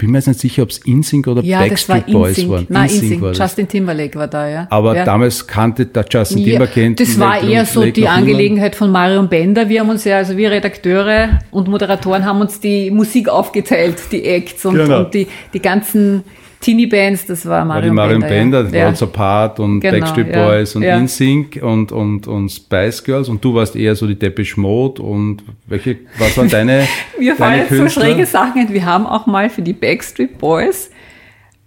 Ich 0.01 0.03
bin 0.07 0.13
mir 0.13 0.17
jetzt 0.17 0.27
nicht 0.27 0.39
sicher, 0.39 0.63
ob 0.63 0.69
es 0.71 0.79
InSync 0.79 1.27
oder 1.27 1.43
Ja, 1.43 1.59
das 1.67 1.87
war 1.87 1.97
Backstreet 1.97 2.13
Boys 2.15 2.49
waren. 2.49 2.65
Nein, 2.69 2.83
InSync 2.85 3.03
InSync. 3.03 3.21
war. 3.21 3.33
Justin 3.33 3.67
Timberlake 3.67 4.17
war 4.17 4.27
da, 4.27 4.49
ja. 4.49 4.67
Aber 4.71 4.95
ja. 4.95 5.05
damals 5.05 5.45
kannte 5.45 5.85
der 5.85 6.05
Justin 6.09 6.39
Ja, 6.39 6.57
Timberlake. 6.65 6.95
das 6.95 7.19
war 7.19 7.43
eher 7.43 7.65
so 7.67 7.85
die 7.85 8.07
Angelegenheit 8.07 8.73
von 8.75 8.89
Marion 8.91 9.29
Bender. 9.29 9.69
Wir 9.69 9.81
haben 9.81 9.91
uns 9.91 10.03
ja, 10.05 10.17
also 10.17 10.35
wir 10.37 10.49
Redakteure 10.49 11.37
und 11.51 11.67
Moderatoren 11.67 12.25
haben 12.25 12.41
uns 12.41 12.59
die 12.59 12.89
Musik 12.89 13.29
aufgeteilt, 13.29 13.97
die 14.11 14.25
Acts 14.25 14.65
und, 14.65 14.73
Genau. 14.73 15.01
und 15.01 15.13
die, 15.13 15.27
die 15.53 15.61
ganzen 15.61 16.23
Teenie-Bands, 16.61 17.25
das 17.25 17.45
war 17.45 17.65
Marion, 17.65 17.83
die 17.83 17.95
Marion 17.95 18.21
Bender, 18.21 18.63
Bender. 18.63 18.77
ja. 18.79 18.85
Worlds 18.85 19.03
Apart 19.03 19.59
und 19.59 19.79
Genau, 19.81 19.99
Backstreet 19.99 20.33
ja, 20.33 20.45
Boys 20.45 20.75
und 20.75 20.83
ja. 20.83 20.97
InSync 20.97 21.59
und, 21.61 21.91
und, 21.91 22.27
und 22.27 22.49
Spice 22.49 23.03
Girls 23.03 23.27
und 23.29 23.43
du 23.43 23.53
warst 23.53 23.75
eher 23.75 23.95
so 23.95 24.07
die 24.07 24.17
Depeche 24.17 24.59
Mode 24.59 25.01
und 25.01 25.43
welche, 25.65 25.97
was 26.17 26.37
waren 26.37 26.49
deine, 26.49 26.87
Mir 27.19 27.35
fallen 27.35 27.59
jetzt 27.59 27.75
so 27.75 27.89
schräge 27.89 28.25
Sachen 28.25 28.61
ein. 28.61 28.73
Wir 28.73 28.85
haben 28.85 29.05
auch 29.05 29.27
mal 29.27 29.49
für 29.49 29.61
die 29.61 29.73
Backstreet 29.73 30.37
Boys 30.37 30.89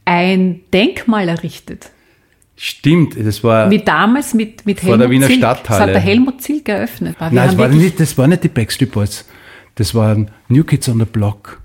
ein 0.04 0.61
Denkmal 0.72 1.28
errichtet. 1.28 1.90
Stimmt, 2.57 3.16
das 3.18 3.42
war, 3.42 3.68
Wie 3.70 3.80
damals 3.80 4.33
mit, 4.33 4.64
mit 4.64 4.78
Vor 4.78 4.90
Helmut 4.90 5.00
der 5.02 5.11
Wiener 5.11 5.26
Zilk. 5.26 5.40
Das 5.40 5.59
Stadthalle. 5.59 5.83
hat 5.83 5.88
der 5.90 6.00
Helmut 6.00 6.40
Zilk 6.40 6.68
eröffnet. 6.68 7.16
Wir 7.18 7.30
nein, 7.33 7.48
das 7.48 7.59
war, 7.59 7.68
nicht, 7.68 7.98
das 7.98 8.16
war 8.16 8.28
nicht 8.28 8.44
die 8.44 8.48
Backstreet 8.48 8.92
Boys, 8.92 9.24
das 9.74 9.94
waren 9.94 10.30
New 10.48 10.62
Kids 10.62 10.88
on 10.88 11.00
the 11.00 11.04
Block. 11.04 11.61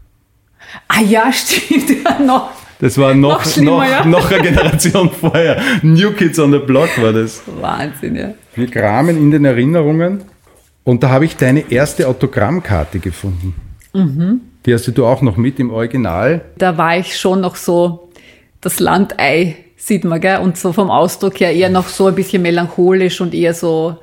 Ah 0.88 1.02
ja, 1.02 1.32
stimmt. 1.34 1.90
Ja, 2.04 2.20
noch. 2.20 2.52
Das 2.80 2.98
war 2.98 3.14
noch, 3.14 3.44
Noch 3.46 3.58
noch, 3.58 3.84
ja. 3.84 4.06
noch 4.06 4.32
eine 4.32 4.42
Generation 4.42 5.10
vorher. 5.20 5.62
New 5.82 6.12
Kids 6.12 6.40
on 6.40 6.52
the 6.52 6.60
Block 6.60 6.90
war 7.02 7.12
das. 7.14 7.42
Wahnsinn, 7.60 8.16
ja. 8.16 8.34
Wir 8.56 8.68
kramen 8.68 9.18
in 9.18 9.32
den 9.32 9.44
Erinnerungen 9.46 10.24
und 10.86 11.04
da 11.04 11.10
habe 11.10 11.26
ich 11.26 11.36
deine 11.36 11.72
erste 11.72 12.08
Autogrammkarte 12.08 13.00
gefunden. 13.00 13.54
Mhm. 13.94 14.42
Die 14.66 14.74
hast 14.74 14.88
du 14.88 15.06
auch 15.06 15.22
noch 15.22 15.36
mit 15.38 15.60
im 15.60 15.72
Original. 15.72 16.42
da 16.58 16.78
war 16.78 16.98
ich 16.98 17.18
schon 17.18 17.42
noch 17.42 17.56
so 17.56 18.10
das 18.62 18.80
Landei, 18.80 19.56
sieht 19.78 20.04
man, 20.04 20.20
gell? 20.22 20.40
Und 20.40 20.58
so 20.58 20.74
vom 20.74 20.90
Ausdruck 20.92 21.40
her 21.40 21.54
eher 21.54 21.70
noch 21.70 21.88
so 21.88 22.08
ein 22.08 22.16
bisschen 22.16 22.42
melancholisch 22.42 23.22
und 23.22 23.34
eher 23.34 23.54
so 23.54 23.98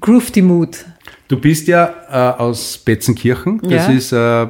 Groovy 0.00 0.42
Mood. 0.42 0.84
Du 1.30 1.38
bist 1.38 1.68
ja 1.68 1.94
äh, 2.10 2.40
aus 2.42 2.76
Betzenkirchen, 2.78 3.60
das 3.62 3.86
Ja. 3.86 3.92
ist 3.92 4.12
äh, 4.12 4.48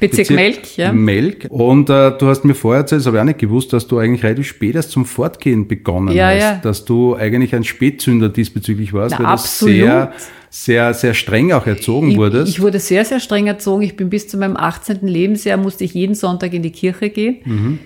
Bezirk 0.00 0.30
Melk, 0.30 0.78
ja. 0.78 0.90
Melk. 0.90 1.46
Und 1.50 1.90
äh, 1.90 2.10
du 2.16 2.26
hast 2.26 2.42
mir 2.46 2.54
vorher 2.54 2.80
erzählt, 2.80 3.00
das 3.00 3.06
habe 3.06 3.18
ich 3.18 3.20
auch 3.20 3.26
nicht 3.26 3.38
gewusst, 3.38 3.74
dass 3.74 3.86
du 3.86 3.98
eigentlich 3.98 4.24
relativ 4.24 4.46
spät 4.46 4.74
erst 4.74 4.92
zum 4.92 5.04
Fortgehen 5.04 5.68
begonnen 5.68 6.14
Ja, 6.16 6.28
hast. 6.28 6.40
ja. 6.40 6.54
Dass 6.62 6.86
du 6.86 7.14
eigentlich 7.16 7.54
ein 7.54 7.64
Spätzünder 7.64 8.30
diesbezüglich 8.30 8.94
warst, 8.94 9.16
Na, 9.18 9.24
weil 9.24 9.26
absolut. 9.26 9.74
du 9.74 9.78
sehr, 9.78 10.12
sehr, 10.48 10.94
sehr 10.94 11.12
streng 11.12 11.52
auch 11.52 11.66
erzogen 11.66 12.12
Ich, 12.12 12.16
wurdest. 12.16 12.48
ich 12.48 12.62
wurde 12.62 12.78
sehr, 12.80 13.04
sehr 13.04 13.20
streng 13.20 13.46
erzogen. 13.46 13.82
Ich 13.82 13.96
bin 13.96 14.08
bis 14.08 14.26
zu 14.26 14.38
meinem 14.38 14.56
18. 14.56 15.06
Lebensjahr, 15.06 15.58
musste 15.58 15.84
ich 15.84 15.92
jeden 15.92 16.14
Sonntag 16.14 16.54
in 16.54 16.62
die 16.62 16.72
Kirche 16.72 17.10
gehen. 17.10 17.36
Mhm. 17.44 17.78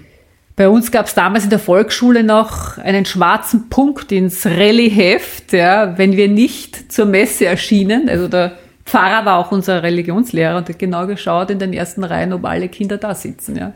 Bei 0.56 0.70
uns 0.70 0.90
gab 0.90 1.04
es 1.04 1.14
damals 1.14 1.44
in 1.44 1.50
der 1.50 1.58
Volksschule 1.58 2.24
noch 2.24 2.78
einen 2.78 3.04
schwarzen 3.04 3.68
Punkt 3.68 4.10
ins 4.10 4.46
Rallye-Heft, 4.46 5.52
ja, 5.52 5.98
wenn 5.98 6.16
wir 6.16 6.28
nicht 6.28 6.90
zur 6.90 7.04
Messe 7.04 7.44
erschienen. 7.44 8.08
Also 8.08 8.26
der 8.26 8.52
Pfarrer 8.86 9.26
war 9.26 9.36
auch 9.38 9.52
unser 9.52 9.82
Religionslehrer 9.82 10.56
und 10.56 10.66
hat 10.66 10.78
genau 10.78 11.06
geschaut 11.06 11.50
in 11.50 11.58
den 11.58 11.74
ersten 11.74 12.04
Reihen, 12.04 12.32
ob 12.32 12.46
alle 12.46 12.70
Kinder 12.70 12.96
da 12.96 13.14
sitzen. 13.14 13.56
Ja. 13.56 13.74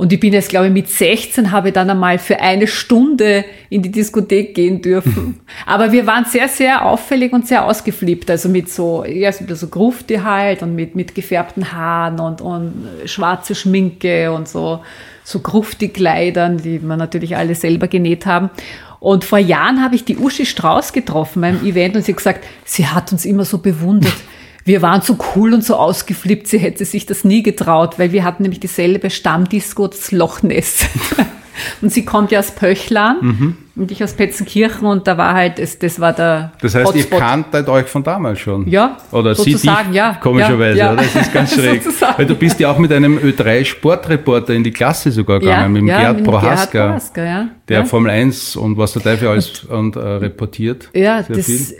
Und 0.00 0.14
ich 0.14 0.18
bin 0.18 0.32
jetzt, 0.32 0.48
glaube 0.48 0.68
ich, 0.68 0.72
mit 0.72 0.88
16 0.88 1.50
habe 1.50 1.68
ich 1.68 1.74
dann 1.74 1.90
einmal 1.90 2.18
für 2.18 2.40
eine 2.40 2.66
Stunde 2.66 3.44
in 3.68 3.82
die 3.82 3.90
Diskothek 3.90 4.54
gehen 4.54 4.80
dürfen. 4.80 5.40
Aber 5.66 5.92
wir 5.92 6.06
waren 6.06 6.24
sehr, 6.24 6.48
sehr 6.48 6.86
auffällig 6.86 7.34
und 7.34 7.46
sehr 7.46 7.66
ausgeflippt. 7.66 8.30
Also 8.30 8.48
mit 8.48 8.70
so, 8.70 9.04
ja, 9.04 9.30
so 9.30 9.44
so 9.54 9.68
Grufti 9.68 10.14
halt 10.16 10.62
und 10.62 10.74
mit, 10.74 10.94
mit 10.94 11.14
gefärbten 11.14 11.70
Haaren 11.72 12.18
und, 12.18 12.40
und 12.40 12.72
schwarze 13.04 13.54
Schminke 13.54 14.32
und 14.32 14.48
so, 14.48 14.80
so 15.24 15.40
Grufti-Kleidern, 15.40 16.58
die 16.58 16.80
wir 16.80 16.96
natürlich 16.96 17.36
alle 17.36 17.54
selber 17.54 17.88
genäht 17.88 18.26
haben. 18.26 18.50
Und 18.98 19.24
vor 19.24 19.38
Jahren 19.38 19.82
habe 19.82 19.94
ich 19.94 20.04
die 20.04 20.18
Uschi 20.18 20.44
Strauß 20.44 20.92
getroffen 20.92 21.40
beim 21.40 21.64
Event 21.64 21.96
und 21.96 22.04
sie 22.04 22.12
hat 22.12 22.18
gesagt, 22.18 22.44
sie 22.64 22.86
hat 22.86 23.12
uns 23.12 23.24
immer 23.24 23.44
so 23.44 23.58
bewundert. 23.58 24.16
Wir 24.64 24.82
waren 24.82 25.00
so 25.00 25.16
cool 25.34 25.54
und 25.54 25.64
so 25.64 25.76
ausgeflippt, 25.76 26.46
sie 26.46 26.58
hätte 26.58 26.84
sich 26.84 27.06
das 27.06 27.24
nie 27.24 27.42
getraut, 27.42 27.98
weil 27.98 28.12
wir 28.12 28.24
hatten 28.24 28.42
nämlich 28.42 28.60
dieselbe 28.60 29.08
Stammdisco, 29.08 29.88
das 29.88 30.12
Loch 30.12 30.42
Ness. 30.42 30.84
Und 31.82 31.92
sie 31.92 32.04
kommt 32.04 32.30
ja 32.30 32.40
aus 32.40 32.50
Pöchlan 32.52 33.56
und 33.80 33.90
ich 33.90 34.04
aus 34.04 34.12
Petzenkirchen 34.12 34.86
und 34.86 35.06
da 35.06 35.16
war 35.16 35.34
halt, 35.34 35.58
es, 35.58 35.78
das 35.78 35.98
war 36.00 36.12
der 36.12 36.52
das 36.60 36.74
heißt, 36.74 36.94
ihr 36.94 37.02
Hotspot. 37.02 37.18
kanntet 37.18 37.68
euch 37.68 37.86
von 37.86 38.02
damals 38.02 38.38
schon. 38.38 38.68
Ja, 38.68 38.98
Oder 39.10 39.34
sie 39.34 39.54
dich, 39.54 39.64
ja. 39.92 40.18
komischerweise, 40.20 40.78
Ja, 40.78 40.94
ja. 40.94 40.96
Das 40.96 41.14
ist 41.14 41.32
ganz 41.32 41.54
schräg. 41.54 41.82
Weil 42.16 42.26
du 42.26 42.34
bist 42.34 42.60
ja 42.60 42.70
auch 42.70 42.78
mit 42.78 42.92
einem 42.92 43.18
Ö3-Sportreporter 43.18 44.52
in 44.52 44.64
die 44.64 44.70
Klasse 44.70 45.10
sogar 45.10 45.40
gegangen, 45.40 45.72
mit 45.72 45.80
dem 45.80 45.86
Gerd 45.86 46.16
mit 46.16 46.26
dem 46.26 46.30
Prohaska, 46.30 46.86
Prohaska, 46.88 47.24
ja. 47.24 47.48
der 47.68 47.78
ja. 47.78 47.84
Formel 47.86 48.10
1 48.10 48.56
und 48.56 48.76
was 48.76 48.92
der 48.92 49.02
Teufel 49.02 49.28
alles 49.28 49.64
und, 49.64 49.96
äh, 49.96 50.00
reportiert. 50.00 50.90
Ja, 50.92 51.22
das, 51.22 51.46
viel. 51.46 51.76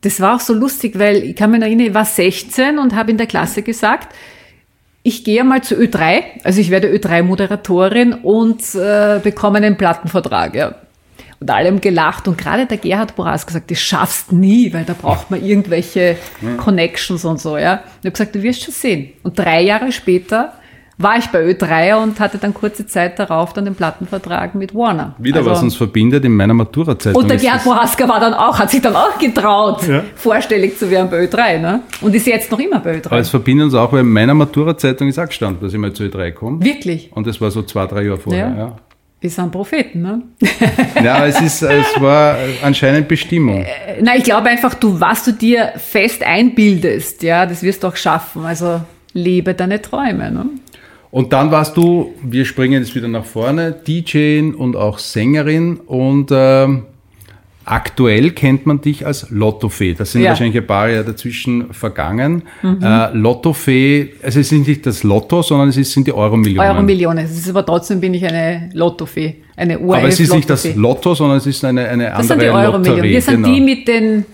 das 0.00 0.20
war 0.20 0.36
auch 0.36 0.40
so 0.40 0.54
lustig, 0.54 0.98
weil 0.98 1.16
ich 1.16 1.36
kann 1.36 1.50
mich 1.50 1.60
erinnern, 1.60 1.88
ich 1.88 1.94
war 1.94 2.06
16 2.06 2.78
und 2.78 2.94
habe 2.94 3.10
in 3.10 3.18
der 3.18 3.26
Klasse 3.26 3.62
gesagt, 3.62 4.14
ich 5.06 5.22
gehe 5.22 5.44
mal 5.44 5.62
zu 5.62 5.76
Ö3, 5.76 6.22
also 6.42 6.60
ich 6.60 6.70
werde 6.70 6.88
Ö3-Moderatorin 6.88 8.14
und 8.22 8.62
äh, 8.74 9.20
bekomme 9.22 9.58
einen 9.58 9.76
Plattenvertrag. 9.76 10.54
Ja. 10.54 10.76
Und 11.40 11.50
alle 11.50 11.68
haben 11.68 11.82
gelacht 11.82 12.26
und 12.26 12.38
gerade 12.38 12.64
der 12.64 12.78
Gerhard 12.78 13.14
Boras 13.14 13.46
gesagt, 13.46 13.70
das 13.70 13.78
schaffst 13.78 14.32
nie, 14.32 14.72
weil 14.72 14.84
da 14.84 14.94
braucht 14.94 15.30
man 15.30 15.44
irgendwelche 15.44 16.16
Connections 16.56 17.26
und 17.26 17.38
so. 17.38 17.58
Ja. 17.58 17.74
Und 17.74 17.80
ich 18.00 18.06
habe 18.06 18.10
gesagt, 18.12 18.34
du 18.34 18.42
wirst 18.42 18.62
schon 18.62 18.72
sehen. 18.72 19.12
Und 19.22 19.38
drei 19.38 19.60
Jahre 19.60 19.92
später 19.92 20.54
war 20.98 21.18
ich 21.18 21.26
bei 21.26 21.44
Ö3 21.44 22.00
und 22.02 22.20
hatte 22.20 22.38
dann 22.38 22.54
kurze 22.54 22.86
Zeit 22.86 23.18
darauf 23.18 23.52
dann 23.52 23.64
den 23.64 23.74
Plattenvertrag 23.74 24.54
mit 24.54 24.74
Warner. 24.74 25.14
Wieder 25.18 25.38
Also- 25.38 25.50
was 25.50 25.62
uns 25.62 25.74
verbindet 25.76 26.24
in 26.24 26.36
meiner 26.36 26.54
Maturazeitung. 26.54 27.20
und 27.22 27.28
der 27.28 27.38
das- 27.38 27.64
Bohaska 27.64 28.08
war 28.08 28.20
dann 28.20 28.34
auch, 28.34 28.58
hat 28.58 28.70
sich 28.70 28.80
dann 28.80 28.94
auch 28.94 29.18
getraut, 29.18 29.86
Ja. 29.88 30.02
vorstellig 30.14 30.78
zu 30.78 30.90
werden 30.90 31.10
bei 31.10 31.24
Ö3, 31.24 31.58
ne? 31.58 31.80
Und 32.00 32.14
ist 32.14 32.26
jetzt 32.26 32.50
noch 32.50 32.58
immer 32.60 32.78
bei 32.80 33.00
Aber 33.04 33.18
es 33.18 33.28
Ö3. 33.28 33.30
verbindet 33.30 33.64
uns 33.66 33.74
auch, 33.74 33.92
weil 33.92 34.00
in 34.00 34.08
meiner 34.12 34.34
Maturazeitung 34.34 35.08
ist 35.08 35.18
auch 35.18 35.26
gestanden, 35.26 35.62
dass 35.62 35.72
ich 35.72 35.78
mal 35.78 35.92
zu 35.92 36.04
E3 36.04 36.30
komme. 36.32 36.62
Wirklich. 36.64 37.10
Und 37.12 37.26
das 37.26 37.40
war 37.40 37.50
so 37.50 37.62
zwei, 37.62 37.86
drei 37.86 38.02
Jahre 38.02 38.18
vorher. 38.18 38.48
Ja. 38.50 38.56
Ja, 38.56 38.76
Wir 39.20 39.30
sind 39.30 39.50
Propheten, 39.52 40.02
ne? 40.02 40.22
ja. 41.02 41.26
es, 41.26 41.40
ist, 41.40 41.62
es 41.62 42.00
war 42.00 42.36
anscheinend 42.62 43.08
Bestimmung. 43.08 43.62
Äh, 43.62 44.00
Na, 44.02 44.14
ich 44.16 44.24
glaube 44.24 44.48
einfach, 44.50 44.74
du, 44.74 45.00
was 45.00 45.24
du 45.24 45.32
dir 45.32 45.72
fest 45.76 46.22
einbildest, 46.22 47.22
ja, 47.22 47.46
das 47.46 47.62
wirst 47.62 47.82
du 47.82 47.88
auch 47.88 47.96
schaffen. 47.96 48.44
Also 48.44 48.80
lebe 49.12 49.54
deine 49.54 49.80
Träume, 49.80 50.30
ne? 50.30 50.46
Und 51.14 51.32
dann 51.32 51.52
warst 51.52 51.76
du, 51.76 52.12
wir 52.24 52.44
springen 52.44 52.82
jetzt 52.82 52.96
wieder 52.96 53.06
nach 53.06 53.24
vorne, 53.24 53.72
DJ 53.86 54.40
und 54.50 54.74
auch 54.74 54.98
Sängerin 54.98 55.76
und 55.86 56.30
ähm, 56.32 56.86
aktuell 57.64 58.32
kennt 58.32 58.66
man 58.66 58.80
dich 58.80 59.06
als 59.06 59.30
Lottofee. 59.30 59.94
Das 59.94 60.10
sind 60.10 60.22
Ja. 60.22 60.30
wahrscheinlich 60.30 60.56
ein 60.56 60.66
paar 60.66 60.88
Jahre 60.88 61.04
dazwischen 61.04 61.72
vergangen. 61.72 62.42
Äh, 62.64 63.16
Lottofee, 63.16 64.14
also 64.24 64.40
es 64.40 64.50
ist 64.50 64.66
nicht 64.66 64.84
das 64.86 65.04
Lotto, 65.04 65.42
sondern 65.42 65.68
es 65.68 65.76
ist, 65.76 65.92
sind 65.92 66.08
die 66.08 66.12
Euro-Millionen. 66.12 66.68
Euro 66.68 66.82
Millionen. 66.82 67.24
Es 67.24 67.30
ist 67.38 67.48
aber 67.48 67.64
trotzdem 67.64 68.00
bin 68.00 68.12
ich 68.14 68.26
eine 68.26 68.70
Lottofee, 68.72 69.36
eine 69.54 69.78
ORF 69.78 69.98
Aber 69.98 70.08
es 70.08 70.18
ist 70.18 70.34
nicht 70.34 70.50
das. 70.50 70.74
Lotto, 70.74 71.14
sondern 71.14 71.38
es 71.38 71.46
ist 71.46 71.64
eine, 71.64 71.88
eine 71.88 72.06
Das 72.10 72.26
sind 72.26 72.32
andere 72.32 72.48
die 72.48 72.54
Euro 72.56 72.78
Millionen. 72.78 72.84
Lotterie. 72.96 73.10
Wir 73.12 73.22
sind 73.22 73.42
genau. 73.44 73.54
die 73.54 73.60
mit 73.60 73.86
den 73.86 74.24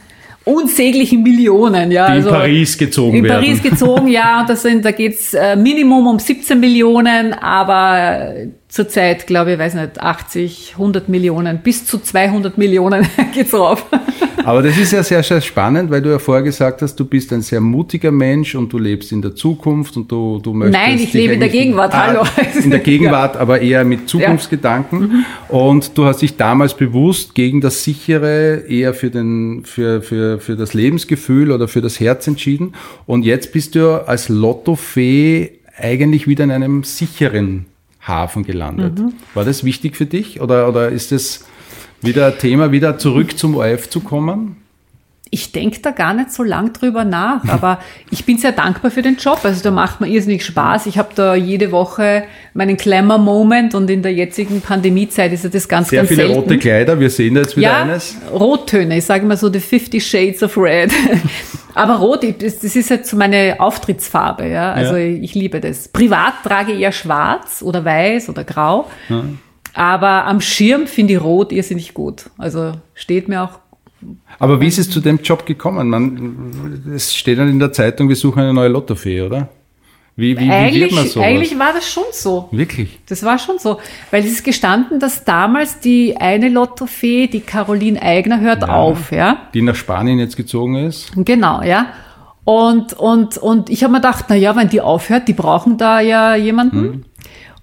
unsäglichen 0.45 1.23
Millionen, 1.23 1.91
ja. 1.91 2.07
Die 2.07 2.19
in 2.19 2.25
also 2.25 2.31
Paris 2.31 2.79
gezogen 2.79 3.19
in 3.19 3.25
werden. 3.25 3.43
Paris 3.43 3.63
gezogen, 3.63 4.09
ja. 4.09 4.41
Und 4.41 4.51
das 4.51 4.63
sind, 4.63 4.85
da 4.85 4.91
geht's 4.91 5.35
äh, 5.35 5.57
Minimum 5.57 6.07
um 6.07 6.19
17 6.19 6.59
Millionen, 6.59 7.35
aber 7.35 8.35
zurzeit, 8.71 9.27
glaube 9.27 9.53
ich, 9.53 9.59
weiß 9.59 9.75
nicht, 9.75 10.01
80, 10.01 10.73
100 10.75 11.09
Millionen, 11.09 11.59
bis 11.59 11.85
zu 11.85 11.99
200 11.99 12.57
Millionen 12.57 13.07
geht's 13.35 13.53
rauf. 13.53 13.85
Aber 14.45 14.63
das 14.63 14.79
ist 14.79 14.93
ja 14.93 15.03
sehr, 15.03 15.23
sehr 15.23 15.41
spannend, 15.41 15.91
weil 15.91 16.01
du 16.01 16.11
ja 16.11 16.19
vorher 16.19 16.43
gesagt 16.43 16.81
hast, 16.81 16.95
du 16.97 17.05
bist 17.05 17.33
ein 17.33 17.43
sehr 17.43 17.61
mutiger 17.61 18.11
Mensch 18.11 18.55
und 18.55 18.73
du 18.73 18.79
lebst 18.79 19.13
in 19.13 19.21
der 19.21 19.35
Zukunft 19.35 19.97
und 19.97 20.11
du, 20.11 20.39
du 20.43 20.55
möchtest. 20.55 20.83
Nein, 20.83 20.99
ich 20.99 21.13
lebe 21.13 21.35
in 21.35 21.41
der 21.41 21.49
Gegenwart, 21.49 21.93
Ah, 21.93 22.07
hallo. 22.07 22.23
In 22.63 22.71
der 22.71 22.79
Gegenwart, 22.79 23.37
aber 23.37 23.61
eher 23.61 23.85
mit 23.85 24.09
Zukunftsgedanken. 24.09 25.27
Und 25.49 25.99
du 25.99 26.07
hast 26.07 26.23
dich 26.23 26.37
damals 26.37 26.75
bewusst 26.75 27.35
gegen 27.35 27.61
das 27.61 27.85
Sichere, 27.85 28.65
eher 28.69 28.95
für, 28.95 29.11
den, 29.11 29.65
für, 29.65 30.01
für, 30.01 30.39
für 30.39 30.57
das 30.57 30.75
Lebensgefühl 30.75 31.51
oder 31.51 31.69
für 31.69 31.83
das 31.83 32.01
Herz 32.01 32.27
entschieden. 32.27 32.75
Und 33.07 33.25
jetzt 33.25 33.53
bist 33.53 33.75
du 33.75 34.07
als 34.07 34.29
Lottofee 34.29 35.59
eigentlich 35.77 36.27
wieder 36.27 36.45
in 36.45 36.51
einem 36.51 36.85
sicheren 36.85 37.67
Hafen 38.01 38.45
gelandet. 38.45 38.99
Mhm. 38.99 39.13
War 39.35 39.45
das 39.45 39.65
wichtig 39.65 39.97
für 39.97 40.07
dich 40.07 40.41
oder, 40.41 40.69
oder 40.69 40.89
ist 40.89 41.13
es 41.13 41.47
wieder 42.01 42.39
Thema, 42.39 42.73
wieder 42.73 42.99
zurück 42.99 43.37
zum 43.39 43.57
ORF 43.57 43.91
zu 43.91 44.01
kommen? 44.01 44.57
Ich 45.33 45.53
denke 45.53 45.79
da 45.81 45.93
gar 45.93 46.13
nicht 46.13 46.33
so 46.33 46.43
lang 46.43 46.73
drüber 46.73 47.05
nach, 47.05 47.45
aber 47.49 47.79
ich 48.11 48.25
bin 48.25 48.37
sehr 48.39 48.51
dankbar 48.53 48.91
für 48.91 49.03
den 49.03 49.17
Job. 49.17 49.39
Also 49.45 49.63
da 49.63 49.71
macht 49.71 50.01
mir 50.01 50.09
irrsinnig 50.09 50.45
Spaß. 50.45 50.87
Ich 50.87 50.99
habe 50.99 51.11
da 51.15 51.35
jede 51.37 51.71
Woche 51.71 52.25
meinen 52.53 52.77
Glamour-Moment 52.77 53.75
und 53.77 53.89
in 53.91 54.03
der 54.03 54.13
jetzigen 54.13 54.61
Pandemiezeit 54.61 55.33
ist 55.33 55.45
ja 55.45 55.51
das 55.51 55.69
ganz, 55.69 55.91
Sehr 55.91 56.01
ganz 56.01 56.09
viele 56.09 56.23
selten. 56.27 56.41
rote 56.41 56.59
Kleider, 56.59 56.99
wir 56.99 57.11
sehen 57.11 57.35
da 57.37 57.43
jetzt 57.43 57.57
wieder 57.57 57.69
ja, 57.71 57.83
eines. 57.83 58.17
Rottöne, 58.33 58.99
ich 58.99 59.05
sage 59.05 59.25
mal 59.25 59.37
so 59.37 59.53
the 59.53 59.61
50 59.61 60.05
Shades 60.05 60.43
of 60.43 60.57
Red. 60.57 60.91
Aber 61.75 61.99
Rot, 61.99 62.25
das, 62.43 62.55
ist 62.65 62.91
jetzt 62.91 63.09
so 63.09 63.17
meine 63.17 63.55
Auftrittsfarbe, 63.61 64.49
ja. 64.49 64.73
Also 64.73 64.97
Ja. 64.97 65.05
ich 65.23 65.35
liebe 65.37 65.61
das. 65.61 65.87
Privat 65.87 66.35
trage 66.43 66.73
ich 66.73 66.81
eher 66.81 66.91
schwarz 66.91 67.63
oder 67.63 67.85
weiß 67.85 68.29
oder 68.29 68.43
grau. 68.43 68.91
Aber 69.73 70.25
am 70.27 70.41
Schirm 70.41 70.89
finde 70.89 71.13
ich 71.15 71.21
Rot 71.23 71.53
irrsinnig 71.53 71.95
gut. 71.95 72.25
Also 72.39 72.73
steht 72.95 73.29
mir 73.29 73.43
auch 73.45 73.61
Aber 74.39 74.61
wie 74.61 74.67
ist 74.67 74.79
es 74.79 74.91
zu 74.91 75.01
dem 75.01 75.19
Job 75.23 75.47
gekommen? 75.47 75.89
Man, 75.89 76.93
es 76.95 77.15
steht 77.15 77.39
dann 77.39 77.49
in 77.49 77.59
der 77.59 77.73
Zeitung, 77.73 78.09
wir 78.09 78.17
suchen 78.17 78.41
eine 78.41 78.55
neue 78.55 78.69
Lottofee, 78.69 79.23
oder? 79.23 79.49
Wie, 80.17 80.37
wie, 80.37 80.43
wie 80.43 80.49
wird 80.49 80.51
man 80.51 80.61
eigentlich, 80.61 81.13
sowas? 81.13 81.27
eigentlich 81.27 81.59
war 81.59 81.73
das 81.73 81.91
schon 81.91 82.05
so. 82.13 82.49
Wirklich? 82.51 82.99
Das 83.09 83.23
war 83.23 83.39
schon 83.39 83.59
so. 83.59 83.79
Weil 84.11 84.25
es 84.25 84.31
ist 84.31 84.45
gestanden, 84.45 85.01
dass 85.01 85.25
damals 85.25 85.81
die 85.81 86.17
eine 86.17 86.49
Lottofee, 86.49 87.27
die 87.27 87.41
Caroline 87.41 88.01
Eigner, 88.03 88.41
hört 88.41 88.69
auf, 88.69 89.13
ja. 89.13 89.49
Die 89.55 89.63
nach 89.63 89.75
Spanien 89.75 90.19
jetzt 90.19 90.37
gezogen 90.37 90.75
ist? 90.75 91.13
Genau, 91.17 91.63
ja. 91.63 91.87
Und, 92.45 92.93
und, 92.95 93.39
und 93.39 93.71
ich 93.71 93.83
habe 93.83 93.93
mir 93.93 94.01
gedacht, 94.01 94.27
na 94.29 94.35
ja, 94.35 94.55
wenn 94.57 94.69
die 94.69 94.81
aufhört, 94.81 95.29
die 95.29 95.33
brauchen 95.33 95.79
da 95.79 96.01
ja 96.01 96.35
jemanden. 96.35 97.07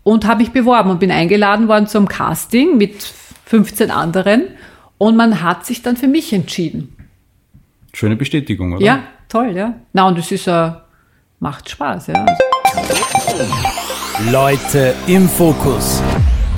Und 0.03 0.25
habe 0.25 0.39
mich 0.39 0.51
beworben 0.51 0.89
und 0.89 0.99
bin 0.99 1.11
eingeladen 1.11 1.67
worden 1.67 1.87
zum 1.87 2.07
Casting 2.07 2.77
mit 2.77 3.03
15 3.45 3.91
anderen. 3.91 4.43
Und 4.97 5.15
man 5.15 5.41
hat 5.41 5.65
sich 5.65 5.81
dann 5.81 5.95
für 5.95 6.07
mich 6.07 6.33
entschieden. 6.33 6.95
Schöne 7.93 8.15
Bestätigung, 8.15 8.73
oder? 8.73 8.83
Ja, 8.83 9.03
toll, 9.29 9.51
ja. 9.55 9.75
Na, 9.93 10.07
und 10.07 10.17
es 10.17 10.31
ist 10.31 10.47
äh, 10.47 10.71
macht 11.39 11.69
Spaß, 11.69 12.07
ja. 12.07 12.25
Leute 14.31 14.95
im 15.07 15.29
Fokus. 15.29 16.01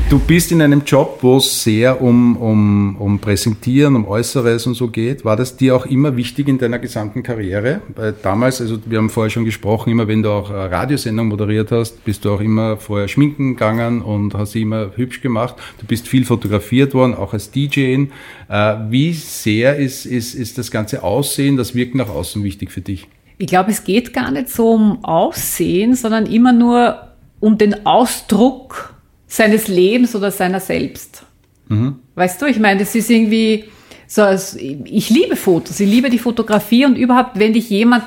Du 0.10 0.18
bist 0.18 0.52
in 0.52 0.60
einem 0.64 0.82
Job, 0.88 1.20
wo 1.22 1.38
es 1.38 1.64
sehr 1.64 2.02
um, 2.02 2.36
um, 2.38 2.96
um 2.98 3.20
Präsentieren, 3.20 3.96
um 3.96 4.08
Äußeres 4.08 4.66
und 4.66 4.74
so 4.74 4.88
geht. 4.88 5.24
War 5.24 5.36
das 5.36 5.56
dir 5.56 5.76
auch 5.76 5.86
immer 5.86 6.18
wichtig 6.18 6.48
in 6.48 6.58
deiner 6.58 6.80
gesamten 6.80 7.22
Karriere? 7.22 7.82
Weil 7.96 8.14
damals, 8.14 8.60
also 8.60 8.80
wir 8.88 8.98
haben 8.98 9.12
vorher 9.12 9.30
schon 9.30 9.46
gesprochen, 9.46 9.92
immer 9.92 10.08
wenn 10.08 10.24
du 10.24 10.32
auch 10.32 10.50
eine 10.50 10.72
Radiosendung 10.72 11.28
moderiert 11.28 11.72
hast, 11.72 12.04
bist 12.06 12.26
du 12.26 12.32
auch 12.32 12.42
immer 12.42 12.78
vorher 12.78 13.08
schminken 13.08 13.50
gegangen 13.50 14.02
und 14.02 14.34
hast 14.34 14.54
sie 14.54 14.64
immer 14.64 14.94
hübsch 14.96 15.22
gemacht. 15.22 15.54
Du 15.80 15.86
bist 15.86 16.08
viel 16.08 16.26
fotografiert 16.26 16.96
worden, 16.96 17.14
auch 17.14 17.34
als 17.34 17.52
DJ. 17.52 18.08
Äh, 18.50 18.76
wie 18.90 19.14
sehr 19.14 19.76
ist, 19.76 20.08
ist, 20.08 20.34
ist 20.34 20.58
das 20.58 20.72
ganze 20.72 21.04
Aussehen, 21.04 21.56
das 21.56 21.76
Wirken 21.76 22.00
nach 22.00 22.10
außen 22.10 22.44
wichtig 22.44 22.72
für 22.72 22.82
dich? 22.82 23.08
Ich 23.38 23.46
glaube, 23.46 23.70
es 23.70 23.84
geht 23.84 24.12
gar 24.12 24.32
nicht 24.32 24.50
so 24.50 24.72
um 24.72 25.06
Aussehen, 25.06 25.94
sondern 25.94 26.26
immer 26.26 26.52
nur 26.52 27.10
um 27.40 27.60
den 27.60 27.86
Ausdruck 27.86 28.96
seines 29.30 29.68
Lebens 29.68 30.16
oder 30.16 30.32
seiner 30.32 30.60
selbst. 30.60 31.24
Mhm. 31.70 32.00
Weißt 32.16 32.42
du, 32.42 32.48
ich 32.48 32.60
meine, 32.60 32.80
das 32.80 32.96
ist 32.96 33.10
irgendwie 33.10 33.66
so, 34.08 34.24
als, 34.24 34.56
ich 34.56 35.10
liebe 35.10 35.36
Fotos, 35.36 35.80
ich 35.80 35.90
liebe 35.90 36.10
die 36.10 36.20
Fotografie 36.20 36.86
und 36.86 36.98
überhaupt, 36.98 37.40
wenn 37.40 37.54
dich 37.54 37.70
jemand 37.70 38.06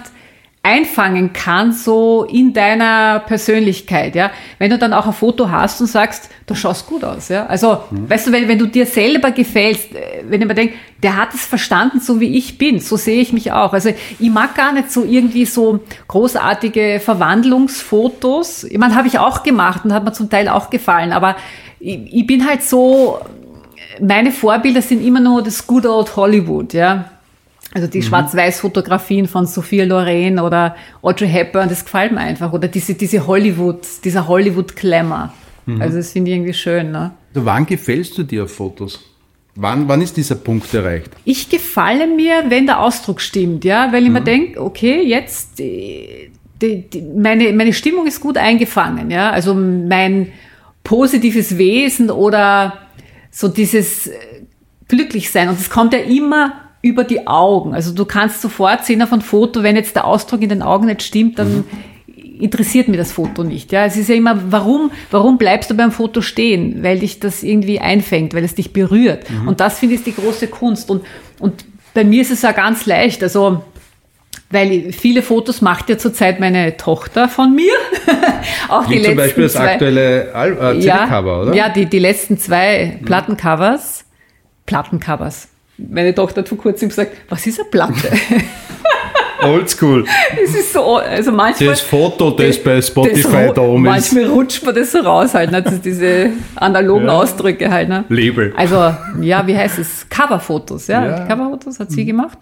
einfangen 0.65 1.33
kann, 1.33 1.73
so 1.73 2.23
in 2.23 2.53
deiner 2.53 3.19
Persönlichkeit, 3.21 4.15
ja. 4.15 4.31
Wenn 4.59 4.71
du 4.71 4.79
dann 4.79 4.93
auch 4.93 5.07
ein 5.07 5.13
Foto 5.13 5.51
hast 5.51 5.81
und 5.81 5.89
sagst, 5.89 6.31
du 6.47 6.55
schaust 6.55 6.87
gut 6.87 7.03
aus, 7.03 7.29
ja. 7.29 7.47
Also, 7.47 7.81
mhm. 7.91 8.09
weißt 8.09 8.29
du, 8.29 8.33
wenn, 8.33 8.47
wenn 8.47 8.59
du 8.59 8.67
dir 8.67 8.87
selber 8.87 9.33
gefällst, 9.33 9.93
äh, 9.93 10.23
wenn 10.29 10.41
ich 10.41 10.47
mir 10.47 10.55
denke, 10.55 10.75
der 11.03 11.17
hat 11.17 11.35
es 11.35 11.45
verstanden, 11.45 11.99
so 11.99 12.21
wie 12.21 12.37
ich 12.37 12.59
bin, 12.59 12.79
so 12.79 12.97
sehe 12.97 13.21
ich 13.21 13.33
mich 13.33 13.51
auch. 13.51 13.73
Also, 13.73 13.91
ich 14.21 14.31
mag 14.31 14.55
gar 14.55 14.73
nicht 14.73 14.93
so 14.93 15.03
irgendwie 15.03 15.47
so 15.47 15.81
großartige 16.07 17.01
Verwandlungsfotos. 17.05 18.63
Ich 18.63 18.79
meine, 18.79 18.95
habe 18.95 19.09
ich 19.09 19.19
auch 19.19 19.43
gemacht 19.43 19.85
und 19.85 19.93
hat 19.93 20.05
mir 20.05 20.13
zum 20.13 20.31
Teil 20.31 20.49
auch 20.49 20.71
gefallen, 20.71 21.13
aber 21.13 21.35
ich, 21.81 21.99
ich 22.13 22.27
bin 22.27 22.47
halt 22.47 22.63
so, 22.63 23.19
meine 24.01 24.31
Vorbilder 24.31 24.81
sind 24.81 25.05
immer 25.05 25.21
nur 25.21 25.43
das 25.43 25.67
good 25.67 25.87
old 25.87 26.15
Hollywood, 26.15 26.73
ja. 26.73 27.12
Also 27.75 27.87
die 27.87 27.99
mhm. 27.99 28.03
Schwarz-Weiß-Fotografien 28.03 29.27
von 29.29 29.47
Sophia 29.47 29.85
Loren 29.85 30.39
oder 30.39 30.77
Audrey 31.01 31.29
Hepburn, 31.29 31.69
das 31.69 31.85
gefällt 31.85 32.13
mir 32.13 32.21
einfach. 32.21 32.53
Oder 32.53 32.69
diese, 32.69 32.95
diese 32.95 33.27
Hollywood, 33.27 33.81
dieser 34.05 34.29
Hollywood-Glamour. 34.29 35.33
Mhm. 35.67 35.81
Also 35.81 35.97
das 35.97 36.13
finde 36.13 36.31
ich 36.31 36.37
irgendwie 36.37 36.55
schön. 36.55 36.91
Ne? 36.91 37.13
Also 37.35 37.47
wann 37.47 37.67
gefällst 37.67 38.19
du 38.19 38.25
dir 38.25 38.45
auf 38.45 38.53
Fotos? 38.53 39.01
Wann, 39.55 39.87
wann 39.87 40.01
ist 40.01 40.17
dieser 40.17 40.37
Punkt 40.37 40.73
erreicht? 40.73 41.11
Ich 41.25 41.49
gefalle 41.49 42.07
mir, 42.07 42.45
wenn 42.49 42.67
der 42.67 42.81
Ausdruck 42.81 43.21
stimmt, 43.21 43.65
ja, 43.65 43.93
weil 43.93 44.03
ich 44.03 44.09
mhm. 44.09 44.15
mir 44.15 44.23
denke, 44.23 44.63
okay, 44.63 45.03
jetzt 45.03 45.59
die, 45.59 46.31
die, 46.61 46.89
die, 46.89 47.03
meine, 47.03 47.53
meine 47.53 47.73
Stimmung 47.75 48.07
ist 48.07 48.21
gut 48.21 48.39
eingefangen, 48.39 49.11
ja. 49.11 49.31
Also 49.31 49.55
mein 49.55 50.33
positives 50.85 51.59
Wesen 51.59 52.11
oder 52.11 52.79
so 53.31 53.49
dieses 53.49 54.07
äh, 54.07 54.13
Glücklichsein. 54.89 55.49
Und 55.49 55.61
es 55.61 55.69
kommt 55.69 55.93
ja 55.93 56.01
immer 56.01 56.62
über 56.83 57.05
die 57.05 57.27
Augen. 57.29 57.75
Also 57.75 57.95
du 57.95 58.05
kannst 58.05 58.43
sofort 58.43 58.85
sehen 58.85 59.01
auf 59.03 59.13
ein 59.13 59.21
Foto, 59.21 59.63
wenn 59.63 59.77
jetzt 59.77 59.95
der 59.95 60.05
Ausdruck 60.05 60.43
in 60.43 60.49
den 60.49 60.63
Augen 60.63 60.87
nicht 60.87 61.03
stimmt, 61.03 61.39
dann 61.39 61.59
mhm. 61.59 61.65
interessiert 62.41 62.89
mir 62.89 62.97
das 62.97 63.13
Foto 63.13 63.45
nicht. 63.45 63.71
Ja, 63.71 63.87
es 63.87 63.97
ist 63.97 64.09
ja 64.09 64.17
immer, 64.17 64.51
warum, 64.51 64.91
warum 65.13 65.39
bleibst 65.39 65.71
du 65.71 65.75
beim 65.75 65.93
Foto 65.93 66.21
stehen? 66.21 66.83
Weil 66.83 66.99
dich 66.99 67.21
das 67.21 67.45
irgendwie 67.45 67.79
einfängt, 67.79 68.35
weil 68.35 68.45
es 68.45 68.57
dich 68.57 68.73
berührt. 68.73 69.31
Mhm. 69.31 69.49
Und 69.49 69.61
das 69.61 69.79
finde 69.79 69.95
ich 69.95 70.03
die 70.03 70.15
große 70.15 70.49
Kunst. 70.49 70.91
Und, 70.91 71.05
und 71.39 71.65
bei 71.95 72.03
mir 72.03 72.21
ist 72.21 72.33
es 72.33 72.43
ja 72.43 72.51
ganz 72.51 72.85
leicht. 72.85 73.23
Also, 73.23 73.63
weil 74.51 74.93
viele 74.93 75.23
Fotos 75.23 75.63
macht 75.63 75.89
ja 75.89 75.99
zurzeit 75.99 76.41
meine 76.41 76.77
Tochter 76.77 77.29
von 77.29 77.55
mir. 77.55 77.73
auch 78.69 78.91
Wie 78.91 78.97
die 78.97 79.03
zum 79.03 79.15
letzten 79.15 79.17
Beispiel 79.17 79.45
das 79.45 79.53
zwei, 79.53 79.73
aktuelle 79.73 80.35
Al 80.35 80.53
äh, 80.53 80.81
CD-Cover, 80.81 81.31
ja, 81.31 81.43
oder? 81.43 81.55
Ja, 81.55 81.69
die, 81.69 81.87
die 81.87 82.01
letzten 82.01 82.39
zwei 82.39 82.99
mhm. 83.01 83.05
Plattencovers. 83.05 84.05
Plattencovers 84.67 85.52
meine 85.89 86.15
Tochter 86.15 86.41
hat 86.41 86.49
vor 86.49 86.59
kurzem 86.59 86.89
gesagt, 86.89 87.13
was 87.29 87.47
ist 87.47 87.61
eine 87.61 87.69
Platte? 87.69 88.11
Oldschool. 89.43 90.05
Es 90.43 90.55
ist 90.55 90.73
so, 90.73 90.97
also 90.97 91.33
manchmal. 91.33 91.71
Das 91.71 91.81
Foto, 91.81 92.31
das, 92.31 92.47
das 92.47 92.65
bei 92.65 92.81
Spotify 92.81 93.47
das, 93.47 93.55
da 93.55 93.61
oben 93.63 93.87
ist. 93.87 93.91
Manchmal 93.91 94.25
rutscht 94.27 94.65
man 94.65 94.75
das 94.75 94.93
so 94.93 94.99
raus 94.99 95.35
halt, 95.35 95.51
ne? 95.51 95.63
diese 95.85 96.31
analogen 96.55 97.07
ja. 97.07 97.13
Ausdrücke 97.13 97.71
halt. 97.71 97.89
Ne? 97.89 98.05
Label. 98.09 98.53
Also, 98.57 98.95
ja, 99.21 99.47
wie 99.47 99.57
heißt 99.57 99.79
es? 99.79 100.07
Coverfotos, 100.09 100.87
ja. 100.87 101.05
ja. 101.05 101.27
Coverfotos 101.27 101.81
hat 101.81 101.91
sie 101.91 102.03
mhm. 102.03 102.07
gemacht. 102.07 102.39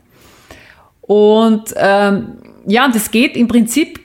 Und 1.00 1.74
ähm, 1.76 2.38
ja, 2.66 2.88
das 2.88 3.10
geht 3.10 3.36
im 3.36 3.48
Prinzip 3.48 4.00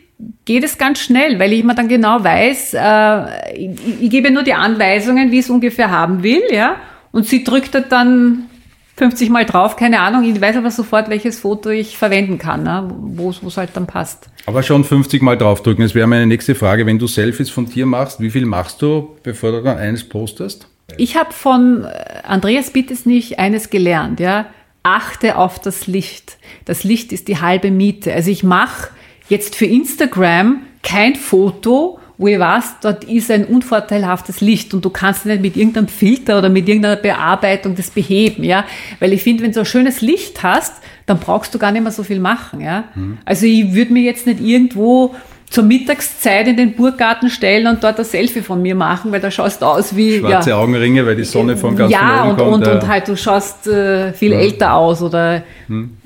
geht 0.45 0.63
es 0.63 0.77
ganz 0.77 0.99
schnell, 0.99 1.39
weil 1.39 1.53
ich 1.53 1.59
immer 1.59 1.75
dann 1.75 1.87
genau 1.87 2.23
weiß, 2.23 2.75
äh, 2.75 3.53
ich, 3.53 4.01
ich 4.01 4.09
gebe 4.09 4.31
nur 4.31 4.43
die 4.43 4.53
Anweisungen, 4.53 5.31
wie 5.31 5.39
ich 5.39 5.45
es 5.45 5.49
ungefähr 5.49 5.91
haben 5.91 6.23
will, 6.23 6.43
ja. 6.51 6.77
Und 7.11 7.25
sie 7.25 7.43
drückt 7.43 7.75
dann 7.89 8.49
50 8.97 9.29
Mal 9.29 9.45
drauf, 9.45 9.75
keine 9.75 9.99
Ahnung. 9.99 10.23
Ich 10.23 10.39
weiß 10.39 10.55
aber 10.57 10.71
sofort, 10.71 11.09
welches 11.09 11.39
Foto 11.39 11.69
ich 11.69 11.97
verwenden 11.97 12.37
kann, 12.37 12.63
ne? 12.63 12.89
wo 12.97 13.29
es 13.29 13.57
halt 13.57 13.71
dann 13.73 13.87
passt. 13.87 14.29
Aber 14.45 14.63
schon 14.63 14.83
50 14.83 15.21
Mal 15.21 15.37
draufdrücken. 15.37 15.83
Das 15.83 15.95
wäre 15.95 16.07
meine 16.07 16.27
nächste 16.27 16.55
Frage. 16.55 16.85
Wenn 16.85 16.99
du 16.99 17.07
Selfies 17.07 17.49
von 17.49 17.65
dir 17.65 17.85
machst, 17.85 18.21
wie 18.21 18.29
viel 18.29 18.45
machst 18.45 18.81
du, 18.81 19.15
bevor 19.23 19.51
du 19.51 19.61
dann 19.63 19.77
eines 19.77 20.07
postest? 20.07 20.67
Ich 20.97 21.17
habe 21.17 21.33
von 21.33 21.83
äh, 21.83 21.87
Andreas 22.23 22.71
Bittesnich 22.71 23.39
eines 23.39 23.69
gelernt, 23.69 24.19
ja. 24.19 24.47
Achte 24.83 25.37
auf 25.37 25.59
das 25.59 25.87
Licht. 25.87 26.37
Das 26.65 26.83
Licht 26.83 27.11
ist 27.11 27.27
die 27.27 27.41
halbe 27.41 27.71
Miete. 27.71 28.13
Also 28.13 28.29
ich 28.29 28.43
mache 28.43 28.89
jetzt 29.29 29.55
für 29.55 29.65
Instagram 29.65 30.61
kein 30.83 31.15
Foto, 31.15 31.99
wo 32.17 32.27
ich 32.27 32.39
weiß, 32.39 32.75
dort 32.81 33.03
ist 33.03 33.29
ein 33.29 33.45
unvorteilhaftes 33.45 34.41
Licht 34.41 34.73
und 34.73 34.85
du 34.85 34.89
kannst 34.89 35.25
nicht 35.25 35.41
mit 35.41 35.57
irgendeinem 35.57 35.87
Filter 35.87 36.37
oder 36.37 36.49
mit 36.49 36.67
irgendeiner 36.67 36.95
Bearbeitung 36.95 37.75
das 37.75 37.89
beheben, 37.89 38.43
ja. 38.43 38.65
Weil 38.99 39.13
ich 39.13 39.23
finde, 39.23 39.43
wenn 39.43 39.51
du 39.51 39.59
ein 39.59 39.65
schönes 39.65 40.01
Licht 40.01 40.41
hast, 40.43 40.81
dann 41.05 41.19
brauchst 41.19 41.53
du 41.53 41.59
gar 41.59 41.71
nicht 41.71 41.83
mehr 41.83 41.91
so 41.91 42.03
viel 42.03 42.19
machen, 42.19 42.61
ja. 42.61 42.85
Mhm. 42.95 43.17
Also 43.25 43.45
ich 43.45 43.73
würde 43.73 43.91
mir 43.91 44.03
jetzt 44.03 44.27
nicht 44.27 44.39
irgendwo 44.39 45.13
zur 45.49 45.63
Mittagszeit 45.63 46.47
in 46.47 46.57
den 46.57 46.73
Burggarten 46.73 47.29
stellen 47.29 47.67
und 47.67 47.83
dort 47.83 47.99
ein 47.99 48.05
Selfie 48.05 48.41
von 48.41 48.61
mir 48.61 48.75
machen, 48.75 49.11
weil 49.11 49.19
da 49.19 49.29
schaust 49.29 49.61
du 49.61 49.65
aus 49.65 49.95
wie 49.95 50.19
schwarze 50.19 50.51
ja, 50.51 50.57
Augenringe, 50.57 51.05
weil 51.05 51.15
die 51.15 51.23
Sonne 51.23 51.55
von 51.55 51.75
ganz 51.75 51.91
ja 51.91 52.23
und, 52.23 52.37
kommt. 52.37 52.53
Und, 52.53 52.67
ja. 52.67 52.73
und 52.73 52.87
halt 52.87 53.07
du 53.07 53.15
schaust 53.15 53.67
äh, 53.67 54.11
viel 54.13 54.31
ja. 54.31 54.39
älter 54.39 54.73
aus 54.73 55.01
oder 55.01 55.43
hm. 55.67 55.97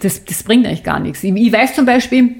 das, 0.00 0.24
das 0.24 0.42
bringt 0.42 0.66
eigentlich 0.66 0.82
gar 0.82 0.98
nichts. 0.98 1.22
Ich, 1.22 1.34
ich 1.34 1.52
weiß 1.52 1.74
zum 1.74 1.84
Beispiel, 1.84 2.36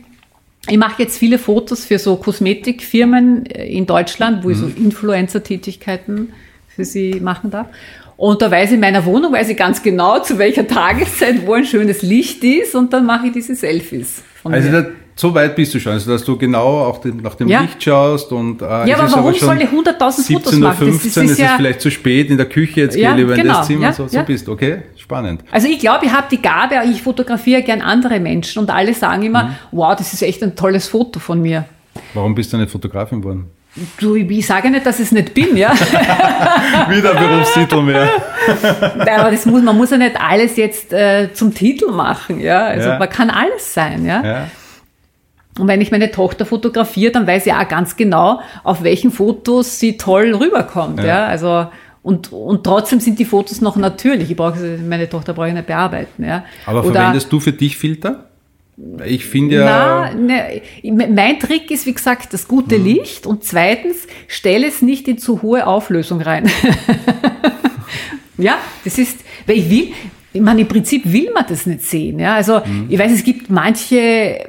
ich 0.68 0.78
mache 0.78 1.02
jetzt 1.02 1.18
viele 1.18 1.38
Fotos 1.38 1.84
für 1.84 1.98
so 1.98 2.16
Kosmetikfirmen 2.16 3.46
äh, 3.46 3.66
in 3.66 3.86
Deutschland, 3.86 4.44
wo 4.44 4.50
ich 4.50 4.58
so 4.58 4.66
mhm. 4.66 4.76
Influencer-Tätigkeiten 4.76 6.32
für 6.68 6.84
sie 6.84 7.20
machen 7.20 7.50
darf. 7.50 7.68
Und 8.16 8.40
da 8.40 8.50
weiß 8.50 8.70
ich 8.70 8.74
in 8.74 8.80
meiner 8.80 9.04
Wohnung, 9.04 9.32
weiß 9.32 9.48
ich 9.50 9.56
ganz 9.56 9.82
genau, 9.82 10.20
zu 10.20 10.38
welcher 10.38 10.66
Tageszeit, 10.66 11.46
wo 11.46 11.52
ein 11.52 11.66
schönes 11.66 12.02
Licht 12.02 12.42
ist 12.42 12.74
und 12.74 12.92
dann 12.92 13.04
mache 13.04 13.26
ich 13.26 13.32
diese 13.32 13.54
Selfies. 13.54 14.22
also 14.54 14.70
mir. 14.70 14.92
So 15.18 15.34
weit 15.34 15.56
bist 15.56 15.72
du 15.72 15.80
schon, 15.80 15.92
also 15.92 16.12
dass 16.12 16.24
du 16.24 16.36
genau 16.36 16.84
auch 16.84 16.98
den, 16.98 17.16
nach 17.22 17.34
dem 17.36 17.48
ja. 17.48 17.62
Licht 17.62 17.82
schaust 17.82 18.32
und 18.32 18.60
äh, 18.60 18.64
ja, 18.64 18.98
aber 18.98 19.10
warum 19.10 19.28
aber 19.28 19.38
soll 19.38 19.62
ich 19.62 19.70
100.000 19.70 20.32
Fotos 20.32 20.52
machen? 20.56 20.88
15 20.88 20.88
das, 20.88 21.02
das 21.02 21.16
ist, 21.16 21.16
es 21.16 21.38
ist 21.38 21.56
vielleicht 21.56 21.80
zu 21.80 21.90
spät 21.90 22.28
in 22.28 22.36
der 22.36 22.44
Küche, 22.46 22.82
jetzt 22.82 22.96
ja, 22.96 23.14
gehe 23.14 23.22
lieber 23.22 23.34
genau. 23.34 23.54
in 23.54 23.56
das 23.56 23.66
Zimmer, 23.66 23.82
ja, 23.84 23.92
so, 23.94 24.06
so 24.06 24.22
bist 24.24 24.46
okay, 24.46 24.82
spannend. 24.94 25.42
Also 25.50 25.68
ich 25.68 25.78
glaube, 25.78 26.04
ich 26.04 26.12
habe 26.12 26.26
die 26.30 26.42
Gabe, 26.42 26.74
ich 26.92 27.00
fotografiere 27.00 27.62
gern 27.62 27.80
andere 27.80 28.20
Menschen 28.20 28.58
und 28.58 28.68
alle 28.68 28.92
sagen 28.92 29.22
immer, 29.22 29.44
mhm. 29.44 29.54
wow, 29.72 29.96
das 29.96 30.12
ist 30.12 30.20
echt 30.20 30.42
ein 30.42 30.54
tolles 30.54 30.86
Foto 30.86 31.18
von 31.18 31.40
mir. 31.40 31.64
Warum 32.12 32.34
bist 32.34 32.52
du 32.52 32.58
nicht 32.58 32.70
Fotografin 32.70 33.22
geworden? 33.22 33.46
Du, 33.98 34.16
ich 34.16 34.46
sage 34.46 34.70
nicht, 34.70 34.84
dass 34.84 34.98
ich 34.98 35.06
es 35.06 35.12
nicht 35.12 35.32
bin, 35.32 35.56
ja. 35.56 35.72
Wieder 36.90 37.14
Berufstitel 37.14 37.80
mehr. 37.80 38.08
Nein, 38.96 39.08
aber 39.20 39.30
das 39.30 39.46
muss, 39.46 39.62
man 39.62 39.76
muss 39.76 39.90
ja 39.90 39.96
nicht 39.96 40.16
alles 40.18 40.56
jetzt 40.56 40.92
äh, 40.92 41.32
zum 41.32 41.54
Titel 41.54 41.90
machen, 41.90 42.40
ja. 42.40 42.66
Also 42.66 42.90
ja. 42.90 42.98
man 42.98 43.08
kann 43.08 43.30
alles 43.30 43.72
sein, 43.72 44.04
ja. 44.04 44.22
ja. 44.22 44.46
Und 45.58 45.68
wenn 45.68 45.80
ich 45.80 45.90
meine 45.90 46.10
Tochter 46.10 46.44
fotografiere, 46.46 47.12
dann 47.12 47.26
weiß 47.26 47.46
ich 47.46 47.52
auch 47.52 47.68
ganz 47.68 47.96
genau, 47.96 48.40
auf 48.62 48.82
welchen 48.82 49.10
Fotos 49.10 49.78
sie 49.78 49.96
toll 49.96 50.34
rüberkommt. 50.34 50.98
Ja. 50.98 51.06
ja? 51.06 51.26
Also 51.26 51.66
und, 52.02 52.32
und 52.32 52.62
trotzdem 52.62 53.00
sind 53.00 53.18
die 53.18 53.24
Fotos 53.24 53.60
noch 53.60 53.74
natürlich. 53.74 54.30
Ich 54.30 54.36
brauche 54.36 54.78
meine 54.86 55.08
Tochter 55.08 55.34
brauche 55.34 55.48
ich 55.48 55.54
nicht 55.54 55.66
bearbeiten. 55.66 56.24
Ja? 56.24 56.44
Aber 56.64 56.84
Oder, 56.84 56.92
verwendest 56.92 57.32
du 57.32 57.40
für 57.40 57.52
dich 57.52 57.76
Filter? 57.76 58.26
Ich 59.04 59.24
finde 59.24 59.56
ja. 59.56 60.12
Na, 60.14 60.14
ne, 60.14 60.62
mein 60.84 61.40
Trick 61.40 61.70
ist, 61.70 61.84
wie 61.86 61.94
gesagt, 61.94 62.32
das 62.32 62.46
gute 62.46 62.78
mhm. 62.78 62.84
Licht 62.84 63.26
und 63.26 63.42
zweitens, 63.42 64.06
stelle 64.28 64.68
es 64.68 64.82
nicht 64.82 65.08
in 65.08 65.18
zu 65.18 65.42
hohe 65.42 65.66
Auflösung 65.66 66.20
rein. 66.20 66.48
ja, 68.38 68.58
das 68.84 68.98
ist, 68.98 69.24
weil 69.46 69.56
ich 69.56 69.70
will, 69.70 69.88
ich 70.32 70.40
meine, 70.40 70.60
im 70.60 70.68
Prinzip 70.68 71.10
will 71.10 71.32
man 71.32 71.46
das 71.48 71.64
nicht 71.66 71.82
sehen. 71.82 72.18
Ja, 72.18 72.34
also, 72.34 72.60
mhm. 72.64 72.86
ich 72.88 72.98
weiß, 72.98 73.10
es 73.10 73.24
gibt 73.24 73.50
manche 73.50 74.46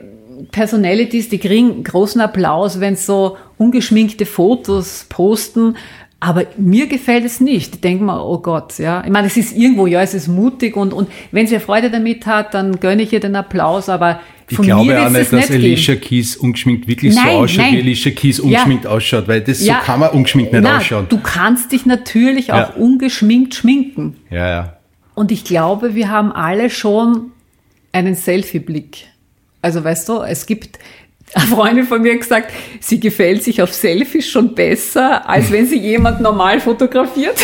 Personalities, 0.52 1.30
die 1.30 1.38
kriegen 1.40 1.84
großen 1.84 2.22
Applaus, 2.22 2.80
wenn 2.80 2.96
so 2.96 3.38
ungeschminkte 3.58 4.26
Fotos 4.26 5.06
posten. 5.10 5.76
Aber 6.20 6.46
mir 6.58 6.88
gefällt 6.88 7.26
es 7.26 7.40
nicht. 7.40 7.76
Ich 7.76 7.82
denke 7.82 8.04
mal, 8.04 8.20
oh 8.20 8.40
Gott, 8.40 8.80
ja. 8.80 9.04
Ich 9.06 9.12
meine, 9.12 9.28
es 9.28 9.38
ist 9.38 9.56
irgendwo, 9.56 9.86
ja, 9.86 10.02
es 10.02 10.16
ist 10.16 10.28
mutig 10.28 10.76
und, 10.76 10.92
und 10.92 11.10
wenn 11.32 11.46
sie 11.46 11.60
Freude 11.60 11.92
damit 11.92 12.26
hat, 12.26 12.56
dann 12.56 12.80
gönne 12.80 13.04
ich 13.04 13.14
ihr 13.14 13.20
den 13.20 13.36
Applaus, 13.36 13.88
aber 13.88 14.20
Ich 14.50 14.56
Von 14.56 14.66
glaube 14.66 14.86
mir 14.88 15.00
auch 15.06 15.10
nicht, 15.12 15.22
das 15.22 15.30
dass 15.30 15.50
nicht 15.50 15.52
Alicia 15.52 15.96
Keys 15.96 16.36
ungeschminkt 16.36 16.88
wirklich 16.88 17.14
Nein, 17.14 17.24
so 17.26 17.32
ausschaut, 17.34 17.66
nein. 17.66 17.74
wie 17.76 17.80
Alicia 17.82 18.12
Keys 18.12 18.40
ungeschminkt 18.40 18.88
ausschaut, 18.88 19.28
weil 19.28 19.42
das 19.42 19.60
so 19.60 19.72
kann 19.84 20.00
man 20.00 20.10
ungeschminkt 20.10 20.54
nicht 20.54 20.64
Na, 20.64 20.78
ausschauen. 20.78 21.06
Du 21.10 21.20
kannst 21.20 21.72
dich 21.72 21.86
natürlich 21.86 22.52
auch 22.52 22.58
Ja. 22.58 22.74
ungeschminkt 22.78 23.54
schminken. 23.54 24.16
Ja, 24.32 24.50
ja. 24.50 24.74
Und 25.14 25.32
ich 25.32 25.44
glaube, 25.44 25.94
wir 25.94 26.10
haben 26.10 26.32
alle 26.32 26.72
schon 26.72 27.32
einen 27.92 28.16
Selfie-Blick. 28.16 29.06
Also 29.62 29.84
weißt 29.84 30.08
du, 30.10 30.22
es 30.22 30.46
gibt, 30.46 30.80
eine 31.34 31.46
Freundin 31.48 31.86
von 31.86 32.02
mir 32.02 32.14
hat 32.14 32.22
gesagt, 32.22 32.52
sie 32.80 33.00
gefällt 33.00 33.44
sich 33.44 33.62
auf 33.62 33.74
Selfies 33.74 34.30
schon 34.30 34.56
besser, 34.56 35.28
als 35.28 35.52
wenn 35.52 35.66
sie 35.68 35.78
jemand 35.78 36.22
normal 36.22 36.60
fotografiert. 36.62 37.36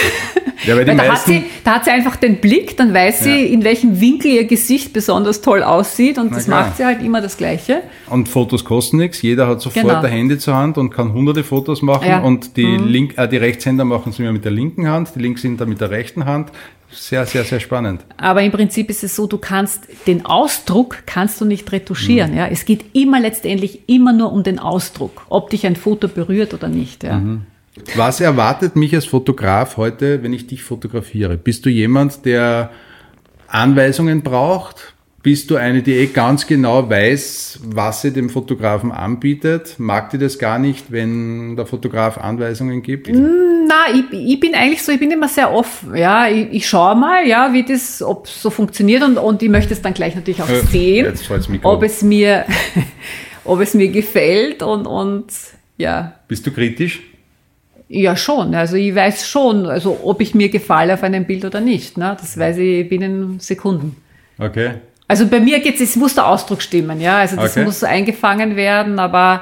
Ja, 0.65 0.77
weil 0.77 0.85
die 0.85 0.91
da, 0.95 0.97
hat 1.03 1.07
meisten- 1.09 1.31
sie, 1.31 1.43
da 1.65 1.75
hat 1.75 1.85
sie 1.85 1.91
einfach 1.91 2.15
den 2.15 2.37
Blick, 2.37 2.77
dann 2.77 2.93
weiß 2.93 3.23
sie, 3.25 3.29
Ja. 3.47 3.47
in 3.51 3.65
welchem 3.65 3.99
Winkel 3.99 4.31
ihr 4.31 4.45
Gesicht 4.45 4.93
besonders 4.93 5.41
toll 5.41 5.61
aussieht 5.63 6.17
und 6.17 6.33
das 6.33 6.45
klar. 6.45 6.61
macht 6.67 6.77
sie 6.77 6.85
halt 6.85 7.01
immer 7.03 7.19
das 7.19 7.35
Gleiche. 7.35 7.81
Und 8.09 8.29
Fotos 8.29 8.63
kosten 8.63 8.97
nichts. 8.97 9.21
Jeder 9.21 9.47
hat 9.47 9.59
sofort 9.59 9.85
Genau. 9.85 9.99
ein 10.01 10.05
Handy 10.09 10.37
zur 10.37 10.55
Hand 10.55 10.77
und 10.77 10.89
kann 10.91 11.11
hunderte 11.11 11.43
Fotos 11.43 11.81
machen. 11.81 12.07
Ja. 12.07 12.19
Mhm. 12.19 12.25
Und 12.25 12.55
die, 12.55 12.77
Link, 12.77 13.17
äh, 13.17 13.27
die 13.27 13.35
Rechtshänder 13.37 13.83
machen 13.83 14.11
es 14.11 14.19
immer 14.19 14.31
mit 14.31 14.45
der 14.45 14.53
linken 14.53 14.87
Hand, 14.87 15.09
die 15.15 15.19
Linkshänder 15.19 15.65
mit 15.65 15.81
der 15.81 15.89
rechten 15.89 16.23
Hand. 16.23 16.51
Sehr, 16.93 17.25
sehr, 17.25 17.43
sehr 17.43 17.59
spannend. 17.59 18.05
Aber 18.17 18.41
im 18.41 18.51
Prinzip 18.51 18.89
ist 18.89 19.03
es 19.03 19.15
so, 19.15 19.27
du 19.27 19.37
kannst 19.37 19.87
den 20.07 20.25
Ausdruck 20.25 21.03
kannst 21.05 21.41
du 21.41 21.45
nicht 21.45 21.71
retuschieren. 21.71 22.35
Ja, 22.35 22.47
es 22.47 22.65
geht 22.65 22.85
immer 22.93 23.19
letztendlich 23.19 23.87
immer 23.87 24.13
nur 24.13 24.31
um 24.31 24.43
den 24.43 24.59
Ausdruck, 24.59 25.25
ob 25.29 25.49
dich 25.49 25.65
ein 25.65 25.75
Foto 25.75 26.07
berührt 26.07 26.53
oder 26.53 26.67
nicht. 26.67 27.03
Ja. 27.03 27.21
Was 27.95 28.21
erwartet 28.21 28.75
mich 28.75 28.93
als 28.93 29.05
Fotograf 29.05 29.77
heute, 29.77 30.21
wenn 30.21 30.33
ich 30.33 30.47
dich 30.47 30.63
fotografiere? 30.63 31.37
Bist 31.37 31.65
du 31.65 31.69
jemand, 31.69 32.25
der 32.25 32.71
Anweisungen 33.47 34.21
braucht? 34.21 34.92
Bist 35.23 35.49
du 35.49 35.55
eine, 35.55 35.81
die 35.81 35.93
eh 35.93 36.07
ganz 36.07 36.45
genau 36.45 36.89
weiß, 36.89 37.59
was 37.63 38.01
sie 38.01 38.11
dem 38.11 38.29
Fotografen 38.29 38.91
anbietet? 38.91 39.75
Mag 39.77 40.09
die 40.09 40.17
das 40.17 40.37
gar 40.37 40.59
nicht, 40.59 40.91
wenn 40.91 41.55
der 41.55 41.65
Fotograf 41.65 42.17
Anweisungen 42.17 42.81
gibt? 42.81 43.07
Na, 43.09 43.85
ich, 43.93 44.03
ich 44.11 44.39
bin 44.41 44.53
eigentlich 44.53 44.83
so, 44.83 44.91
ich 44.91 44.99
bin 44.99 45.09
immer 45.11 45.29
sehr 45.29 45.53
offen. 45.53 45.95
Ja, 45.95 46.27
ich, 46.27 46.47
ich 46.51 46.67
schaue 46.67 46.95
mal, 46.95 47.25
ja, 47.25 47.53
wie 47.53 47.63
das, 47.63 48.03
ob 48.03 48.25
es 48.25 48.41
so 48.41 48.49
funktioniert 48.49 49.01
und, 49.01 49.17
und 49.17 49.41
ich 49.41 49.47
möchte 49.47 49.73
es 49.73 49.81
dann 49.81 49.93
gleich 49.93 50.13
natürlich 50.13 50.41
auch 50.41 50.49
Äh, 50.49 50.59
sehen, 50.59 51.13
ob 51.63 51.83
es 51.83 52.01
mir, 52.01 52.45
ob 53.45 53.61
es 53.61 53.73
mir 53.73 53.87
gefällt 53.87 54.61
und, 54.61 54.85
und 54.85 55.27
ja, 55.77 56.15
Bist 56.27 56.45
du 56.45 56.51
kritisch? 56.51 57.01
ja 57.87 58.17
schon. 58.17 58.55
Also 58.55 58.75
ich 58.75 58.93
weiß 58.93 59.25
schon, 59.27 59.67
also 59.67 59.99
ob 60.03 60.19
ich 60.19 60.35
mir 60.35 60.49
gefalle 60.49 60.95
auf 60.95 61.03
einem 61.03 61.25
Bild 61.25 61.45
oder 61.45 61.61
nicht. 61.61 61.97
Ne? 61.97 62.17
Das 62.19 62.37
weiß 62.37 62.57
ich 62.57 62.89
binnen 62.89 63.39
Sekunden. 63.39 63.95
Okay. 64.37 64.71
Also 65.07 65.27
bei 65.27 65.39
mir 65.39 65.59
geht's, 65.59 65.81
es 65.81 65.95
muss 65.95 66.15
der 66.15 66.27
Ausdruck 66.27 66.61
stimmen, 66.61 66.99
ja. 67.01 67.17
Also 67.19 67.35
das 67.35 67.51
Okay. 67.57 67.65
muss 67.65 67.83
eingefangen 67.83 68.55
werden, 68.55 68.99
aber, 68.99 69.41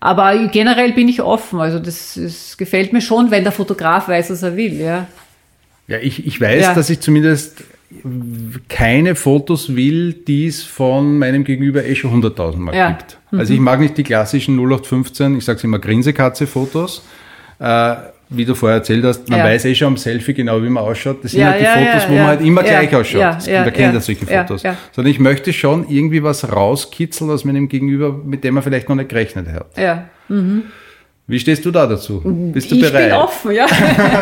aber 0.00 0.46
generell 0.48 0.92
bin 0.92 1.08
ich 1.08 1.20
offen. 1.22 1.60
Also 1.60 1.78
das, 1.78 2.18
das 2.22 2.56
gefällt 2.56 2.92
mir 2.92 3.00
schon, 3.00 3.30
wenn 3.30 3.42
der 3.42 3.52
Fotograf 3.52 4.08
weiß, 4.08 4.30
was 4.30 4.42
er 4.42 4.56
will, 4.56 4.80
ja. 4.80 5.06
Ja, 5.88 5.98
ich, 5.98 6.26
ich 6.26 6.40
weiß, 6.40 6.62
Ja. 6.62 6.74
dass 6.74 6.88
ich 6.88 7.00
zumindest 7.00 7.64
keine 8.68 9.14
Fotos 9.16 9.74
will, 9.76 10.14
die 10.14 10.46
es 10.46 10.62
von 10.62 11.18
meinem 11.18 11.44
Gegenüber 11.44 11.84
eh 11.84 11.94
schon 11.94 12.10
100.000 12.22 12.56
Mal 12.56 12.74
Ja. 12.74 12.88
gibt. 12.92 13.18
Also 13.32 13.52
ich 13.52 13.60
mag 13.60 13.80
nicht 13.80 13.98
die 13.98 14.02
klassischen 14.02 14.56
0815, 14.58 15.36
ich 15.36 15.44
sage 15.44 15.58
es 15.58 15.64
immer 15.64 15.78
Grinsekatze-Fotos. 15.78 17.02
Äh, 17.58 17.94
wie 18.34 18.44
du 18.44 18.54
vorher 18.54 18.78
erzählt 18.78 19.04
hast, 19.04 19.28
man 19.28 19.38
Ja. 19.40 19.44
weiß 19.44 19.64
eh 19.66 19.74
schon 19.74 19.88
am 19.88 19.96
Selfie 19.96 20.34
genau, 20.34 20.62
wie 20.62 20.68
man 20.68 20.82
ausschaut. 20.84 21.22
Das 21.22 21.32
sind 21.32 21.40
Ja, 21.40 21.48
halt 21.48 21.60
die 21.60 21.64
ja, 21.64 21.72
Fotos, 21.74 22.02
ja, 22.04 22.08
wo 22.08 22.12
ja. 22.14 22.18
man 22.20 22.26
halt 22.28 22.40
immer 22.40 22.64
Ja, 22.66 22.80
gleich 22.80 22.96
ausschaut. 22.96 23.20
ja, 23.20 23.32
Das- 23.34 23.46
ja, 23.46 23.64
Wer 23.64 23.72
kennt 23.72 23.94
ja. 23.94 24.00
solche 24.00 24.26
Fotos? 24.26 24.62
ja. 24.62 24.76
Sondern 24.92 25.10
ich 25.12 25.18
möchte 25.20 25.52
schon 25.52 25.86
irgendwie 25.88 26.22
was 26.22 26.50
rauskitzeln 26.52 27.30
aus 27.30 27.44
meinem 27.44 27.68
Gegenüber, 27.68 28.12
mit 28.24 28.44
dem 28.44 28.54
man 28.54 28.62
vielleicht 28.62 28.88
noch 28.88 28.96
nicht 28.96 29.08
gerechnet 29.08 29.46
hat. 29.52 29.66
Ja. 29.76 30.04
Wie 31.26 31.38
stehst 31.38 31.64
du 31.64 31.70
da 31.70 31.86
dazu? 31.86 32.20
Bist 32.24 32.70
du 32.70 32.74
ich 32.76 32.82
bereit? 32.82 33.10
bin 33.10 33.12
offen, 33.12 33.52
ja. 33.52 33.66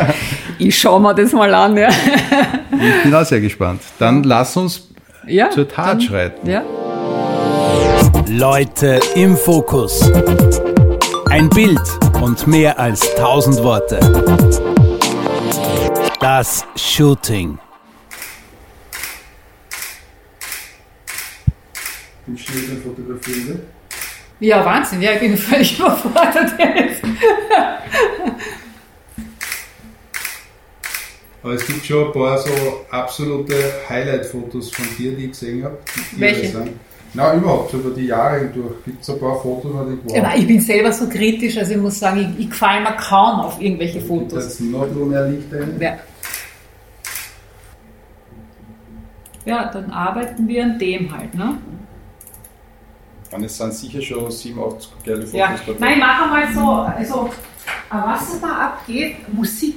ich 0.59 0.79
schaue 0.79 1.01
mir 1.01 1.15
das 1.15 1.33
mal 1.33 1.53
an, 1.55 1.77
ja. 1.77 1.89
Ich 1.89 3.03
bin 3.05 3.15
auch 3.15 3.25
sehr 3.25 3.41
gespannt. 3.41 3.81
Dann 3.99 4.23
lass 4.23 4.57
uns 4.57 4.89
ja 5.27 5.51
zur 5.51 5.67
Tat 5.69 5.89
dann- 5.95 6.01
schreiten. 6.01 6.49
Ja. 6.49 6.63
Leute 8.29 9.01
im 9.17 9.37
Fokus. 9.37 10.11
Ein 11.31 11.49
Bild 11.49 11.81
und 12.21 12.45
mehr 12.49 12.77
als 12.77 13.09
1000 13.15 13.63
Worte. 13.63 14.01
Das 16.19 16.67
Shooting. 16.75 17.57
Wie 22.27 22.37
steht 22.37 22.69
denn 22.69 22.83
Fotografie? 22.83 23.61
ja, 24.41 24.65
Wahnsinn, 24.65 25.03
ja, 25.03 25.13
ich 25.13 25.21
bin 25.21 25.37
völlig 25.39 25.79
überfordert 25.79 26.53
jetzt. 26.59 27.03
Aber 31.45 31.53
es 31.55 31.65
gibt 31.65 31.87
schon 31.87 32.07
ein 32.09 32.13
paar 32.13 32.39
so 32.39 32.87
absolute 32.91 33.55
Highlight-Fotos 33.89 34.73
von 34.73 34.85
dir, 34.99 35.13
die 35.13 35.27
ich 35.27 35.31
gesehen 35.31 35.63
habe. 35.63 35.79
die 36.11 36.21
Welche? 36.21 36.49
sind. 36.49 36.73
Na, 37.13 37.35
überhaupt, 37.35 37.73
so 37.73 37.79
über 37.79 37.91
die 37.91 38.07
Jahre 38.07 38.39
hindurch. 38.41 38.85
Gibt 38.85 39.03
es 39.03 39.11
ein 39.11 39.19
paar 39.19 39.41
Fotos, 39.41 39.73
wo 39.73 39.91
ich 39.91 39.99
wow, 40.05 40.19
Aber 40.19 40.37
ich 40.37 40.47
bin 40.47 40.61
selber 40.61 40.93
so 40.93 41.09
kritisch, 41.09 41.57
also 41.59 41.73
ich 41.73 41.81
muss 41.81 41.99
sagen, 41.99 42.35
ich, 42.37 42.45
ich 42.45 42.51
gefalle 42.51 42.83
mir 42.83 42.97
kaum 42.97 43.41
auf 43.41 43.61
irgendwelche 43.61 44.01
Fotos. 44.01 44.45
Jetzt 44.45 44.61
noch 44.61 44.83
ein 44.83 44.89
bisschen 44.91 45.09
mehr 45.09 45.29
Licht 45.29 45.53
ein. 45.53 45.81
Ja. 45.81 45.99
Ja, 49.45 49.71
dann 49.73 49.91
arbeiten 49.91 50.47
wir 50.47 50.63
an 50.65 50.79
dem 50.79 51.17
halt, 51.17 51.35
ne? 51.35 51.57
Und 53.33 53.45
es 53.45 53.57
sind 53.57 53.73
sicher 53.75 54.03
schon 54.03 54.31
7, 54.31 54.61
8 54.61 55.05
geile 55.05 55.23
Fotos 55.23 55.33
Ja. 55.35 55.55
dabei. 55.67 55.79
Nein, 55.79 55.99
machen 55.99 56.31
mal 56.31 56.55
so, 56.55 56.71
also, 56.71 57.31
was 57.91 58.41
da 58.41 58.67
abgeht, 58.67 59.17
Musik. 59.33 59.77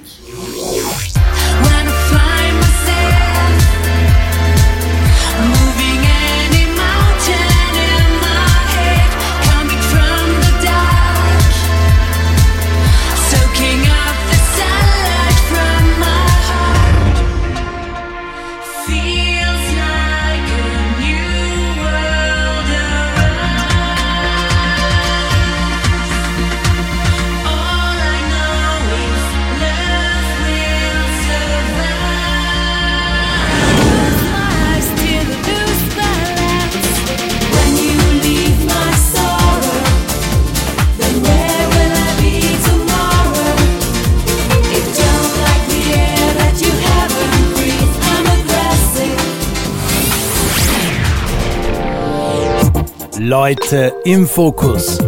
Leute 53.34 53.92
im 54.04 54.28
Fokus. 54.28 55.00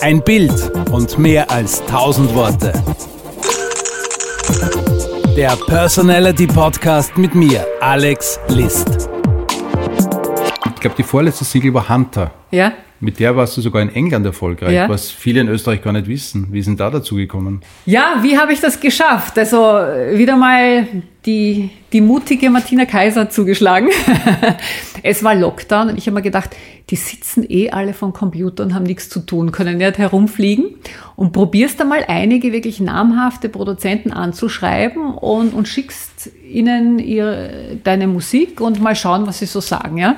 Ein 0.00 0.22
Bild 0.22 0.72
und 0.90 1.18
mehr 1.18 1.50
als 1.50 1.82
1000 1.82 2.34
Worte. 2.34 2.72
Der 5.36 5.56
Personality 5.66 6.46
Podcast 6.46 7.18
mit 7.18 7.34
mir, 7.34 7.66
Alex 7.82 8.40
List. 8.48 9.10
Ich 10.74 10.80
glaube, 10.80 10.96
die 10.96 11.02
vorletzte 11.02 11.44
Single 11.44 11.74
war 11.74 11.86
Hunter. 11.86 12.30
Ja? 12.50 12.72
Mit 13.02 13.18
der 13.18 13.34
warst 13.34 13.56
du 13.56 13.62
sogar 13.62 13.80
in 13.80 13.94
England 13.94 14.26
erfolgreich, 14.26 14.74
Ja. 14.74 14.88
was 14.88 15.10
viele 15.10 15.40
in 15.40 15.48
Österreich 15.48 15.82
gar 15.82 15.92
nicht 15.92 16.06
wissen. 16.06 16.48
Wie 16.50 16.60
sind 16.60 16.80
da 16.80 16.90
dazu 16.90 17.14
gekommen? 17.16 17.62
Ja, 17.86 18.18
wie 18.20 18.36
habe 18.36 18.52
ich 18.52 18.60
das 18.60 18.78
geschafft? 18.78 19.38
Also 19.38 19.78
äh, 19.78 20.18
wieder 20.18 20.36
mal 20.36 20.86
die, 21.24 21.70
die 21.92 22.00
mutige 22.02 22.50
Martina 22.50 22.84
Kaiser 22.84 23.30
zugeschlagen. 23.30 23.88
es 25.02 25.24
war 25.24 25.34
Lockdown 25.34 25.88
und 25.90 25.98
ich 25.98 26.06
habe 26.06 26.16
mir 26.16 26.22
gedacht, 26.22 26.50
die 26.90 26.96
sitzen 26.96 27.44
eh 27.48 27.70
alle 27.70 27.94
vom 27.94 28.12
Computer 28.12 28.64
und 28.64 28.74
haben 28.74 28.84
nichts 28.84 29.08
zu 29.08 29.20
tun, 29.20 29.50
können 29.52 29.78
nicht 29.78 29.96
herumfliegen 29.96 30.74
und 31.16 31.32
probierst 31.32 31.80
einmal 31.80 32.04
einige 32.06 32.52
wirklich 32.52 32.80
namhafte 32.80 33.48
Produzenten 33.48 34.12
anzuschreiben 34.12 35.14
und, 35.14 35.54
und 35.54 35.68
schickst 35.68 36.30
ihnen 36.46 36.98
ihre, 36.98 37.78
deine 37.82 38.06
Musik 38.08 38.60
und 38.60 38.80
mal 38.80 38.96
schauen, 38.96 39.26
was 39.26 39.38
sie 39.38 39.46
so 39.46 39.60
sagen, 39.60 39.96
ja. 39.96 40.16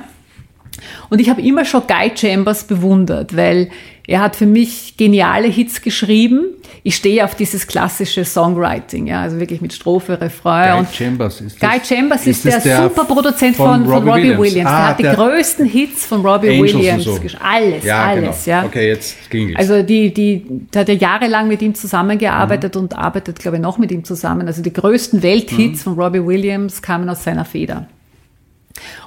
Und 1.09 1.19
ich 1.19 1.29
habe 1.29 1.41
immer 1.41 1.65
schon 1.65 1.81
Guy 1.87 2.11
Chambers 2.15 2.63
bewundert, 2.65 3.35
weil 3.35 3.69
er 4.05 4.19
hat 4.19 4.35
für 4.35 4.45
mich 4.45 4.97
geniale 4.97 5.47
Hits 5.47 5.81
geschrieben. 5.81 6.47
Ich 6.83 6.97
stehe 6.97 7.23
auf 7.23 7.35
dieses 7.35 7.67
klassische 7.67 8.25
Songwriting, 8.25 9.07
ja, 9.07 9.21
also 9.21 9.39
wirklich 9.39 9.61
mit 9.61 9.71
Strophe, 9.71 10.19
Refrain 10.19 10.71
Guy 10.71 10.79
und 10.79 10.93
Chambers 10.93 11.39
ist 11.39 11.57
Guy 11.57 11.79
das- 11.79 11.87
Chambers 11.87 12.27
ist, 12.27 12.45
das 12.45 12.63
der, 12.63 12.83
Superproduzent 12.83 13.55
von, 13.55 13.85
von 13.85 14.09
Robbie, 14.09 14.37
Williams. 14.37 14.69
Ah, 14.69 14.77
der 14.79 14.87
hat 14.89 14.99
die 14.99 15.03
der 15.03 15.13
größten 15.15 15.65
Hits 15.65 16.05
von 16.05 16.25
Robbie 16.25 16.49
Angels 16.49 16.73
Williams 16.73 17.03
so. 17.05 17.13
gesch- 17.13 17.37
Alles, 17.41 17.83
ja, 17.85 18.03
alles, 18.07 18.43
genau. 18.43 18.57
ja. 18.57 18.65
Okay, 18.65 18.87
jetzt 18.89 19.29
klingelt 19.29 19.57
Also 19.57 19.81
die, 19.83 20.13
die, 20.13 20.43
der 20.73 20.81
hat 20.81 20.89
ja 20.89 20.95
jahrelang 20.95 21.47
mit 21.47 21.61
ihm 21.61 21.73
zusammengearbeitet 21.73 22.75
und 22.75 22.97
arbeitet, 22.97 23.39
glaube 23.39 23.55
ich, 23.57 23.63
noch 23.63 23.77
mit 23.77 23.91
ihm 23.93 24.03
zusammen. 24.03 24.47
Also 24.47 24.61
die 24.61 24.73
größten 24.73 25.23
Welthits 25.23 25.83
von 25.83 25.93
Robbie 25.93 26.25
Williams 26.25 26.81
kamen 26.81 27.07
aus 27.07 27.23
seiner 27.23 27.45
Feder. 27.45 27.87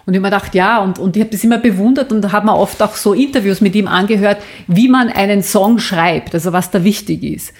Und 0.05 0.15
ich 0.15 0.19
habe 0.19 0.21
mir 0.21 0.31
gedacht, 0.31 0.55
ja, 0.55 0.79
und, 0.83 0.99
und 0.99 1.17
ich 1.17 1.23
habe 1.23 1.31
das 1.33 1.43
immer 1.45 1.59
bewundert 1.59 2.13
und 2.13 2.31
habe 2.33 2.47
mir 2.47 2.57
oft 2.57 2.81
auch 2.83 2.95
so 2.95 3.13
Interviews 3.13 3.61
mit 3.61 3.75
ihm 3.75 3.89
angehört, 3.89 4.39
wie 4.69 4.89
man 4.89 5.09
einen 5.09 5.43
Song 5.43 5.79
schreibt, 5.79 6.35
also 6.35 6.53
was 6.53 6.71
da 6.71 6.85
wichtig 6.85 7.23
ist. 7.25 7.53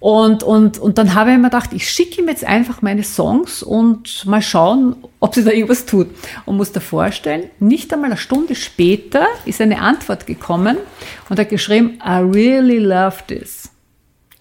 Und, 0.00 0.42
und, 0.42 0.78
und 0.78 0.98
dann 0.98 1.14
habe 1.14 1.30
ich 1.30 1.36
mir 1.36 1.44
gedacht, 1.44 1.70
ich 1.72 1.88
schicke 1.88 2.22
ihm 2.22 2.28
jetzt 2.28 2.44
einfach 2.44 2.82
meine 2.82 3.04
Songs 3.04 3.62
und 3.62 4.26
mal 4.26 4.42
schauen, 4.42 4.96
ob 5.20 5.32
sich 5.34 5.44
da 5.44 5.52
irgendwas 5.52 5.86
tut. 5.86 6.08
Und 6.44 6.56
muss 6.56 6.72
dir 6.72 6.80
vorstellen, 6.80 7.44
nicht 7.60 7.92
einmal 7.92 8.10
eine 8.10 8.16
Stunde 8.16 8.56
später 8.56 9.26
ist 9.44 9.60
eine 9.60 9.80
Antwort 9.80 10.26
gekommen 10.26 10.76
und 11.28 11.38
er 11.38 11.42
hat 11.44 11.50
geschrieben, 11.50 12.00
I 12.04 12.14
really 12.18 12.78
love 12.78 13.18
this. 13.28 13.70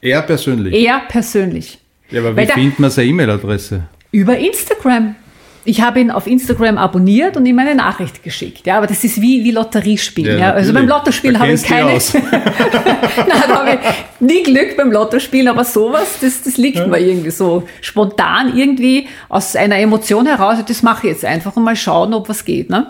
Er 0.02 0.24
persönlich. 0.24 0.74
Er 0.74 1.02
persönlich. 1.08 1.78
ja, 2.10 2.22
aber 2.22 2.32
wie 2.32 2.38
Weil 2.38 2.46
der- 2.48 2.56
findet 2.56 2.80
man 2.80 2.90
seine 2.90 3.10
E-Mail-Adresse? 3.10 3.84
Über 4.12 4.36
Instagram. 4.40 5.16
Ich 5.64 5.82
habe 5.82 6.00
ihn 6.00 6.10
auf 6.10 6.28
Instagram 6.28 6.78
abonniert 6.78 7.38
und 7.38 7.46
ihm 7.46 7.60
eine 7.60 7.76
Nachricht 7.76 8.24
geschickt. 8.24 8.66
Ja, 8.66 8.78
aber 8.78 8.88
das 8.88 9.04
ist 9.04 9.22
wie, 9.22 9.44
wie 9.44 9.52
Lotteriespielen. 9.52 10.40
Ja, 10.40 10.48
Ja, 10.48 10.54
Also 10.54 10.74
beim 10.74 10.88
Lottospiel 10.88 11.34
Da 11.34 11.40
habe 11.40 11.52
ich 11.52 11.64
keine. 11.64 11.92
Nein, 11.92 13.44
da 13.48 13.60
habe 13.60 13.72
ich 13.72 13.80
nie 14.20 14.44
Glück 14.44 14.76
beim 14.78 14.92
Lottospielen, 14.92 15.48
aber 15.48 15.64
sowas, 15.64 16.18
das, 16.22 16.42
das 16.42 16.58
liegt 16.58 16.86
mir 16.88 17.00
irgendwie 17.00 17.32
so 17.32 17.64
spontan 17.82 18.58
irgendwie 18.58 19.08
aus 19.30 19.56
einer 19.56 19.78
Emotion 19.78 20.26
heraus. 20.26 20.58
Das 20.68 20.82
mache 20.82 21.08
ich 21.08 21.14
jetzt 21.14 21.26
einfach 21.26 21.56
und 21.56 21.64
mal 21.64 21.76
schauen, 21.76 22.14
ob 22.14 22.28
was 22.28 22.44
geht. 22.44 22.70
Ne? 22.70 22.88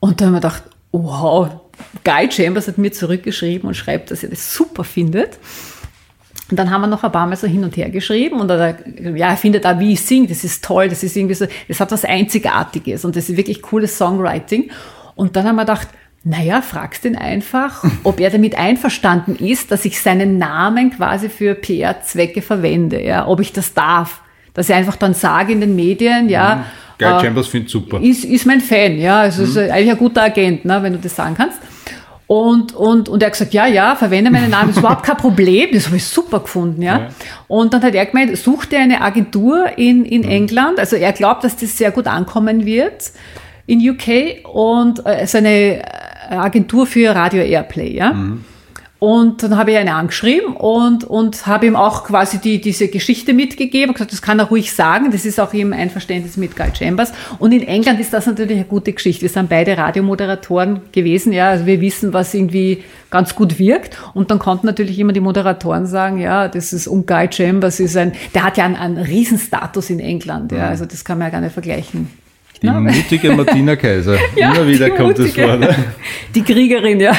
Und 0.00 0.20
dann 0.20 0.28
habe 0.28 0.38
ich 0.38 0.42
mir 0.42 0.48
gedacht, 0.48 0.62
wow, 0.92 1.48
Guy 2.04 2.30
Chambers 2.30 2.68
hat 2.68 2.78
mir 2.78 2.92
zurückgeschrieben 2.92 3.68
und 3.68 3.74
schreibt, 3.74 4.10
dass 4.10 4.22
er 4.22 4.30
das 4.30 4.54
super 4.54 4.84
findet. 4.84 5.38
Und 6.50 6.58
dann 6.58 6.70
haben 6.70 6.82
wir 6.82 6.88
noch 6.88 7.04
ein 7.04 7.12
paar 7.12 7.26
Mal 7.26 7.36
so 7.36 7.46
hin 7.46 7.64
und 7.64 7.76
her 7.76 7.88
geschrieben 7.88 8.40
und 8.40 8.50
er, 8.50 8.76
ja, 9.16 9.28
er 9.28 9.36
findet 9.36 9.64
auch, 9.64 9.78
wie 9.78 9.92
ich 9.92 10.00
singe, 10.00 10.26
das 10.26 10.44
ist 10.44 10.64
toll, 10.64 10.88
das 10.88 11.02
ist 11.02 11.16
irgendwie 11.16 11.34
so, 11.34 11.46
das 11.68 11.80
hat 11.80 11.92
was 11.92 12.04
Einzigartiges 12.04 13.04
und 13.04 13.16
das 13.16 13.28
ist 13.28 13.36
wirklich 13.36 13.62
cooles 13.62 13.96
Songwriting. 13.96 14.70
Und 15.14 15.36
dann 15.36 15.46
haben 15.46 15.56
wir 15.56 15.62
gedacht, 15.62 15.88
naja, 16.24 16.60
fragst 16.62 17.04
ihn 17.04 17.16
einfach, 17.16 17.84
ob 18.04 18.20
er 18.20 18.30
damit 18.30 18.58
einverstanden 18.58 19.36
ist, 19.36 19.70
dass 19.70 19.84
ich 19.84 20.00
seinen 20.00 20.38
Namen 20.38 20.90
quasi 20.90 21.28
für 21.28 21.54
PR-Zwecke 21.54 22.42
verwende, 22.42 23.02
ja, 23.02 23.26
ob 23.26 23.40
ich 23.40 23.52
das 23.52 23.74
darf. 23.74 24.20
Dass 24.54 24.68
ich 24.68 24.74
einfach 24.74 24.96
dann 24.96 25.14
sage 25.14 25.52
in 25.52 25.62
den 25.62 25.74
Medien, 25.74 26.28
ja, 26.28 26.66
Guy 26.98 27.08
äh, 27.08 27.20
Chambers 27.20 27.48
findet 27.48 27.70
super. 27.70 28.00
ist, 28.00 28.24
ist 28.24 28.46
mein 28.46 28.60
Fan, 28.60 28.98
ja. 28.98 29.20
Also 29.20 29.42
ist 29.42 29.56
eigentlich 29.56 29.90
ein 29.90 29.98
guter 29.98 30.22
Agent, 30.22 30.64
ne, 30.64 30.82
wenn 30.82 30.92
du 30.92 30.98
das 30.98 31.16
sagen 31.16 31.34
kannst. 31.36 31.58
Und, 32.26 32.74
und, 32.74 33.08
und 33.08 33.22
er 33.22 33.26
hat 33.26 33.32
gesagt, 33.34 33.52
ja, 33.52 33.66
ja, 33.66 33.94
verwende 33.94 34.30
meinen 34.30 34.50
Namen, 34.50 34.70
ist 34.70 34.78
überhaupt 34.78 35.02
kein 35.02 35.16
Problem. 35.16 35.68
Das 35.72 35.86
habe 35.86 35.96
ich 35.96 36.04
super 36.04 36.40
gefunden, 36.40 36.80
ja. 36.80 37.08
Und 37.46 37.74
dann 37.74 37.82
hat 37.82 37.94
er 37.94 38.06
gemeint, 38.06 38.36
such 38.38 38.64
dir 38.66 38.80
eine 38.80 39.02
Agentur 39.02 39.66
in, 39.76 40.04
in 40.04 40.24
England. 40.24 40.78
Also 40.78 40.96
er 40.96 41.12
glaubt, 41.12 41.44
dass 41.44 41.56
das 41.56 41.76
sehr 41.76 41.90
gut 41.90 42.06
ankommen 42.06 42.64
wird 42.64 43.12
in 43.66 43.86
UK 43.86 44.46
und 44.52 45.04
äh, 45.04 45.26
so 45.26 45.38
eine 45.38 45.80
äh, 45.80 45.82
Agentur 46.30 46.86
für 46.86 47.14
Radio 47.14 47.42
Airplay, 47.42 47.94
ja. 47.94 48.12
Und 49.02 49.42
dann 49.42 49.56
habe 49.56 49.72
ich 49.72 49.78
eine 49.78 49.96
angeschrieben 49.96 50.54
und, 50.54 51.02
und 51.02 51.48
habe 51.48 51.66
ihm 51.66 51.74
auch 51.74 52.04
quasi 52.04 52.38
die, 52.38 52.60
diese 52.60 52.86
Geschichte 52.86 53.34
mitgegeben 53.34 53.88
und 53.88 53.94
gesagt, 53.94 54.12
das 54.12 54.22
kann 54.22 54.38
er 54.38 54.44
ruhig 54.44 54.72
sagen. 54.72 55.10
Das 55.10 55.24
ist 55.24 55.40
auch 55.40 55.52
im 55.54 55.72
Einverständnis 55.72 56.36
mit 56.36 56.54
Guy 56.54 56.68
Chambers. 56.72 57.12
Und 57.40 57.50
in 57.50 57.66
England 57.66 57.98
ist 57.98 58.12
das 58.12 58.26
natürlich 58.26 58.58
eine 58.58 58.64
gute 58.64 58.92
Geschichte. 58.92 59.22
Wir 59.22 59.28
sind 59.28 59.48
beide 59.48 59.76
Radiomoderatoren 59.76 60.82
gewesen, 60.92 61.32
ja. 61.32 61.48
Also 61.48 61.66
wir 61.66 61.80
wissen, 61.80 62.12
was 62.12 62.32
irgendwie 62.32 62.84
ganz 63.10 63.34
gut 63.34 63.58
wirkt. 63.58 63.98
Und 64.14 64.30
dann 64.30 64.38
konnten 64.38 64.68
natürlich 64.68 65.00
immer 65.00 65.12
die 65.12 65.18
Moderatoren 65.18 65.86
sagen, 65.86 66.18
ja, 66.18 66.46
das 66.46 66.72
ist, 66.72 66.86
und 66.86 67.08
Guy 67.08 67.26
Chambers 67.28 67.80
ist 67.80 67.96
ein, 67.96 68.12
der 68.36 68.44
hat 68.44 68.56
ja 68.56 68.66
einen, 68.66 68.76
einen 68.76 68.98
Riesenstatus 68.98 69.90
in 69.90 69.98
England, 69.98 70.52
ja. 70.52 70.68
Also 70.68 70.86
das 70.86 71.04
kann 71.04 71.18
man 71.18 71.26
ja 71.26 71.32
gar 71.32 71.40
nicht 71.40 71.54
vergleichen. 71.54 72.08
Die 72.62 72.70
mutige 72.70 73.32
Martina 73.32 73.74
Kaiser. 73.74 74.16
Immer 74.36 74.66
wieder 74.68 74.90
kommt 74.90 75.18
das 75.18 75.26
mutige. 75.26 75.48
vor. 75.48 75.56
Ne? 75.56 75.74
Die 76.34 76.42
Kriegerin, 76.42 77.00
ja. 77.00 77.12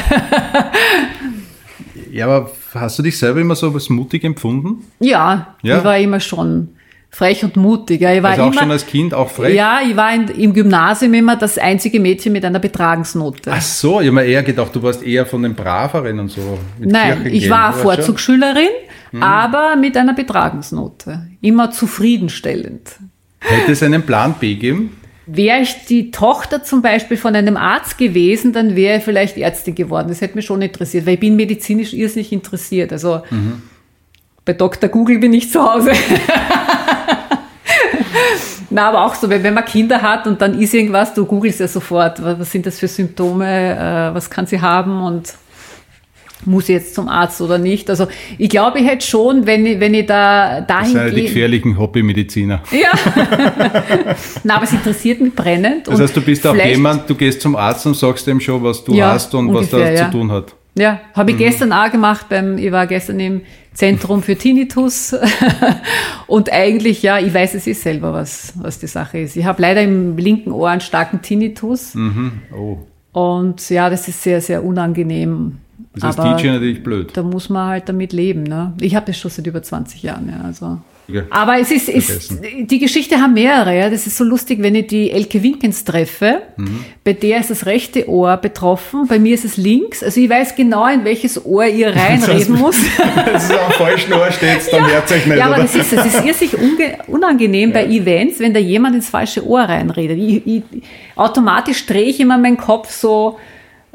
Ja, 2.14 2.26
aber 2.26 2.50
hast 2.74 2.98
du 2.98 3.02
dich 3.02 3.18
selber 3.18 3.40
immer 3.40 3.56
so 3.56 3.74
was 3.74 3.88
mutig 3.90 4.22
empfunden? 4.24 4.84
Ja, 5.00 5.56
Ja? 5.62 5.78
ich 5.78 5.84
war 5.84 5.98
immer 5.98 6.20
schon 6.20 6.68
frech 7.10 7.42
und 7.44 7.56
mutig. 7.56 8.00
Ja, 8.00 8.12
ich 8.14 8.22
war 8.22 8.30
Also 8.30 8.42
auch 8.44 8.52
immer, 8.52 8.60
schon 8.60 8.70
als 8.70 8.86
Kind, 8.86 9.14
auch 9.14 9.30
frech? 9.30 9.54
Ja, 9.54 9.80
ich 9.88 9.96
war 9.96 10.14
in, 10.14 10.28
im 10.28 10.52
Gymnasium 10.54 11.12
immer 11.14 11.36
das 11.36 11.58
einzige 11.58 11.98
Mädchen 12.00 12.32
mit 12.32 12.44
einer 12.44 12.58
Betragensnote. 12.60 13.50
Ach 13.52 13.60
so, 13.60 14.00
ich 14.00 14.06
habe 14.06 14.16
mir 14.16 14.24
eher 14.24 14.42
gedacht, 14.44 14.74
du 14.74 14.82
warst 14.82 15.02
eher 15.02 15.26
von 15.26 15.42
den 15.42 15.54
Braveren 15.54 16.20
und 16.20 16.28
so. 16.30 16.58
mit 16.78 16.90
Nein, 16.90 17.14
Kirchen 17.22 17.34
ich 17.34 17.42
gehen. 17.42 17.50
war 17.50 17.72
Vorzugsschülerin, 17.72 18.68
Hm. 19.10 19.22
aber 19.22 19.76
mit 19.76 19.96
einer 19.96 20.12
Betragensnote. 20.14 21.28
Immer 21.40 21.70
zufriedenstellend. 21.72 22.96
Hätte 23.40 23.72
es 23.72 23.82
einen 23.82 24.02
Plan 24.02 24.34
B 24.40 24.54
gegeben? 24.54 24.96
Wäre 25.26 25.60
ich 25.60 25.86
die 25.86 26.10
Tochter 26.10 26.62
zum 26.62 26.82
Beispiel 26.82 27.16
von 27.16 27.34
einem 27.34 27.56
Arzt 27.56 27.96
gewesen, 27.96 28.52
dann 28.52 28.76
wäre 28.76 28.98
ich 28.98 29.04
vielleicht 29.04 29.36
Ärztin 29.38 29.74
geworden. 29.74 30.08
Das 30.08 30.20
hätte 30.20 30.34
mich 30.36 30.44
schon 30.44 30.60
interessiert, 30.60 31.06
weil 31.06 31.14
ich 31.14 31.20
bin 31.20 31.34
medizinisch 31.36 31.94
irrsinnig 31.94 32.30
interessiert. 32.32 32.92
Also 32.92 33.22
Mhm. 33.30 33.62
bei 34.44 34.52
Dr. 34.52 34.88
Google 34.90 35.18
bin 35.18 35.32
ich 35.32 35.50
zu 35.50 35.62
Hause. 35.62 35.92
Na, 38.70 38.88
aber 38.88 39.04
auch 39.04 39.14
so, 39.14 39.28
wenn 39.30 39.42
wenn 39.42 39.54
man 39.54 39.64
Kinder 39.64 40.02
hat 40.02 40.26
und 40.26 40.40
dann 40.40 40.58
ist 40.58 40.74
irgendwas, 40.74 41.14
du 41.14 41.24
googelst 41.26 41.60
ja 41.60 41.68
sofort, 41.68 42.22
was 42.22 42.38
was 42.40 42.50
sind 42.50 42.66
das 42.66 42.78
für 42.78 42.88
Symptome, 42.88 43.46
äh, 44.10 44.14
was 44.14 44.28
kann 44.30 44.46
sie 44.46 44.60
haben 44.60 45.02
und 45.02 45.32
muss 46.46 46.64
ich 46.64 46.74
jetzt 46.76 46.94
zum 46.94 47.08
Arzt 47.08 47.40
oder 47.40 47.58
nicht. 47.58 47.88
Also 47.90 48.06
ich 48.38 48.48
glaube, 48.48 48.78
ich 48.80 48.86
hätte 48.86 49.06
schon, 49.06 49.46
wenn 49.46 49.64
ich, 49.66 49.80
wenn 49.80 49.94
ich 49.94 50.06
da 50.06 50.60
Das 50.60 50.66
dahin 50.68 50.86
sind 50.92 50.96
ja 51.00 51.08
die 51.08 51.14
gehe. 51.16 51.24
gefährlichen 51.24 51.78
Hobbymediziner. 51.78 52.62
Ja. 52.72 52.90
Na, 54.44 54.56
aber 54.56 54.64
es 54.64 54.72
interessiert 54.72 55.20
mich 55.20 55.34
brennend. 55.34 55.88
Das 55.88 56.00
heißt, 56.00 56.16
du 56.16 56.20
bist 56.20 56.46
auch 56.46 56.54
jemand, 56.56 57.08
du 57.08 57.14
gehst 57.14 57.40
zum 57.40 57.56
Arzt 57.56 57.86
und 57.86 57.94
sagst 57.96 58.26
ihm 58.28 58.40
schon, 58.40 58.62
was 58.62 58.84
du 58.84 58.92
Ja, 58.94 59.12
hast 59.12 59.34
und 59.34 59.48
was 59.52 59.56
ungefähr, 59.72 59.78
da 59.80 59.90
ja. 59.92 60.04
zu 60.10 60.18
tun 60.18 60.30
hat. 60.32 60.54
Ja, 60.76 61.00
habe 61.14 61.32
Mhm. 61.32 61.38
ich 61.38 61.44
gestern 61.44 61.72
auch 61.72 61.90
gemacht. 61.90 62.26
Beim, 62.28 62.58
ich 62.58 62.72
war 62.72 62.86
gestern 62.88 63.20
im 63.20 63.42
Zentrum 63.74 64.22
für 64.22 64.34
Tinnitus. 64.36 65.14
und 66.26 66.50
eigentlich, 66.52 67.02
ja, 67.02 67.18
ich 67.18 67.32
weiß 67.32 67.54
es 67.54 67.66
ist 67.66 67.82
selber, 67.82 68.12
was, 68.12 68.52
was 68.56 68.78
die 68.80 68.86
Sache 68.88 69.18
ist. 69.18 69.36
Ich 69.36 69.44
habe 69.44 69.62
leider 69.62 69.82
im 69.82 70.16
linken 70.16 70.50
Ohr 70.52 70.68
einen 70.70 70.80
starken 70.80 71.22
Tinnitus. 71.22 71.94
Oh, 72.56 72.78
Und 73.12 73.70
ja, 73.70 73.88
das 73.88 74.08
ist 74.08 74.22
sehr, 74.22 74.40
sehr 74.40 74.64
unangenehm. 74.64 75.58
Das 75.94 76.10
ist 76.10 76.18
Aber 76.18 76.36
DJ 76.36 76.48
natürlich 76.48 76.82
blöd. 76.82 77.10
da 77.14 77.22
muss 77.22 77.48
man 77.48 77.68
halt 77.68 77.88
damit 77.88 78.12
leben. 78.12 78.42
Ne? 78.42 78.74
Ich 78.80 78.94
habe 78.94 79.06
das 79.06 79.18
schon 79.18 79.30
seit 79.30 79.46
über 79.46 79.62
20 79.62 80.02
Jahren. 80.02 80.28
Ja, 80.28 80.44
also. 80.44 80.78
Ja. 81.06 81.22
Aber 81.28 81.58
es 81.60 81.70
ist, 81.70 81.88
ist 81.90 82.38
die 82.42 82.78
Geschichte 82.78 83.16
haben 83.16 83.34
mehrere. 83.34 83.78
Ja. 83.78 83.90
Das 83.90 84.06
ist 84.06 84.16
so 84.16 84.24
lustig, 84.24 84.62
wenn 84.62 84.74
ich 84.74 84.86
die 84.86 85.10
Elke 85.10 85.42
Winkens 85.42 85.84
treffe. 85.84 86.42
Mhm. 86.56 86.84
Bei 87.04 87.12
der 87.12 87.40
ist 87.40 87.50
das 87.50 87.66
rechte 87.66 88.08
Ohr 88.08 88.36
betroffen, 88.38 89.06
bei 89.06 89.18
mir 89.18 89.34
ist 89.34 89.44
es 89.44 89.56
links. 89.58 90.02
Also 90.02 90.20
ich 90.20 90.30
weiß 90.30 90.56
genau, 90.56 90.86
in 90.88 91.04
welches 91.04 91.44
Ohr 91.44 91.66
ihr 91.66 91.94
reinreden 91.94 92.56
muss. 92.56 92.76
Das 93.14 93.44
ist 93.44 93.52
am 93.52 93.72
falschen 93.72 94.12
Ohr 94.12 94.30
steht, 94.30 94.72
dann 94.72 94.90
hört 94.90 95.10
euch 95.10 95.26
nicht. 95.26 95.38
Ja, 95.38 95.46
aber 95.46 95.54
oder? 95.54 95.62
das 95.64 95.74
ist, 95.74 95.92
das 95.92 96.06
ist 96.06 96.24
irrsinnig 96.24 96.54
unangenehm 97.08 97.72
bei 97.72 97.86
Events, 97.86 98.38
wenn 98.38 98.54
da 98.54 98.60
jemand 98.60 98.94
ins 98.94 99.08
falsche 99.08 99.46
Ohr 99.46 99.60
reinredet. 99.60 100.18
Ich, 100.18 100.46
ich, 100.46 100.62
automatisch 101.16 101.84
drehe 101.86 102.04
ich 102.04 102.20
immer 102.20 102.38
meinen 102.38 102.56
Kopf 102.56 102.90
so 102.90 103.38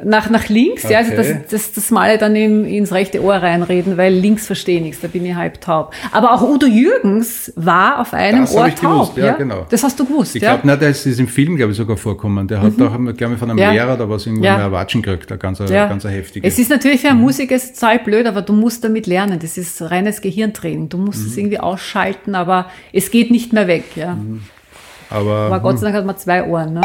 nach, 0.04 0.30
nach 0.30 0.48
links, 0.50 0.84
ja, 0.90 1.00
also 1.00 1.12
Okay. 1.14 1.38
das, 1.44 1.52
das, 1.52 1.74
das 1.74 1.92
mal 1.92 2.18
dann 2.18 2.36
im, 2.36 2.66
ins 2.66 2.92
rechte 2.92 3.22
Ohr 3.24 3.36
reinreden, 3.36 3.98
weil 3.98 4.14
links 4.14 4.46
verstehe 4.48 4.78
ich 4.78 4.84
nichts, 4.84 5.02
da 5.02 5.08
bin 5.08 5.26
ich 5.26 5.36
halb 5.36 5.60
taub. 5.62 5.94
Aber 6.12 6.34
auch 6.34 6.42
Udo 6.42 6.66
Jürgens 6.68 7.52
war 7.56 8.00
auf 8.00 8.14
einem 8.14 8.42
Das 8.42 8.56
Ohr 8.56 8.68
ich 8.68 8.76
gewusst, 8.76 9.10
taub. 9.16 9.18
ja, 9.18 9.34
genau. 9.34 9.66
Das 9.70 9.84
hast 9.84 10.00
du 10.00 10.06
gewusst, 10.06 10.36
Ich 10.36 10.42
ja? 10.42 10.58
glaube, 10.58 10.78
das 10.86 11.06
ist 11.06 11.20
im 11.20 11.28
Film, 11.28 11.56
glaube 11.56 11.72
ich, 11.72 11.78
sogar 11.78 11.98
vorkommen. 11.98 12.48
Der 12.48 12.62
hat 12.62 12.74
auch, 12.82 12.98
glaube 13.18 13.34
ich, 13.34 13.40
von 13.40 13.50
einem 13.50 13.60
Ja. 13.60 13.72
Lehrer 13.72 13.98
da 13.98 14.10
was 14.10 14.26
irgendwie 14.26 14.46
Ja. 14.46 14.58
ja. 14.60 14.72
Watschen 14.72 15.02
gekriegt, 15.02 15.32
ein 15.32 15.40
ganz, 15.40 15.60
Ja. 15.60 15.88
ganz 15.88 16.04
heftige. 16.06 16.48
Es 16.48 16.58
ist 16.60 16.70
natürlich 16.70 17.02
für 17.02 17.10
einen 17.10 17.20
Musiker 17.22 17.56
ist 17.56 17.80
total 17.80 18.00
blöd, 18.00 18.26
aber 18.28 18.42
du 18.42 18.54
musst 18.54 18.84
damit 18.84 19.08
lernen. 19.08 19.40
Das 19.40 19.58
ist 19.58 19.82
reines 19.82 20.22
Gehirntraining. 20.22 20.90
Du 20.90 20.98
musst 20.98 21.22
Mhm. 21.24 21.28
es 21.28 21.38
irgendwie 21.38 21.60
ausschalten, 21.60 22.36
aber 22.36 22.68
es 22.94 23.12
geht 23.12 23.32
nicht 23.32 23.54
mehr 23.54 23.68
weg. 23.68 23.84
Ja. 23.96 24.18
aber 25.10 25.32
Aber 25.48 25.60
Gott 25.60 25.80
sei 25.80 25.86
Dank 25.88 25.98
hat 25.98 26.06
man 26.06 26.18
zwei 26.18 26.44
Ohren. 26.46 26.74
Ne? 26.76 26.82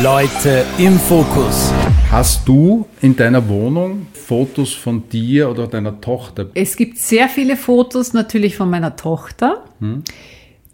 Leute 0.00 0.64
im 0.78 0.98
Fokus. 0.98 1.72
hast 2.10 2.48
du 2.48 2.86
in 3.02 3.14
deiner 3.14 3.46
Wohnung 3.48 4.06
Fotos 4.14 4.72
von 4.72 5.08
dir 5.08 5.50
oder 5.50 5.66
deiner 5.66 6.00
Tochter? 6.00 6.46
Es 6.54 6.76
gibt 6.76 6.98
sehr 6.98 7.28
viele 7.28 7.56
Fotos 7.56 8.12
natürlich 8.14 8.56
von 8.56 8.70
meiner 8.70 8.96
Tochter, 8.96 9.64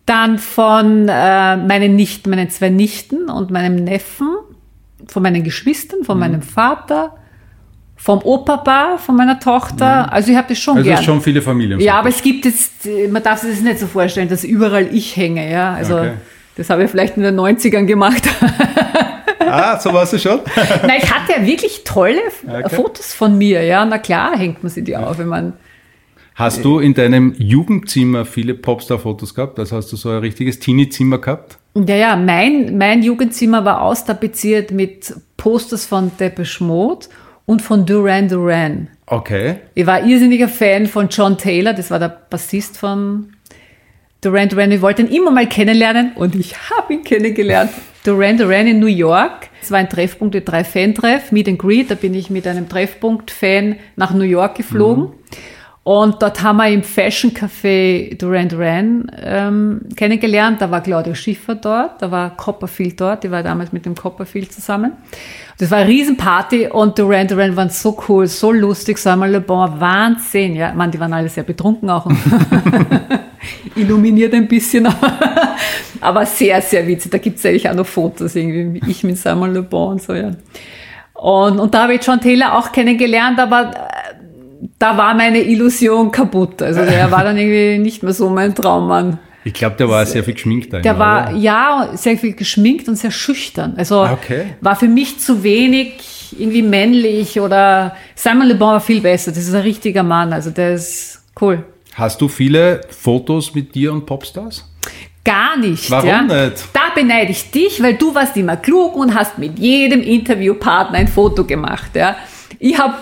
dann 0.06 0.38
von 0.38 1.08
äh, 1.08 1.56
meinen 1.56 1.96
Nichten, 1.96 2.30
meinen 2.30 2.48
zwei 2.50 2.68
Nichten 2.68 3.28
und 3.28 3.50
meinem 3.50 3.74
Neffen. 3.76 4.28
von 5.06 5.22
meinen 5.22 5.42
Geschwistern, 5.42 6.04
von 6.04 6.18
meinem 6.18 6.42
Vater, 6.42 7.14
vom 7.96 8.20
Opapa, 8.22 8.98
von 8.98 9.16
meiner 9.16 9.40
Tochter. 9.40 10.12
Also 10.12 10.30
ich 10.30 10.36
habe 10.36 10.48
das 10.50 10.58
schon 10.58 10.76
Also 10.78 10.88
gern. 10.90 11.02
schon 11.02 11.20
viele 11.20 11.42
Familien. 11.42 11.80
Ja, 11.80 11.94
aber 11.98 12.10
es 12.10 12.22
gibt 12.22 12.44
jetzt, 12.44 12.86
man 13.10 13.22
darf 13.22 13.40
sich 13.40 13.50
das 13.50 13.60
nicht 13.62 13.80
so 13.80 13.86
vorstellen, 13.86 14.28
dass 14.28 14.44
überall 14.44 14.88
ich 14.94 15.16
hänge, 15.16 15.50
ja. 15.50 15.72
Also 15.74 15.96
Okay. 15.98 16.12
das 16.56 16.70
habe 16.70 16.84
ich 16.84 16.90
vielleicht 16.90 17.16
in 17.16 17.24
den 17.24 17.38
90ern 17.38 17.84
gemacht. 17.86 18.22
Ah, 19.52 19.78
so 19.78 19.92
warst 19.92 20.12
du 20.12 20.18
schon? 20.18 20.40
Nein, 20.86 21.00
ich 21.02 21.12
hatte 21.12 21.32
ja 21.32 21.46
wirklich 21.46 21.82
tolle 21.84 22.20
Okay. 22.46 22.74
Fotos 22.74 23.12
von 23.14 23.36
mir, 23.36 23.62
ja. 23.62 23.84
Na 23.84 23.98
klar 23.98 24.36
hängt 24.36 24.62
man 24.62 24.70
sie 24.70 24.82
die 24.82 24.96
auf, 24.96 25.18
wenn 25.18 25.28
man. 25.28 25.52
Hast 26.34 26.64
du 26.64 26.78
in 26.78 26.94
deinem 26.94 27.34
Jugendzimmer 27.36 28.24
viele 28.24 28.54
Popstar-Fotos 28.54 29.34
gehabt? 29.34 29.58
Also 29.58 29.76
hast 29.76 29.90
du 29.92 29.96
so 29.96 30.10
ein 30.10 30.18
richtiges 30.18 30.60
Teenie-Zimmer 30.60 31.18
gehabt? 31.18 31.58
Ja, 31.74 31.96
ja, 31.96 32.16
mein, 32.16 32.78
mein 32.78 33.02
Jugendzimmer 33.02 33.64
war 33.64 33.82
austapeziert 33.82 34.70
mit 34.70 35.12
Posters 35.36 35.84
von 35.84 36.12
Depeche 36.18 36.62
Mode 36.62 37.06
und 37.44 37.60
von 37.60 37.84
Duran 37.86 38.28
Duran. 38.28 38.88
Okay. 39.06 39.56
Ich 39.74 39.86
war 39.86 40.04
irrsinniger 40.04 40.48
Fan 40.48 40.86
von 40.86 41.08
John 41.08 41.36
Taylor, 41.38 41.72
das 41.72 41.90
war 41.90 41.98
der 41.98 42.16
Bassist 42.30 42.78
von 42.78 43.32
Duran 44.20 44.48
Duran. 44.48 44.70
Ich 44.70 44.80
wollte 44.80 45.02
ihn 45.02 45.08
immer 45.08 45.30
mal 45.30 45.48
kennenlernen 45.48 46.12
und 46.14 46.34
ich 46.34 46.54
habe 46.70 46.94
ihn 46.94 47.02
kennengelernt. 47.04 47.70
Duran 48.08 48.38
Duran 48.38 48.66
in 48.66 48.78
New 48.78 48.86
York. 48.86 49.50
Es 49.60 49.70
war 49.70 49.80
ein 49.80 49.90
Treffpunkt, 49.90 50.32
der 50.34 50.40
drei 50.40 50.64
Fan-Treff, 50.64 51.30
Meet 51.30 51.48
and 51.48 51.58
Greet. 51.58 51.90
Da 51.90 51.94
bin 51.94 52.14
ich 52.14 52.30
mit 52.30 52.46
einem 52.46 52.66
Treffpunkt-Fan 52.66 53.76
nach 53.96 54.14
New 54.14 54.24
York 54.24 54.56
geflogen. 54.56 55.10
Und 55.88 56.20
dort 56.20 56.42
haben 56.42 56.58
wir 56.58 56.68
im 56.68 56.82
Fashion 56.82 57.32
Café 57.32 58.14
Duran 58.14 58.46
Duran 58.46 59.10
ähm, 59.22 59.80
kennengelernt. 59.96 60.60
Da 60.60 60.70
war 60.70 60.82
Claudia 60.82 61.14
Schiffer 61.14 61.54
dort, 61.54 62.02
da 62.02 62.10
war 62.10 62.36
Copperfield 62.36 63.00
dort. 63.00 63.24
Die 63.24 63.30
war 63.30 63.42
damals 63.42 63.72
mit 63.72 63.86
dem 63.86 63.94
Copperfield 63.94 64.52
zusammen. 64.52 64.92
Das 65.56 65.70
war 65.70 65.78
eine 65.78 65.88
Riesenparty 65.88 66.66
und 66.66 66.98
Duran 66.98 67.26
Duran 67.26 67.56
waren 67.56 67.70
so 67.70 67.98
cool, 68.06 68.26
so 68.26 68.52
lustig. 68.52 68.98
Samuel 68.98 69.30
Le 69.30 69.40
Bon, 69.40 69.80
Wahnsinn. 69.80 70.56
Ja, 70.56 70.74
man, 70.74 70.90
die 70.90 71.00
waren 71.00 71.14
alle 71.14 71.30
sehr 71.30 71.44
betrunken 71.44 71.88
auch. 71.88 72.06
Illuminiert 73.74 74.34
ein 74.34 74.46
bisschen, 74.46 74.86
aber 76.02 76.26
sehr, 76.26 76.60
sehr 76.60 76.86
witzig. 76.86 77.12
Da 77.12 77.16
gibt's 77.16 77.46
eigentlich 77.46 77.66
auch 77.66 77.74
noch 77.74 77.86
Fotos, 77.86 78.36
irgendwie, 78.36 78.74
wie 78.74 78.90
ich 78.90 79.04
mit 79.04 79.16
Samuel 79.16 79.52
Le 79.52 79.62
Bon 79.62 79.92
und 79.92 80.02
so, 80.02 80.12
ja. 80.12 80.32
Und, 81.14 81.58
und 81.58 81.74
da 81.74 81.84
habe 81.84 81.94
ich 81.94 82.06
John 82.06 82.20
Taylor 82.20 82.56
auch 82.56 82.70
kennengelernt, 82.70 83.40
aber 83.40 83.72
da 84.78 84.96
war 84.96 85.14
meine 85.14 85.42
Illusion 85.42 86.10
kaputt. 86.10 86.62
Also 86.62 86.84
der 86.84 87.10
war 87.10 87.24
dann 87.24 87.36
irgendwie 87.36 87.78
nicht 87.78 88.02
mehr 88.02 88.12
so 88.12 88.28
mein 88.28 88.54
Traummann. 88.54 89.18
Ich 89.44 89.54
glaube, 89.54 89.76
der 89.76 89.88
war 89.88 90.04
sehr 90.04 90.24
viel 90.24 90.34
geschminkt 90.34 90.72
da. 90.72 90.80
Der 90.80 90.98
war, 90.98 91.30
oder? 91.30 91.38
ja, 91.38 91.90
sehr 91.94 92.18
viel 92.18 92.34
geschminkt 92.34 92.88
und 92.88 92.96
sehr 92.96 93.10
schüchtern. 93.10 93.74
Also 93.76 94.00
Ah, 94.00 94.12
okay. 94.12 94.54
war 94.60 94.76
für 94.76 94.88
mich 94.88 95.18
zu 95.20 95.42
wenig 95.42 96.36
irgendwie 96.38 96.62
männlich 96.62 97.40
oder 97.40 97.96
Simon 98.14 98.48
Le 98.48 98.54
Bon 98.54 98.72
war 98.72 98.80
viel 98.80 99.00
besser. 99.00 99.30
Das 99.30 99.40
ist 99.40 99.54
ein 99.54 99.62
richtiger 99.62 100.02
Mann. 100.02 100.32
Also 100.32 100.50
der 100.50 100.74
ist 100.74 101.22
cool. 101.40 101.64
Hast 101.94 102.20
du 102.20 102.28
viele 102.28 102.82
Fotos 102.90 103.54
mit 103.54 103.74
dir 103.74 103.92
und 103.92 104.04
Popstars? 104.06 104.64
Gar 105.24 105.56
nicht. 105.56 105.90
Warum 105.90 106.08
ja. 106.08 106.22
nicht? 106.22 106.68
Da 106.72 106.80
beneide 106.94 107.30
ich 107.32 107.50
dich, 107.50 107.82
weil 107.82 107.94
du 107.94 108.14
warst 108.14 108.36
immer 108.36 108.56
klug 108.56 108.94
und 108.96 109.14
hast 109.14 109.38
mit 109.38 109.58
jedem 109.58 110.02
Interviewpartner 110.02 110.98
ein 110.98 111.08
Foto 111.08 111.44
gemacht. 111.44 111.90
Ja. 111.94 112.16
Ich 112.58 112.78
habe, 112.78 112.94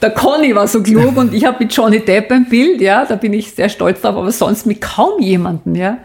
der 0.00 0.10
Conny 0.10 0.54
war 0.54 0.68
so 0.68 0.82
klug 0.82 1.16
und 1.16 1.34
ich 1.34 1.44
habe 1.44 1.56
mit 1.60 1.74
Johnny 1.74 2.00
Depp 2.00 2.30
ein 2.30 2.48
Bild, 2.48 2.80
ja, 2.80 3.04
da 3.04 3.16
bin 3.16 3.32
ich 3.32 3.52
sehr 3.52 3.68
stolz 3.68 4.00
drauf, 4.00 4.16
aber 4.16 4.30
sonst 4.30 4.66
mit 4.66 4.80
kaum 4.80 5.20
jemanden, 5.20 5.74
ja. 5.74 5.98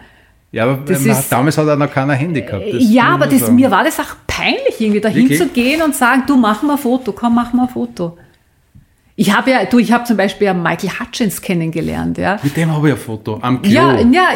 Ja, 0.51 0.65
aber 0.65 0.77
Das 0.85 1.01
man 1.01 1.11
ist- 1.17 1.31
damals 1.31 1.57
hat 1.57 1.67
er 1.67 1.75
noch 1.75 1.91
keiner 1.91 2.13
Handy 2.13 2.41
gehabt. 2.41 2.63
Ja, 2.67 3.05
aber 3.09 3.25
das, 3.27 3.39
sagen. 3.41 3.55
mir 3.55 3.71
war 3.71 3.83
das 3.83 3.99
auch 3.99 4.15
peinlich, 4.27 4.79
irgendwie 4.79 5.01
dahin 5.01 5.23
Wirklich? 5.23 5.39
zu 5.39 5.47
gehen 5.47 5.81
und 5.81 5.95
sagen, 5.95 6.23
du 6.27 6.37
mach 6.37 6.61
mal 6.61 6.73
ein 6.73 6.79
Foto, 6.79 7.11
komm, 7.11 7.35
mach 7.35 7.53
mal 7.53 7.63
ein 7.63 7.69
Foto. 7.69 8.17
Ich 9.15 9.35
habe 9.35 9.51
ja, 9.51 9.65
du, 9.65 9.77
ich 9.79 9.91
habe 9.91 10.03
zum 10.05 10.17
Beispiel 10.17 10.45
ja 10.47 10.53
Michael 10.53 10.89
Hutchins 10.99 11.41
kennengelernt, 11.41 12.17
ja. 12.17 12.37
Mit 12.41 12.55
dem 12.57 12.71
habe 12.75 12.87
ich 12.89 12.93
ein 12.95 12.99
Foto. 12.99 13.37
Am 13.41 13.61
Klo. 13.61 13.71
Ja, 13.71 13.99
ja, 13.99 14.27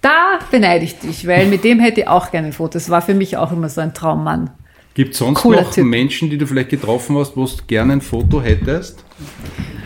da 0.00 0.38
beneide 0.50 0.84
ich 0.84 0.98
dich, 0.98 1.26
weil 1.26 1.46
mit 1.46 1.62
dem 1.64 1.78
hätte 1.78 2.00
ich 2.02 2.08
auch 2.08 2.30
gerne 2.30 2.48
ein 2.48 2.52
Foto. 2.52 2.72
Das 2.74 2.90
war 2.90 3.02
für 3.02 3.14
mich 3.14 3.36
auch 3.36 3.52
immer 3.52 3.68
so 3.68 3.80
ein 3.80 3.92
Traummann. 3.94 4.50
Gibt 4.94 5.12
es 5.12 5.18
sonst 5.18 5.40
Cooler 5.40 5.62
noch 5.62 5.72
Typ. 5.72 5.84
Menschen, 5.84 6.28
die 6.28 6.36
du 6.36 6.46
vielleicht 6.46 6.68
getroffen 6.68 7.16
hast, 7.16 7.36
wo 7.36 7.44
du 7.46 7.52
gerne 7.66 7.94
ein 7.94 8.00
Foto 8.00 8.42
hättest? 8.42 9.02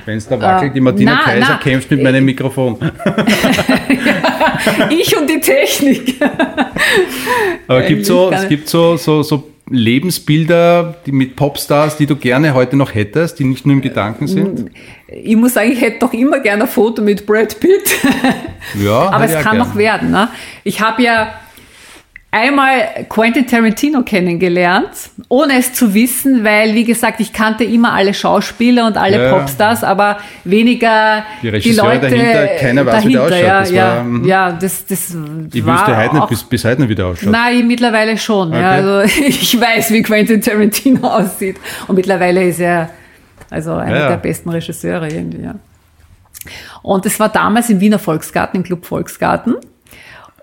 Wenn 0.05 0.19
es 0.19 0.29
da 0.29 0.41
wackelt, 0.41 0.75
die 0.75 0.81
Martina 0.81 1.13
Äh, 1.13 1.15
na, 1.17 1.23
Kaiser 1.23 1.47
na. 1.51 1.57
kämpft 1.59 1.91
mit 1.91 2.03
meinem 2.03 2.25
Mikrofon. 2.25 2.77
Ich 4.91 5.17
und 5.17 5.29
die 5.29 5.39
Technik. 5.41 6.17
Aber 7.69 7.83
gibt 7.83 8.07
so, 8.07 8.31
es 8.33 8.49
gibt 8.49 8.69
so, 8.69 8.97
so, 8.97 9.23
so 9.23 9.51
Lebensbilder 9.69 10.97
die 11.05 11.13
mit 11.13 11.37
Popstars, 11.37 11.97
die 11.97 12.07
du 12.07 12.17
gerne 12.17 12.55
heute 12.55 12.77
noch 12.77 12.95
hättest, 12.95 13.39
die 13.39 13.45
nicht 13.45 13.67
nur 13.67 13.75
im 13.75 13.83
Gedanken 13.83 14.27
sind? 14.27 14.71
Ich 15.09 15.37
muss 15.37 15.55
sagen, 15.55 15.73
ich 15.73 15.81
hätte 15.81 15.99
doch 16.01 16.13
immer 16.13 16.41
gerne 16.41 16.63
ein 16.65 16.69
Foto 16.69 17.03
mit 17.03 17.27
Brad 17.27 17.59
Pitt. 17.61 17.97
Ja, 18.83 19.11
Aber 19.11 19.25
es 19.25 19.39
kann 19.43 19.59
noch 19.59 19.77
werden. 19.77 20.11
Ne? 20.11 20.29
Ich 20.65 20.81
habe 20.81 21.03
ja 21.03 21.35
einmal 22.37 23.07
Quentin 23.09 23.47
Tarantino 23.47 24.03
kennengelernt, 24.03 24.91
ohne 25.29 25.59
es 25.59 25.73
zu 25.73 25.95
wissen, 25.95 26.45
weil, 26.45 26.75
wie 26.75 26.85
gesagt, 26.85 27.21
ich 27.21 27.33
kannte 27.33 27.65
immer 27.65 27.93
alle 27.95 28.13
Schauspieler 28.13 28.87
und 28.87 28.97
alle 28.97 29.17
Ja, 29.17 29.23
ja. 29.25 29.39
Popstars, 29.39 29.83
aber 29.83 30.19
weniger 30.45 31.25
Die 31.41 31.47
die, 31.47 31.49
Regisseure 31.49 31.95
Leute 31.95 32.11
dahinter, 32.11 32.47
keiner 32.61 32.87
weiß, 32.87 33.07
wie 33.07 33.13
der 33.13 33.23
ausschaut. 33.23 33.41
Ja, 33.43 33.61
Das 33.61 33.71
ja, 33.71 33.97
war, 33.97 34.05
mhm. 34.05 34.25
ja, 34.25 34.53
das, 34.53 34.87
das 34.87 35.17
Ich 35.53 35.65
war 35.67 35.75
wüsste 35.79 35.97
heute 35.97 36.15
nicht, 36.17 36.29
bis, 36.29 36.45
bis 36.45 36.65
heute 36.65 36.81
nicht, 36.83 36.91
wie 36.91 36.95
der 36.95 37.07
ausschaut. 37.07 37.31
Nein, 37.33 37.67
mittlerweile 37.67 38.17
schon. 38.19 38.53
Ja, 38.53 38.59
Okay. 38.59 38.89
also 38.89 39.21
ich 39.27 39.61
weiß, 39.61 39.91
wie 39.93 40.03
Quentin 40.03 40.41
Tarantino 40.41 41.07
aussieht. 41.09 41.57
Und 41.89 41.97
mittlerweile 41.97 42.45
ist 42.45 42.61
er 42.61 42.91
also 43.51 43.75
einer 43.75 43.95
Ja, 43.97 44.03
ja. 44.03 44.09
der 44.11 44.17
besten 44.19 44.51
Regisseure 44.51 45.09
irgendwie, 45.09 45.43
ja. 45.45 45.55
Und 46.83 47.05
es 47.07 47.19
war 47.19 47.29
damals 47.29 47.71
im 47.71 47.81
Wiener 47.81 47.99
Volksgarten, 47.99 48.59
im 48.59 48.63
Club 48.63 48.85
Volksgarten. 48.87 49.57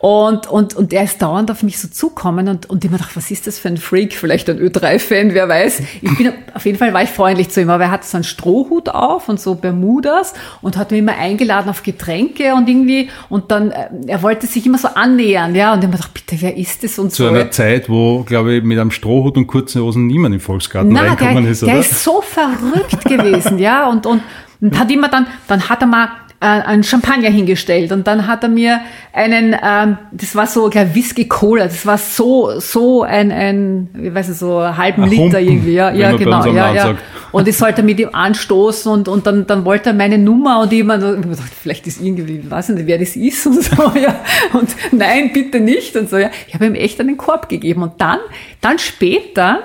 Und, 0.03 0.47
und, 0.47 0.75
und 0.75 0.91
er 0.91 1.05
ist 1.05 1.21
dauernd 1.21 1.49
auf 1.49 1.63
mich 1.63 1.79
so 1.79 1.87
zukommen 1.87 2.49
und, 2.49 2.69
und 2.69 2.83
ich 2.83 2.91
mir 2.91 2.97
gedacht, 2.97 3.15
was 3.15 3.31
ist 3.31 3.47
das 3.47 3.57
für 3.57 3.69
ein 3.69 3.77
Freak? 3.77 4.11
Vielleicht 4.15 4.49
ein 4.49 4.59
Ö3-Fan, 4.59 5.33
wer 5.33 5.47
weiß. 5.47 5.81
Ich 6.01 6.17
bin, 6.17 6.33
auf 6.53 6.65
jeden 6.65 6.77
Fall 6.77 6.93
war 6.93 7.03
ich 7.03 7.09
freundlich 7.09 7.51
zu 7.51 7.61
ihm, 7.61 7.69
aber 7.69 7.85
er 7.85 7.91
hatte 7.91 8.05
so 8.05 8.17
einen 8.17 8.25
Strohhut 8.25 8.89
auf 8.89 9.29
und 9.29 9.39
so 9.39 9.55
Bermudas 9.55 10.33
und 10.61 10.75
hat 10.75 10.91
mich 10.91 10.99
immer 10.99 11.17
eingeladen 11.17 11.69
auf 11.69 11.83
Getränke 11.83 12.53
und 12.53 12.67
irgendwie, 12.67 13.11
und 13.29 13.49
dann, 13.49 13.71
äh, 13.71 13.87
er 14.07 14.21
wollte 14.21 14.45
sich 14.45 14.65
immer 14.65 14.77
so 14.77 14.89
annähern, 14.89 15.55
ja, 15.55 15.71
und 15.73 15.81
mir 15.81 15.89
gedacht, 15.89 16.13
bitte, 16.13 16.35
wer 16.41 16.57
ist 16.57 16.83
das 16.83 16.99
und 16.99 17.13
Zu 17.13 17.23
so. 17.23 17.29
einer 17.29 17.49
Zeit, 17.51 17.87
wo, 17.87 18.23
glaube 18.23 18.55
ich, 18.55 18.63
mit 18.65 18.77
einem 18.77 18.91
Strohhut 18.91 19.37
und 19.37 19.47
kurzen 19.47 19.81
Hosen 19.81 20.07
niemand 20.07 20.35
im 20.35 20.41
Volksgarten 20.41 20.91
Na, 20.91 21.03
reinkommen 21.03 21.43
der, 21.43 21.51
ist, 21.53 21.61
der 21.61 21.75
oder? 21.75 21.79
ist 21.79 22.03
so 22.03 22.21
verrückt 22.21 23.05
gewesen, 23.05 23.57
ja, 23.57 23.89
und, 23.89 24.05
und, 24.05 24.21
und 24.59 24.77
hat 24.77 24.91
immer 24.91 25.07
dann, 25.07 25.27
dann 25.47 25.69
hat 25.69 25.79
er 25.79 25.87
mal 25.87 26.09
äh, 26.43 26.45
einen 26.45 26.83
Champagner 26.83 27.29
hingestellt 27.29 27.93
und 27.93 28.05
dann 28.05 28.27
hat 28.27 28.43
er 28.43 28.49
mir 28.49 28.81
einen, 29.13 29.55
ähm, 29.63 29.97
das 30.11 30.35
war 30.35 30.45
so, 30.45 30.69
glaub, 30.69 30.93
Whisky 30.93 31.25
Cola, 31.25 31.63
das 31.63 31.85
war 31.85 31.97
so, 31.97 32.59
so 32.59 33.03
ein, 33.03 33.31
ein, 33.31 33.89
wie 33.93 34.13
weiß 34.13 34.27
ich, 34.27 34.37
so 34.37 34.57
einen 34.57 34.75
halben 34.75 35.03
Ein 35.03 35.09
Liter 35.09 35.23
Humpen, 35.23 35.47
irgendwie, 35.47 35.73
ja, 35.73 35.91
ja, 35.93 36.09
man 36.09 36.17
bei 36.17 36.23
genau, 36.25 36.45
ja, 36.45 36.65
Land 36.65 36.75
ja. 36.75 36.83
sagt. 36.83 36.99
Und 37.31 37.47
ich 37.47 37.57
sollte 37.57 37.81
mit 37.81 37.99
ihm 37.99 38.09
anstoßen 38.11 38.91
und, 38.91 39.07
und 39.07 39.25
dann, 39.25 39.47
dann 39.47 39.65
wollte 39.65 39.89
er 39.89 39.95
meine 39.95 40.19
Nummer 40.19 40.61
und 40.61 40.71
ich 40.71 40.81
ich 40.81 40.87
hab 40.87 40.99
gedacht, 40.99 41.51
vielleicht 41.59 41.87
ist 41.87 41.99
irgendwie, 41.99 42.41
ich 42.43 42.51
weiß 42.51 42.69
nicht, 42.69 42.85
wer 42.85 42.99
das 42.99 43.15
ist 43.15 43.47
und 43.47 43.63
so, 43.63 43.91
ja. 43.99 44.19
Und 44.53 44.69
nein, 44.91 45.31
bitte 45.33 45.59
nicht 45.59 45.95
und 45.95 46.11
so, 46.11 46.19
ja. 46.19 46.29
Ich 46.47 46.53
habe 46.53 46.67
ihm 46.67 46.75
echt 46.75 46.99
einen 46.99 47.17
Korb 47.17 47.49
gegeben 47.49 47.81
und 47.81 47.93
dann, 47.99 48.19
dann 48.61 48.77
später 48.77 49.61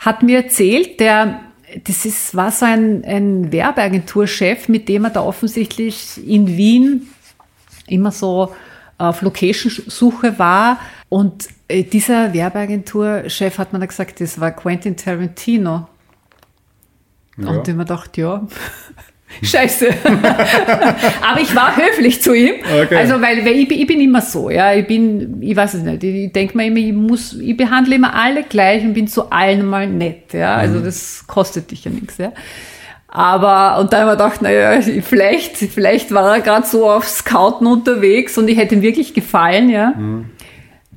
hat 0.00 0.22
mir 0.22 0.42
erzählt, 0.42 1.00
der, 1.00 1.40
das 1.84 2.04
ist, 2.04 2.34
war 2.34 2.50
so 2.50 2.64
ein, 2.64 3.04
ein 3.04 3.52
Werbeagenturchef, 3.52 4.68
mit 4.68 4.88
dem 4.88 5.04
er 5.04 5.10
da 5.10 5.22
offensichtlich 5.22 6.26
in 6.26 6.46
Wien 6.46 7.08
immer 7.86 8.12
so 8.12 8.54
auf 8.98 9.22
Location-Suche 9.22 10.38
war. 10.38 10.78
Und 11.08 11.48
äh, 11.68 11.84
dieser 11.84 12.32
Werbeagenturchef 12.32 13.58
hat 13.58 13.72
mir 13.72 13.78
dann 13.78 13.88
gesagt, 13.88 14.20
das 14.20 14.40
war 14.40 14.50
Quentin 14.52 14.96
Tarantino. 14.96 15.88
Und 17.36 17.68
ich 17.68 17.74
mir 17.74 17.84
gedacht, 17.84 18.16
ja, 18.16 18.46
scheiße. 19.42 19.88
Aber 21.22 21.40
ich 21.40 21.54
war 21.54 21.76
höflich 21.76 22.22
zu 22.22 22.32
ihm. 22.34 22.54
Okay. 22.84 22.96
Also, 22.96 23.14
weil, 23.20 23.44
weil 23.44 23.56
ich, 23.56 23.68
bin- 23.68 23.78
ich 23.80 23.86
bin 23.86 24.00
immer 24.00 24.20
so, 24.20 24.50
ja. 24.50 24.72
Ich 24.72 24.86
bin, 24.86 25.42
ich 25.42 25.54
weiß 25.56 25.74
es 25.74 25.82
nicht, 25.82 26.02
ich 26.04 26.32
denke 26.32 26.56
mir 26.56 26.66
immer, 26.66 26.76
ich 26.78 26.92
muss, 26.92 27.34
ich 27.34 27.56
behandle 27.56 27.96
immer 27.96 28.14
alle 28.14 28.44
gleich 28.44 28.82
und 28.84 28.94
bin 28.94 29.08
zu 29.08 29.30
allen 29.30 29.66
mal 29.66 29.86
nett, 29.88 30.32
ja. 30.32 30.54
Also, 30.54 30.80
das 30.80 31.24
kostet 31.26 31.70
dich 31.70 31.84
ja 31.84 31.90
nichts, 31.90 32.18
ja. 32.18 32.32
Aber, 33.08 33.78
und 33.80 33.92
dann 33.92 34.02
habe 34.02 34.12
ich 34.12 34.18
mir 34.18 34.24
gedacht, 34.24 34.42
naja, 34.42 34.80
vielleicht, 35.02 35.56
vielleicht 35.56 36.12
war 36.12 36.34
er 36.36 36.40
gerade 36.42 36.66
so 36.66 36.90
auf 36.90 37.08
Scouten 37.08 37.66
unterwegs 37.66 38.36
und 38.36 38.46
ich 38.48 38.58
hätte 38.58 38.74
ihm 38.74 38.82
wirklich 38.82 39.14
gefallen, 39.14 39.70
ja. 39.70 39.94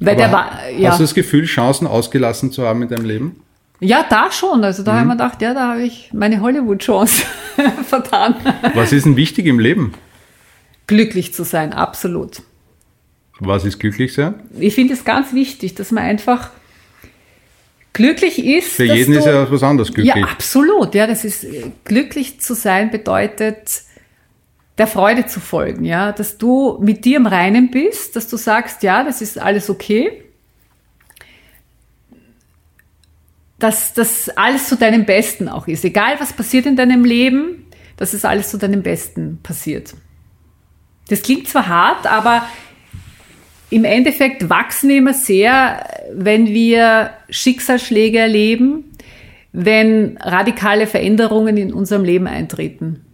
Weil 0.01 0.15
der 0.15 0.25
Aber 0.25 0.34
war, 0.38 0.51
ja. 0.77 0.89
Hast 0.91 0.99
du 0.99 1.03
das 1.03 1.13
Gefühl, 1.13 1.45
Chancen 1.45 1.88
ausgelassen 1.88 2.51
zu 2.51 2.65
haben 2.65 2.82
in 2.84 2.89
deinem 2.89 3.05
Leben? 3.05 3.41
Ja, 3.80 4.05
da 4.09 4.32
schon. 4.32 4.63
Also 4.63 4.84
da 4.84 4.91
habe 4.91 4.99
ich 4.99 5.03
Mhm. 5.03 5.07
mir 5.09 5.13
gedacht, 5.23 5.41
ja, 5.41 5.53
da 5.53 5.69
habe 5.71 5.84
ich 5.84 6.11
meine 6.13 6.41
Hollywood-Chance 6.41 7.23
vertan. 7.86 8.36
Was 8.73 8.91
ist 8.91 9.05
denn 9.05 9.15
wichtig 9.15 9.45
im 9.45 9.59
Leben? 9.59 9.93
Glücklich 10.88 11.34
zu 11.34 11.43
sein, 11.43 11.71
absolut. 11.73 12.41
Was 13.39 13.63
ist 13.63 13.80
glücklich 13.80 14.13
sein? 14.13 14.36
Ich 14.59 14.75
finde 14.75 14.93
es 14.93 15.05
ganz 15.05 15.34
wichtig, 15.34 15.75
dass 15.75 15.91
man 15.91 16.03
einfach 16.03 16.49
Glücklich 17.93 18.45
ist, 18.45 18.73
Für 18.73 18.84
jeden 18.86 19.13
du, 19.13 19.19
ist 19.19 19.25
ja 19.25 19.51
was 19.51 19.63
anderes 19.63 19.91
glücklich. 19.93 20.15
Ja, 20.15 20.23
absolut. 20.32 20.93
Ja, 20.95 21.07
das 21.07 21.25
ist 21.25 21.43
äh, 21.43 21.71
glücklich 21.86 22.39
zu 22.39 22.53
sein 22.53 22.91
bedeutet 22.91 23.82
der 24.77 24.88
Freude 24.88 25.25
zu 25.25 25.41
folgen, 25.41 25.84
ja, 25.84 26.13
dass 26.13 26.38
du 26.38 26.77
mit 26.82 27.03
dir 27.03 27.17
im 27.17 27.25
Reinen 27.25 27.69
bist, 27.71 28.15
dass 28.15 28.30
du 28.30 28.38
sagst, 28.38 28.84
ja, 28.84 29.03
das 29.03 29.21
ist 29.21 29.38
alles 29.38 29.69
okay. 29.69 30.23
Dass 33.60 33.93
das 33.93 34.30
alles 34.30 34.68
zu 34.68 34.78
deinem 34.78 35.05
Besten 35.05 35.49
auch 35.49 35.68
ist. 35.68 35.86
Egal 35.86 36.16
was 36.20 36.34
passiert 36.34 36.66
in 36.66 36.76
deinem 36.76 37.03
Leben, 37.03 37.66
dass 37.97 38.14
es 38.14 38.24
alles 38.24 38.49
zu 38.49 38.57
deinem 38.57 38.82
Besten 38.82 39.39
passiert. 39.43 39.93
Das 41.10 41.22
klingt 41.22 41.47
zwar 41.47 41.68
hart, 41.68 42.07
aber 42.07 42.43
im 43.70 43.84
Endeffekt 43.84 44.49
wachsen 44.49 44.89
wir 44.89 44.97
immer 44.97 45.14
sehr, 45.14 45.86
wenn 46.14 46.47
wir 46.47 47.12
Schicksalsschläge 47.30 48.18
erleben, 48.18 48.86
wenn 49.51 50.18
radikale 50.18 50.88
Veränderungen 50.88 51.57
in 51.57 51.74
unserem 51.74 52.03
Leben 52.03 52.28
eintreten. 52.28 53.05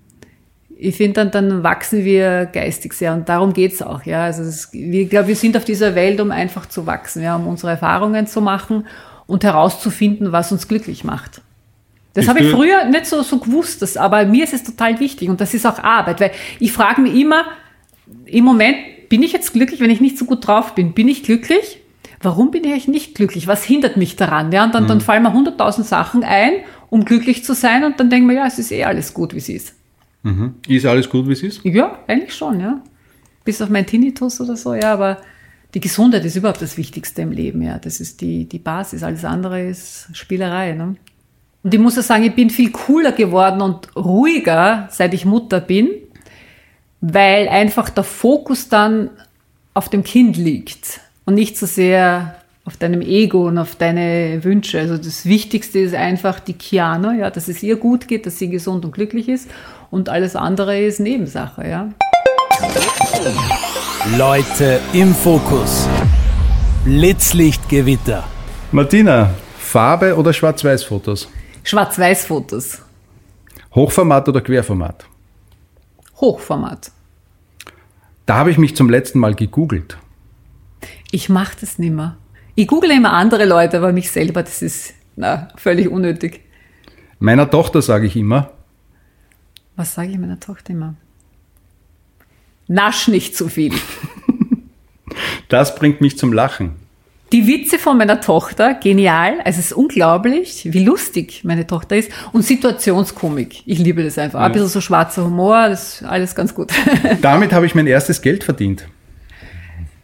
Ich 0.78 0.98
finde, 0.98 1.14
dann, 1.14 1.32
dann 1.32 1.64
wachsen 1.64 2.04
wir 2.04 2.46
geistig 2.46 2.94
sehr 2.94 3.14
und 3.14 3.30
darum 3.30 3.54
geht's 3.54 3.82
auch. 3.82 4.04
Ja. 4.04 4.26
Also 4.26 4.44
es, 4.44 4.70
wir, 4.74 5.06
glaube, 5.06 5.30
wir 5.30 5.36
sind 5.36 5.56
auf 5.56 5.66
dieser 5.66 5.96
Welt, 5.96 6.20
um 6.20 6.32
einfach 6.32 6.68
zu 6.68 6.86
wachsen, 6.86 7.24
ja, 7.24 7.36
um 7.36 7.48
unsere 7.48 7.72
Erfahrungen 7.72 8.28
zu 8.28 8.42
machen 8.42 8.86
und 9.28 9.44
herauszufinden, 9.44 10.32
was 10.32 10.52
uns 10.52 10.68
glücklich 10.68 11.04
macht. 11.04 11.42
Das 12.14 12.30
habe 12.30 12.40
ich 12.40 12.50
früher 12.50 12.86
nicht 12.86 13.08
so, 13.08 13.22
so 13.24 13.40
gewusst, 13.40 13.82
das, 13.82 13.98
aber 13.98 14.26
mir 14.26 14.46
ist 14.46 14.54
es 14.54 14.64
total 14.64 15.00
wichtig 15.02 15.30
und 15.30 15.42
das 15.42 15.54
ist 15.54 15.66
auch 15.66 15.80
Arbeit, 15.80 16.22
weil 16.22 16.32
ich 16.60 16.72
frage 16.72 17.02
mich 17.02 17.14
immer, 17.14 17.44
im 18.26 18.46
Moment 18.46 18.78
bin 19.10 19.22
ich 19.22 19.34
jetzt 19.34 19.54
glücklich, 19.54 19.82
wenn 19.82 19.90
ich 19.90 20.00
nicht 20.00 20.18
so 20.18 20.26
gut 20.26 20.48
drauf 20.48 20.76
bin. 20.76 20.94
Bin 20.94 21.08
ich 21.08 21.24
glücklich? 21.24 21.82
Warum 22.22 22.52
bin 22.52 22.64
ich 22.64 22.72
eigentlich 22.72 22.88
nicht 22.88 23.16
glücklich? 23.16 23.48
Was 23.48 23.64
hindert 23.64 23.98
mich 23.98 24.16
daran? 24.16 24.52
Ja, 24.52 24.64
und 24.64 24.74
dann, 24.74 24.88
dann 24.88 25.02
fallen 25.02 25.24
mir 25.24 25.34
hunderttausend 25.34 25.86
Sachen 25.86 26.24
ein, 26.24 26.54
um 26.90 27.04
glücklich 27.06 27.44
zu 27.44 27.54
sein 27.54 27.84
und 27.84 28.00
dann 28.00 28.10
denken 28.10 28.30
wir, 28.30 28.36
ja, 28.36 28.48
es 28.48 28.60
ist 28.60 28.72
eh 28.72 28.86
alles 28.86 29.14
gut, 29.14 29.34
wie 29.34 29.40
es 29.40 29.50
ist. 29.50 29.76
Ist 30.68 30.86
alles 30.86 31.10
gut, 31.10 31.28
wie 31.28 31.34
es 31.34 31.44
ist? 31.44 31.64
Ja, 31.64 32.00
eigentlich 32.08 32.34
schon, 32.34 32.60
ja. 32.60 32.82
Bis 33.44 33.62
auf 33.62 33.70
mein 33.70 33.86
Tinnitus 33.86 34.42
oder 34.42 34.56
so, 34.56 34.74
ja, 34.74 34.94
aber 34.94 35.18
die 35.76 35.82
Gesundheit 35.82 36.24
ist 36.24 36.38
überhaupt 36.38 36.62
das 36.62 36.78
Wichtigste 36.78 37.22
im 37.22 37.32
Leben, 37.34 37.62
ja. 37.62 37.78
Das 37.78 38.00
ist 38.00 38.22
die, 38.22 38.46
die 38.46 38.60
Basis. 38.60 39.04
Alles 39.04 39.26
andere 39.26 39.62
ist 39.62 40.08
Spielerei, 40.14 40.72
ne? 40.72 40.96
Und 41.64 41.74
ich 41.74 41.80
muss 41.80 41.98
ja 41.98 42.02
sagen, 42.02 42.24
ich 42.24 42.34
bin 42.34 42.50
viel 42.50 42.72
cooler 42.72 43.12
geworden 43.12 43.62
und 43.62 43.94
ruhiger, 43.96 44.88
seit 44.92 45.14
ich 45.14 45.26
Mutter 45.26 45.60
bin, 45.60 45.90
weil 47.02 47.50
einfach 47.50 47.90
der 47.90 48.04
Fokus 48.04 48.70
dann 48.70 49.10
auf 49.74 49.90
dem 49.90 50.04
Kind 50.04 50.38
liegt 50.38 51.02
und 51.26 51.34
nicht 51.34 51.58
so 51.58 51.66
sehr 51.66 52.36
auf 52.64 52.78
deinem 52.78 53.02
Ego 53.02 53.48
und 53.48 53.58
auf 53.58 53.76
deine 53.76 54.44
Wünsche. 54.44 54.80
Also 54.80 54.98
das 54.98 55.26
Wichtigste 55.26 55.80
ist 55.80 55.94
einfach 55.94 56.40
die 56.40 56.54
Kiana, 56.54 57.16
ja, 57.16 57.30
dass 57.30 57.48
es 57.48 57.62
ihr 57.64 57.76
gut 57.76 58.08
geht, 58.08 58.26
dass 58.26 58.40
sie 58.40 58.50
gesund 58.50 58.86
und 58.86 58.92
glücklich 58.92 59.28
ist 59.28 59.50
und 59.92 60.08
alles 60.08 60.36
andere 60.36 60.80
ist 60.80 61.00
Nebensache, 61.00 61.68
ja. 61.68 61.90
Leute 64.14 64.80
im 64.94 65.16
Fokus. 65.16 65.90
Blitzlichtgewitter. 66.86 68.24
Martina, 68.72 69.32
Farbe 69.58 70.16
oder 70.16 70.32
Schwarz-Weiß-Fotos? 70.32 71.28
Schwarz-Weiß-Fotos, 71.64 72.84
Hochformat 73.74 74.30
oder 74.30 74.42
Querformat? 74.42 75.08
Hochformat. 76.18 76.92
Da 78.28 78.36
habe 78.36 78.52
ich 78.52 78.60
mich 78.60 78.76
zum 78.76 78.92
letzten 78.92 79.18
Mal 79.18 79.34
gegoogelt. 79.34 79.98
Ich 81.10 81.28
mache 81.28 81.58
das 81.60 81.80
nimmer. 81.80 82.18
Ich 82.54 82.68
google 82.68 82.92
immer 82.92 83.12
andere 83.12 83.46
Leute, 83.46 83.78
aber 83.78 83.92
mich 83.92 84.12
selber, 84.12 84.44
das 84.44 84.62
ist 84.62 84.94
na, 85.16 85.48
völlig 85.56 85.90
unnötig. 85.90 86.42
Meiner 87.18 87.50
Tochter 87.50 87.82
sage 87.82 88.06
ich 88.06 88.16
immer, 88.16 88.52
Was 89.76 89.96
sage 89.96 90.10
ich 90.12 90.20
meiner 90.20 90.40
Tochter 90.40 90.74
immer? 90.74 90.94
Nasch 92.68 93.08
nicht 93.08 93.36
zu 93.36 93.48
viel. 93.48 93.74
das 95.50 95.76
bringt 95.76 96.02
mich 96.02 96.18
zum 96.18 96.34
Lachen. 96.34 96.74
Die 97.32 97.48
Witze 97.48 97.80
von 97.80 97.98
meiner 97.98 98.22
Tochter, 98.22 98.76
genial. 98.76 99.40
Also 99.44 99.60
es 99.60 99.68
ist 99.68 99.74
unglaublich, 99.74 100.68
wie 100.72 100.84
lustig 100.84 101.42
meine 101.44 101.66
Tochter 101.66 101.98
ist. 101.98 102.12
Und 102.32 102.44
Situationskomik. 102.44 103.64
Ich 103.66 103.80
liebe 103.80 104.04
das 104.04 104.18
einfach. 104.18 104.42
Ein 104.42 104.52
bisschen 104.52 104.70
so 104.70 104.80
schwarzer 104.80 105.26
Humor, 105.26 105.70
das 105.70 106.02
ist 106.02 106.04
alles 106.04 106.36
ganz 106.36 106.54
gut. 106.54 106.72
Damit 107.22 107.52
habe 107.52 107.66
ich 107.66 107.74
mein 107.74 107.88
erstes 107.88 108.22
Geld 108.22 108.44
verdient. 108.44 108.88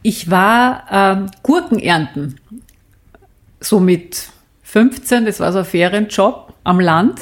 Ich 0.01 0.31
war 0.31 0.85
ähm, 0.91 1.27
Gurken 1.43 1.79
ernten. 1.79 2.35
So 3.59 3.79
mit 3.79 4.27
15, 4.63 5.25
das 5.25 5.39
war 5.39 5.53
so 5.53 5.59
ein 5.59 5.65
Ferienjob 5.65 6.53
am 6.63 6.79
Land. 6.79 7.21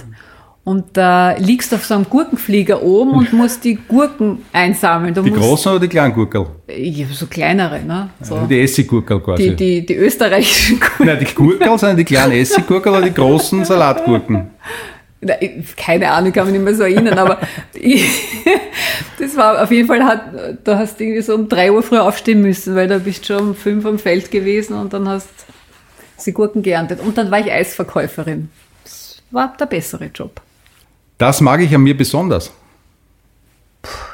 Und 0.70 0.86
da 0.93 1.36
liegst 1.39 1.72
du 1.72 1.78
auf 1.78 1.86
so 1.86 1.95
einem 1.95 2.07
Gurkenflieger 2.07 2.84
oben 2.84 3.13
und 3.13 3.34
musst 3.34 3.63
die 3.63 3.74
Gurken 3.88 4.43
einsammeln. 4.53 5.15
Du 5.15 5.24
Die 5.24 5.32
großen 5.32 5.72
oder 5.72 5.80
die 5.80 5.88
kleinen 5.88 6.13
Gurkel? 6.13 6.45
Ja, 6.67 7.07
so 7.11 7.26
kleinere, 7.26 7.80
ne? 7.82 8.11
So. 8.22 8.45
Die 8.47 8.61
Essiggurkel 8.61 9.20
quasi. 9.20 9.49
Die, 9.49 9.55
die, 9.55 9.86
die 9.88 9.95
österreichischen 9.95 10.80
Gurken. 10.80 11.07
Nein, 11.07 11.17
die 11.22 11.34
Gurkel 11.34 11.76
sind 11.80 11.97
die 11.97 12.05
kleinen 12.05 12.34
Essiggurkel 12.43 12.91
oder 12.91 13.01
die 13.01 13.13
großen 13.15 13.65
Salatgurken? 13.65 14.51
Keine 15.76 16.11
Ahnung, 16.11 16.32
kann 16.32 16.45
mich 16.45 16.53
nicht 16.53 16.63
mehr 16.63 16.76
so 16.76 16.84
erinnern, 16.84 17.17
aber 17.17 17.39
ich, 17.74 18.05
das 19.17 19.36
war 19.36 19.63
auf 19.63 19.72
jeden 19.72 19.88
Fall, 19.88 20.03
hat, 20.03 20.22
da 20.65 20.78
hast 20.78 20.99
du 20.99 21.03
irgendwie 21.03 21.24
so 21.24 21.34
um 21.34 21.49
drei 21.49 21.72
Uhr 21.72 21.82
früh 21.82 21.97
aufstehen 21.97 22.43
müssen, 22.43 22.76
weil 22.76 22.88
da 22.88 22.99
bist 22.99 23.28
du 23.28 23.34
schon 23.34 23.47
um 23.47 23.55
fünf 23.55 23.88
am 23.88 23.97
Feld 23.97 24.30
gewesen 24.30 24.76
und 24.76 24.93
dann 24.93 25.09
hast 25.09 25.30
sie 26.17 26.32
Gurken 26.32 26.61
geerntet. 26.61 26.99
Und 26.99 27.17
dann 27.17 27.32
war 27.32 27.39
ich 27.39 27.51
Eisverkäuferin. 27.51 28.51
Das 28.84 29.20
war 29.32 29.57
der 29.59 29.65
bessere 29.65 30.11
Job. 30.13 30.39
Das 31.20 31.41
mag 31.41 31.61
ich 31.61 31.76
an 31.76 31.82
mir 31.82 31.95
besonders. 31.95 32.51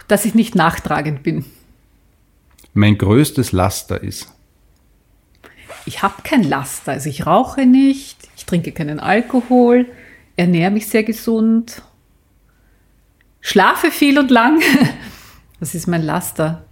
Dass 0.07 0.25
ich 0.25 0.33
nicht 0.35 0.55
nachtragend 0.55 1.23
bin. 1.23 1.45
Mein 2.73 2.97
größtes 2.97 3.51
Laster 3.51 4.03
ist. 4.03 4.33
Ich 5.85 6.01
habe 6.01 6.15
kein 6.23 6.43
Laster, 6.43 6.93
also 6.93 7.07
ich 7.09 7.27
rauche 7.27 7.67
nicht, 7.67 8.17
ich 8.35 8.45
trinke 8.45 8.71
keinen 8.71 8.99
Alkohol, 8.99 9.85
ernähre 10.35 10.71
mich 10.71 10.87
sehr 10.87 11.03
gesund, 11.03 11.83
schlafe 13.39 13.91
viel 13.91 14.19
und 14.19 14.29
lang. 14.29 14.61
Das 15.61 15.73
ist 15.73 15.87
mein 15.87 16.03
Laster. 16.03 16.65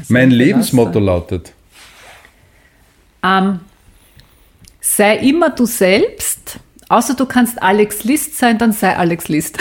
Ist 0.00 0.10
mein 0.10 0.30
Lebensmotto 0.30 1.00
Laster? 1.00 1.00
lautet. 1.00 1.52
Ähm, 3.24 3.58
sei 4.80 5.16
immer 5.18 5.50
du 5.50 5.66
selbst, 5.66 6.60
außer 6.92 7.14
du 7.14 7.26
kannst 7.26 7.62
Alex 7.62 8.04
List 8.04 8.38
sein, 8.38 8.58
dann 8.58 8.72
sei 8.72 8.94
Alex 8.96 9.28
List. 9.28 9.58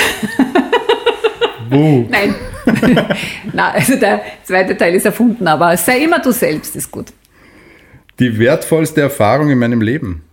Buh. 1.69 2.05
Nein. 2.09 2.35
Na, 3.53 3.71
also 3.71 3.95
der 3.95 4.21
zweite 4.43 4.77
Teil 4.77 4.93
ist 4.93 5.05
erfunden, 5.05 5.47
aber 5.47 5.75
sei 5.77 6.03
immer 6.03 6.19
du 6.19 6.31
selbst 6.31 6.75
ist 6.75 6.91
gut. 6.91 7.07
Die 8.19 8.37
wertvollste 8.37 9.01
Erfahrung 9.01 9.49
in 9.49 9.57
meinem 9.57 9.81
Leben. 9.81 10.23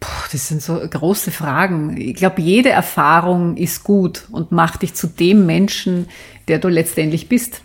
Puh, 0.00 0.08
das 0.32 0.48
sind 0.48 0.62
so 0.62 0.78
große 0.78 1.30
Fragen. 1.30 1.96
Ich 1.96 2.16
glaube, 2.16 2.40
jede 2.40 2.70
Erfahrung 2.70 3.56
ist 3.56 3.84
gut 3.84 4.24
und 4.32 4.50
macht 4.50 4.82
dich 4.82 4.94
zu 4.94 5.06
dem 5.06 5.46
Menschen, 5.46 6.08
der 6.48 6.58
du 6.58 6.68
letztendlich 6.68 7.28
bist. 7.28 7.60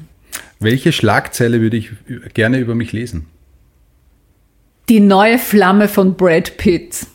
Welche 0.59 0.91
Schlagzeile 0.91 1.61
würde 1.61 1.77
ich 1.77 1.91
gerne 2.33 2.59
über 2.59 2.75
mich 2.75 2.91
lesen? 2.91 3.25
Die 4.89 4.99
neue 4.99 5.39
Flamme 5.39 5.87
von 5.87 6.15
Brad 6.15 6.57
Pitt. 6.57 7.07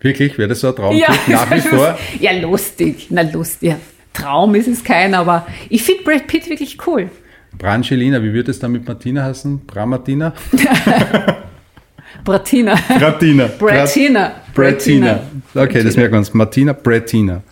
Wirklich? 0.00 0.38
Wäre 0.38 0.48
das 0.48 0.60
so 0.60 0.68
ein 0.68 0.76
Traum? 0.76 0.96
Nach 1.28 1.50
wie 1.50 1.60
vor? 1.68 1.98
Ja, 2.20 2.32
lustig. 2.32 3.06
Na, 3.10 3.22
lustig. 3.22 3.70
Ja, 3.70 3.76
Traum 4.12 4.54
ist 4.54 4.68
es 4.68 4.84
kein, 4.84 5.14
aber 5.14 5.46
ich 5.68 5.82
finde 5.82 6.04
Brad 6.04 6.26
Pitt 6.26 6.48
wirklich 6.48 6.78
cool. 6.86 7.10
Brangelina, 7.58 8.22
wie 8.22 8.32
würde 8.32 8.50
es 8.50 8.58
dann 8.58 8.72
mit 8.72 8.86
Martina 8.86 9.24
heißen? 9.24 9.66
Bramartina? 9.66 10.34
Bratina. 12.24 12.74
Bratina. 12.98 13.46
Bratina. 13.58 14.34
Bratina. 14.54 15.20
Okay, 15.54 15.82
das 15.82 15.96
merken 15.96 16.14
wir 16.14 16.18
uns. 16.18 16.34
Martina 16.34 16.72
Bratina. 16.72 17.42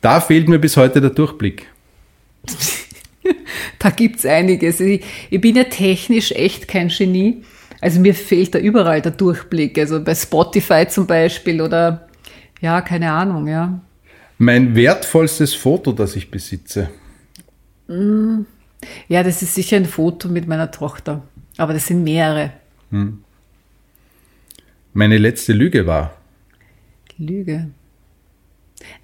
Da 0.00 0.20
fehlt 0.20 0.48
mir 0.48 0.58
bis 0.58 0.76
heute 0.76 1.00
der 1.00 1.10
Durchblick. 1.10 1.66
Da 3.78 3.90
gibt's 3.90 4.26
einiges. 4.26 4.80
Ich, 4.80 5.02
ich 5.30 5.40
bin 5.40 5.56
ja 5.56 5.64
technisch 5.64 6.32
echt 6.32 6.68
kein 6.68 6.88
Genie. 6.88 7.42
Also 7.84 8.00
mir 8.00 8.14
fehlt 8.14 8.54
da 8.54 8.58
überall 8.58 9.02
der 9.02 9.12
Durchblick. 9.12 9.76
Also 9.78 10.02
bei 10.02 10.14
Spotify 10.14 10.88
zum 10.88 11.06
Beispiel 11.06 11.60
oder 11.60 12.08
ja, 12.62 12.80
keine 12.80 13.12
Ahnung, 13.12 13.46
ja. 13.46 13.78
Mein 14.38 14.74
wertvollstes 14.74 15.52
Foto, 15.52 15.92
das 15.92 16.16
ich 16.16 16.30
besitze. 16.30 16.88
Ja, 17.86 19.22
das 19.22 19.42
ist 19.42 19.54
sicher 19.54 19.76
ein 19.76 19.84
Foto 19.84 20.30
mit 20.30 20.48
meiner 20.48 20.70
Tochter. 20.70 21.24
Aber 21.58 21.74
das 21.74 21.86
sind 21.86 22.02
mehrere. 22.04 22.54
Meine 24.94 25.18
letzte 25.18 25.52
Lüge 25.52 25.86
war. 25.86 26.16
Lüge. 27.18 27.68